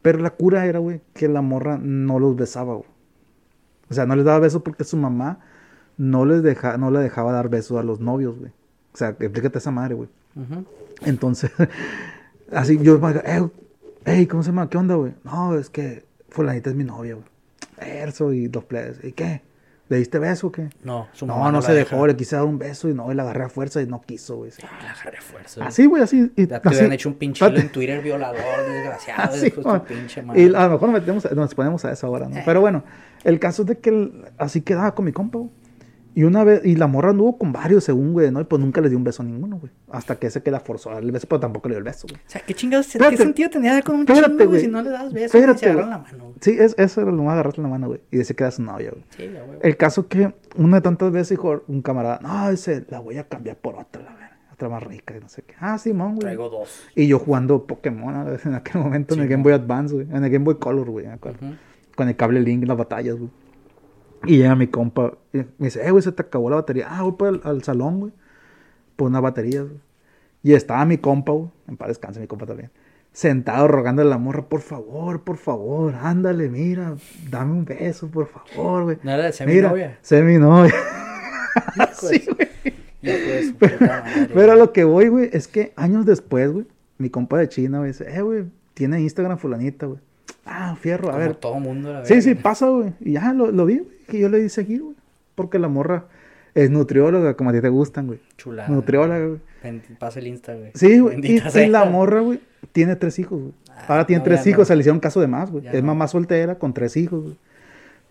Pero 0.00 0.18
la 0.18 0.30
cura 0.30 0.66
era, 0.66 0.78
güey, 0.78 1.00
que 1.14 1.28
la 1.28 1.42
morra 1.42 1.78
no 1.78 2.18
los 2.18 2.36
besaba, 2.36 2.74
güey. 2.74 2.88
O 3.90 3.94
sea, 3.94 4.06
no 4.06 4.16
les 4.16 4.24
daba 4.24 4.38
besos 4.38 4.62
porque 4.62 4.84
su 4.84 4.96
mamá 4.96 5.40
no 5.98 6.24
les 6.24 6.42
deja, 6.42 6.78
no 6.78 6.90
le 6.90 7.00
dejaba 7.00 7.32
dar 7.32 7.48
besos 7.48 7.78
a 7.78 7.82
los 7.82 8.00
novios, 8.00 8.38
güey. 8.38 8.50
O 8.94 8.96
sea, 8.96 9.10
explícate 9.10 9.58
esa 9.58 9.70
madre, 9.70 9.94
güey. 9.94 10.08
Entonces, 11.02 11.52
así 12.52 12.78
yo, 12.78 12.98
eh, 13.24 13.48
hey, 14.04 14.26
¿cómo 14.26 14.42
se 14.42 14.48
llama? 14.50 14.68
¿Qué 14.70 14.78
onda, 14.78 14.94
güey? 14.94 15.12
No, 15.24 15.56
es 15.56 15.68
que 15.68 16.04
fulanita 16.32 16.70
es 16.70 16.76
mi 16.76 16.84
novia, 16.84 17.14
güey. 17.14 17.26
Eso 18.02 18.32
y 18.32 18.48
los 18.48 18.64
plebes. 18.64 18.98
¿Y 19.04 19.12
qué? 19.12 19.42
¿Le 19.88 19.98
diste 19.98 20.18
beso 20.18 20.46
o 20.46 20.52
qué? 20.52 20.70
No, 20.84 21.08
su 21.12 21.26
No, 21.26 21.34
mamá 21.34 21.52
no, 21.52 21.58
la 21.60 21.66
se 21.66 21.74
dejó, 21.74 22.06
le 22.06 22.16
quise 22.16 22.36
dar 22.36 22.44
un 22.46 22.58
beso 22.58 22.88
y 22.88 22.94
no, 22.94 23.12
y 23.12 23.14
la 23.14 23.24
agarré 23.24 23.44
a 23.44 23.48
fuerza 23.50 23.82
y 23.82 23.86
no 23.86 24.00
quiso, 24.00 24.36
güey. 24.36 24.50
sí. 24.50 24.62
Ah, 24.64 24.78
la 24.84 24.90
agarré 24.92 25.18
a 25.18 25.22
fuerza. 25.22 25.66
Así, 25.66 25.84
güey, 25.86 26.02
así. 26.02 26.32
Y, 26.36 26.46
Ya 26.46 26.60
te 26.60 26.68
así. 26.68 26.76
hubieran 26.76 26.92
hecho 26.92 27.08
un 27.10 27.16
pinche 27.16 27.44
en 27.44 27.68
Twitter 27.70 28.00
violador, 28.02 28.38
desgraciado. 28.68 29.34
Así, 29.34 29.50
tu 29.50 29.62
pinche 29.84 30.22
madre. 30.22 30.40
y 30.42 30.46
a 30.54 30.64
lo 30.66 30.70
mejor 30.70 30.88
nos, 30.90 31.00
metemos, 31.00 31.30
nos 31.32 31.54
ponemos 31.54 31.84
a 31.84 31.92
eso 31.92 32.06
ahora, 32.06 32.26
¿no? 32.28 32.36
Eh. 32.38 32.42
Pero 32.44 32.60
bueno, 32.62 32.84
el 33.24 33.38
caso 33.38 33.62
es 33.62 33.68
de 33.68 33.78
que 33.78 33.90
el- 33.90 34.24
así 34.38 34.62
quedaba 34.62 34.94
con 34.94 35.04
mi 35.04 35.12
compa, 35.12 35.38
güey. 35.38 35.50
Y 36.14 36.24
una 36.24 36.44
vez, 36.44 36.60
y 36.64 36.76
la 36.76 36.86
morra 36.86 37.10
anduvo 37.10 37.38
con 37.38 37.52
varios 37.52 37.84
según, 37.84 38.12
güey, 38.12 38.30
¿no? 38.30 38.40
Y 38.40 38.44
pues 38.44 38.60
nunca 38.60 38.80
le 38.80 38.88
dio 38.88 38.98
un 38.98 39.04
beso 39.04 39.22
a 39.22 39.26
ninguno, 39.26 39.58
güey. 39.58 39.72
Hasta 39.90 40.16
que 40.16 40.26
ese 40.26 40.42
que 40.42 40.50
la 40.50 40.60
forzó 40.60 40.96
el 40.98 41.10
beso, 41.10 41.26
pero 41.26 41.40
tampoco 41.40 41.68
le 41.68 41.74
dio 41.74 41.78
el 41.78 41.84
beso, 41.84 42.06
güey. 42.08 42.20
O 42.20 42.30
sea, 42.30 42.42
¿qué 42.42 42.54
chingados? 42.54 42.88
¿Qué 42.88 43.16
sentido 43.16 43.48
tenía 43.50 43.72
dar 43.72 43.84
con 43.84 43.96
un 43.96 44.00
Espérate, 44.02 44.28
chingo, 44.30 44.46
güey, 44.46 44.60
si 44.60 44.68
no 44.68 44.82
le 44.82 44.90
das 44.90 45.12
besos 45.12 45.34
Espérate, 45.34 45.58
se 45.60 45.70
agarran 45.70 45.90
la 45.90 45.98
mano, 45.98 46.24
güey? 46.24 46.34
Sí, 46.40 46.56
es, 46.58 46.74
eso 46.78 47.00
era 47.00 47.10
lo 47.10 47.22
más 47.22 47.32
agarrarte 47.32 47.62
la 47.62 47.68
mano, 47.68 47.86
güey. 47.88 48.00
Y 48.10 48.18
dice 48.18 48.34
que 48.34 48.44
era 48.44 48.50
su 48.50 48.62
novia, 48.62 48.90
güey. 48.90 49.04
Sí, 49.16 49.30
ya, 49.32 49.42
güey. 49.42 49.58
El 49.62 49.76
caso 49.76 50.08
que 50.08 50.34
una 50.56 50.76
de 50.78 50.82
tantas 50.82 51.10
veces 51.12 51.30
dijo 51.30 51.62
un 51.66 51.82
camarada, 51.82 52.20
no, 52.22 52.50
ese, 52.50 52.84
la 52.90 53.00
voy 53.00 53.18
a 53.18 53.24
cambiar 53.28 53.56
por 53.56 53.76
otra, 53.76 54.02
la 54.02 54.12
verdad. 54.12 54.28
Otra 54.52 54.68
más 54.68 54.82
rica 54.82 55.16
y 55.16 55.20
no 55.20 55.28
sé 55.30 55.42
qué. 55.42 55.54
Ah, 55.58 55.78
Simón, 55.78 56.10
güey. 56.10 56.20
Traigo 56.20 56.50
dos. 56.50 56.82
Y 56.94 57.06
yo 57.06 57.18
jugando 57.18 57.66
Pokémon 57.66 58.36
en 58.44 58.54
aquel 58.54 58.82
momento 58.82 59.14
en 59.14 59.20
el 59.20 59.26
Sí, 59.26 59.30
Game. 59.30 59.42
Boy 59.42 59.54
Advance, 59.54 59.94
güey. 59.94 60.06
En 60.10 60.22
el 60.22 60.30
Game 60.30 60.44
Boy 60.44 60.56
Color, 60.56 60.90
güey, 60.90 61.06
me 61.06 61.14
acuerdo. 61.14 61.46
Ujú. 61.46 61.56
Con 61.96 62.08
el 62.08 62.16
cable 62.16 62.40
Link 62.40 62.62
en 62.62 62.68
las 62.68 62.76
batallas, 62.76 63.16
güey. 63.16 63.30
Y 64.26 64.38
llega 64.38 64.54
mi 64.54 64.68
compa 64.68 65.14
y 65.32 65.38
me 65.38 65.44
dice, 65.58 65.86
eh, 65.86 65.90
güey, 65.90 66.02
se 66.02 66.12
te 66.12 66.22
acabó 66.22 66.48
la 66.50 66.56
batería. 66.56 66.86
Ah, 66.90 67.02
voy 67.02 67.12
para 67.12 67.30
el, 67.32 67.40
al 67.44 67.62
salón, 67.64 68.00
güey. 68.00 68.12
Por 68.96 69.08
unas 69.08 69.22
baterías, 69.22 69.64
güey. 69.64 69.80
Y 70.42 70.54
estaba 70.54 70.84
mi 70.84 70.98
compa, 70.98 71.32
güey. 71.32 71.48
En 71.68 71.76
paz 71.76 71.88
descanse 71.88 72.20
mi 72.20 72.26
compa 72.26 72.46
también. 72.46 72.70
sentado 73.12 73.68
rogando 73.68 74.02
a 74.02 74.04
la 74.04 74.18
morra, 74.18 74.42
por 74.48 74.60
favor, 74.60 75.20
por 75.22 75.36
favor, 75.36 75.94
ándale, 76.00 76.48
mira, 76.48 76.94
dame 77.30 77.52
un 77.52 77.64
beso, 77.66 78.08
por 78.08 78.26
favor, 78.26 78.84
güey. 78.84 78.98
No 79.02 79.10
era 79.10 79.24
de 79.24 79.28
Mira, 79.46 79.68
semi-novia. 79.68 79.98
sé 80.02 80.22
mi 80.22 80.38
novia. 80.38 80.72
Sí, 81.94 82.24
güey. 82.34 82.48
Pero 83.58 84.52
a 84.52 84.54
güey. 84.54 84.58
lo 84.58 84.72
que 84.72 84.84
voy, 84.84 85.08
güey, 85.08 85.28
es 85.32 85.48
que 85.48 85.72
años 85.76 86.06
después, 86.06 86.50
güey, 86.50 86.66
mi 86.98 87.10
compa 87.10 87.38
de 87.38 87.48
China, 87.48 87.78
güey, 87.78 87.90
dice, 87.90 88.06
eh, 88.08 88.22
güey, 88.22 88.44
tiene 88.74 89.00
Instagram 89.00 89.38
fulanita, 89.38 89.86
güey. 89.86 89.98
Ah, 90.46 90.74
fierro, 90.80 91.08
a 91.08 91.12
Como 91.12 91.18
ver. 91.24 91.34
todo 91.36 91.60
mundo 91.60 91.92
la 91.92 92.04
Sí, 92.04 92.22
sí, 92.22 92.34
pasa, 92.34 92.68
güey. 92.68 92.94
Y 93.00 93.12
ya 93.12 93.32
lo, 93.32 93.50
lo 93.52 93.66
vi, 93.66 93.78
güey, 93.78 93.96
que 94.12 94.18
yo 94.20 94.28
le 94.28 94.38
di 94.38 94.48
seguir, 94.48 94.82
güey. 94.82 94.96
Porque 95.34 95.58
la 95.58 95.68
morra 95.68 96.04
es 96.54 96.70
nutrióloga, 96.70 97.34
como 97.34 97.50
a 97.50 97.52
ti 97.54 97.60
te 97.62 97.70
gustan, 97.70 98.06
güey. 98.06 98.20
Chulada. 98.36 98.68
Nutrióloga, 98.68 99.26
güey. 99.26 99.40
Pasa 99.98 100.20
el 100.20 100.26
Insta, 100.26 100.54
güey. 100.54 100.70
Sí, 100.74 101.00
güey. 101.00 101.18
Y, 101.22 101.40
y 101.40 101.66
la 101.66 101.86
morra, 101.86 102.20
güey, 102.20 102.40
tiene 102.72 102.94
tres 102.96 103.18
hijos, 103.18 103.40
güey. 103.40 103.52
Ah, 103.70 103.84
Ahora 103.88 104.06
tiene 104.06 104.18
no, 104.18 104.24
tres 104.24 104.46
hijos, 104.46 104.60
no. 104.60 104.64
se 104.66 104.76
le 104.76 104.80
hicieron 104.80 105.00
caso 105.00 105.20
de 105.20 105.28
más, 105.28 105.50
güey. 105.50 105.66
Es 105.66 105.82
no. 105.82 105.86
mamá 105.86 106.08
soltera 106.08 106.58
con 106.58 106.74
tres 106.74 106.96
hijos, 106.98 107.22
güey. 107.22 107.36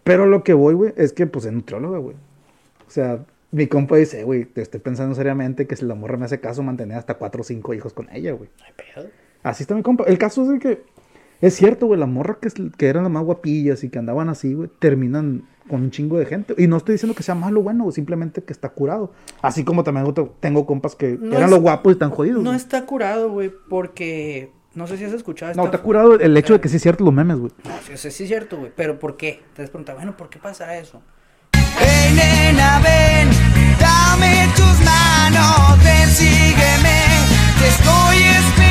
Pero 0.03 0.25
lo 0.25 0.43
que 0.43 0.53
voy, 0.53 0.73
güey, 0.73 0.93
es 0.97 1.13
que, 1.13 1.27
pues, 1.27 1.45
es 1.45 1.51
nutrióloga, 1.51 1.99
güey. 1.99 2.15
O 2.87 2.89
sea, 2.89 3.23
mi 3.51 3.67
compa 3.67 3.97
dice, 3.97 4.23
güey, 4.23 4.45
te 4.45 4.63
estoy 4.63 4.79
pensando 4.79 5.13
seriamente 5.13 5.67
que 5.67 5.75
si 5.75 5.85
la 5.85 5.93
morra 5.93 6.17
me 6.17 6.25
hace 6.25 6.39
caso, 6.39 6.63
mantener 6.63 6.97
hasta 6.97 7.13
cuatro 7.15 7.41
o 7.41 7.43
cinco 7.43 7.75
hijos 7.75 7.93
con 7.93 8.09
ella, 8.11 8.31
güey. 8.31 8.49
No 8.57 8.65
hay 8.65 8.73
pedo. 8.73 9.09
Así 9.43 9.63
está 9.63 9.75
mi 9.75 9.83
compa. 9.83 10.05
El 10.05 10.17
caso 10.17 10.41
es 10.43 10.49
de 10.49 10.59
que 10.59 10.83
es 11.41 11.55
cierto, 11.55 11.87
güey, 11.87 11.99
la 11.99 12.05
morra 12.05 12.37
que, 12.39 12.49
que 12.77 12.87
eran 12.87 13.03
las 13.03 13.11
más 13.11 13.23
guapillas 13.23 13.83
y 13.83 13.89
que 13.89 13.97
andaban 13.99 14.29
así, 14.29 14.53
güey, 14.53 14.69
terminan 14.79 15.43
con 15.69 15.83
un 15.83 15.91
chingo 15.91 16.17
de 16.17 16.25
gente. 16.25 16.55
Y 16.57 16.67
no 16.67 16.77
estoy 16.77 16.93
diciendo 16.93 17.15
que 17.15 17.23
sea 17.23 17.35
malo 17.35 17.59
o 17.59 17.63
bueno, 17.63 17.91
simplemente 17.91 18.43
que 18.43 18.53
está 18.53 18.69
curado. 18.69 19.11
Así 19.41 19.63
como 19.63 19.83
también 19.83 20.13
tengo 20.39 20.65
compas 20.65 20.95
que 20.95 21.13
eran 21.13 21.43
es, 21.43 21.49
los 21.49 21.59
guapos 21.59 21.91
y 21.91 21.93
están 21.93 22.11
jodidos. 22.11 22.43
No 22.43 22.53
está 22.53 22.85
curado, 22.85 23.29
güey, 23.29 23.51
porque 23.69 24.51
no 24.73 24.87
sé 24.87 24.97
si 24.97 25.03
has 25.03 25.13
escuchado. 25.13 25.51
Esta 25.51 25.61
no, 25.61 25.65
está 25.65 25.79
curado 25.79 26.19
el 26.19 26.35
hecho 26.37 26.53
de 26.53 26.57
eh. 26.57 26.61
que 26.61 26.69
sí 26.69 26.77
es 26.77 26.81
cierto 26.81 27.03
los 27.03 27.13
memes, 27.13 27.37
güey. 27.37 27.51
No, 27.63 27.71
sí, 27.85 27.97
sí, 27.97 28.07
es 28.23 28.29
cierto, 28.29 28.57
güey. 28.57 28.71
Pero 28.75 28.99
¿por 28.99 29.17
qué? 29.17 29.41
Te 29.55 29.63
has 29.63 29.71
bueno, 29.71 30.15
¿por 30.15 30.29
qué 30.29 30.39
pasará 30.39 30.77
eso? 30.77 31.01
Hey, 31.53 32.13
nena, 32.15 32.79
ven, 32.79 33.29
dame 33.79 34.47
tus 34.55 34.85
manos, 34.85 35.83
ven, 35.83 36.09
sígueme, 36.09 37.01
te 37.59 37.67
estoy 37.67 38.17
esperando. 38.17 38.70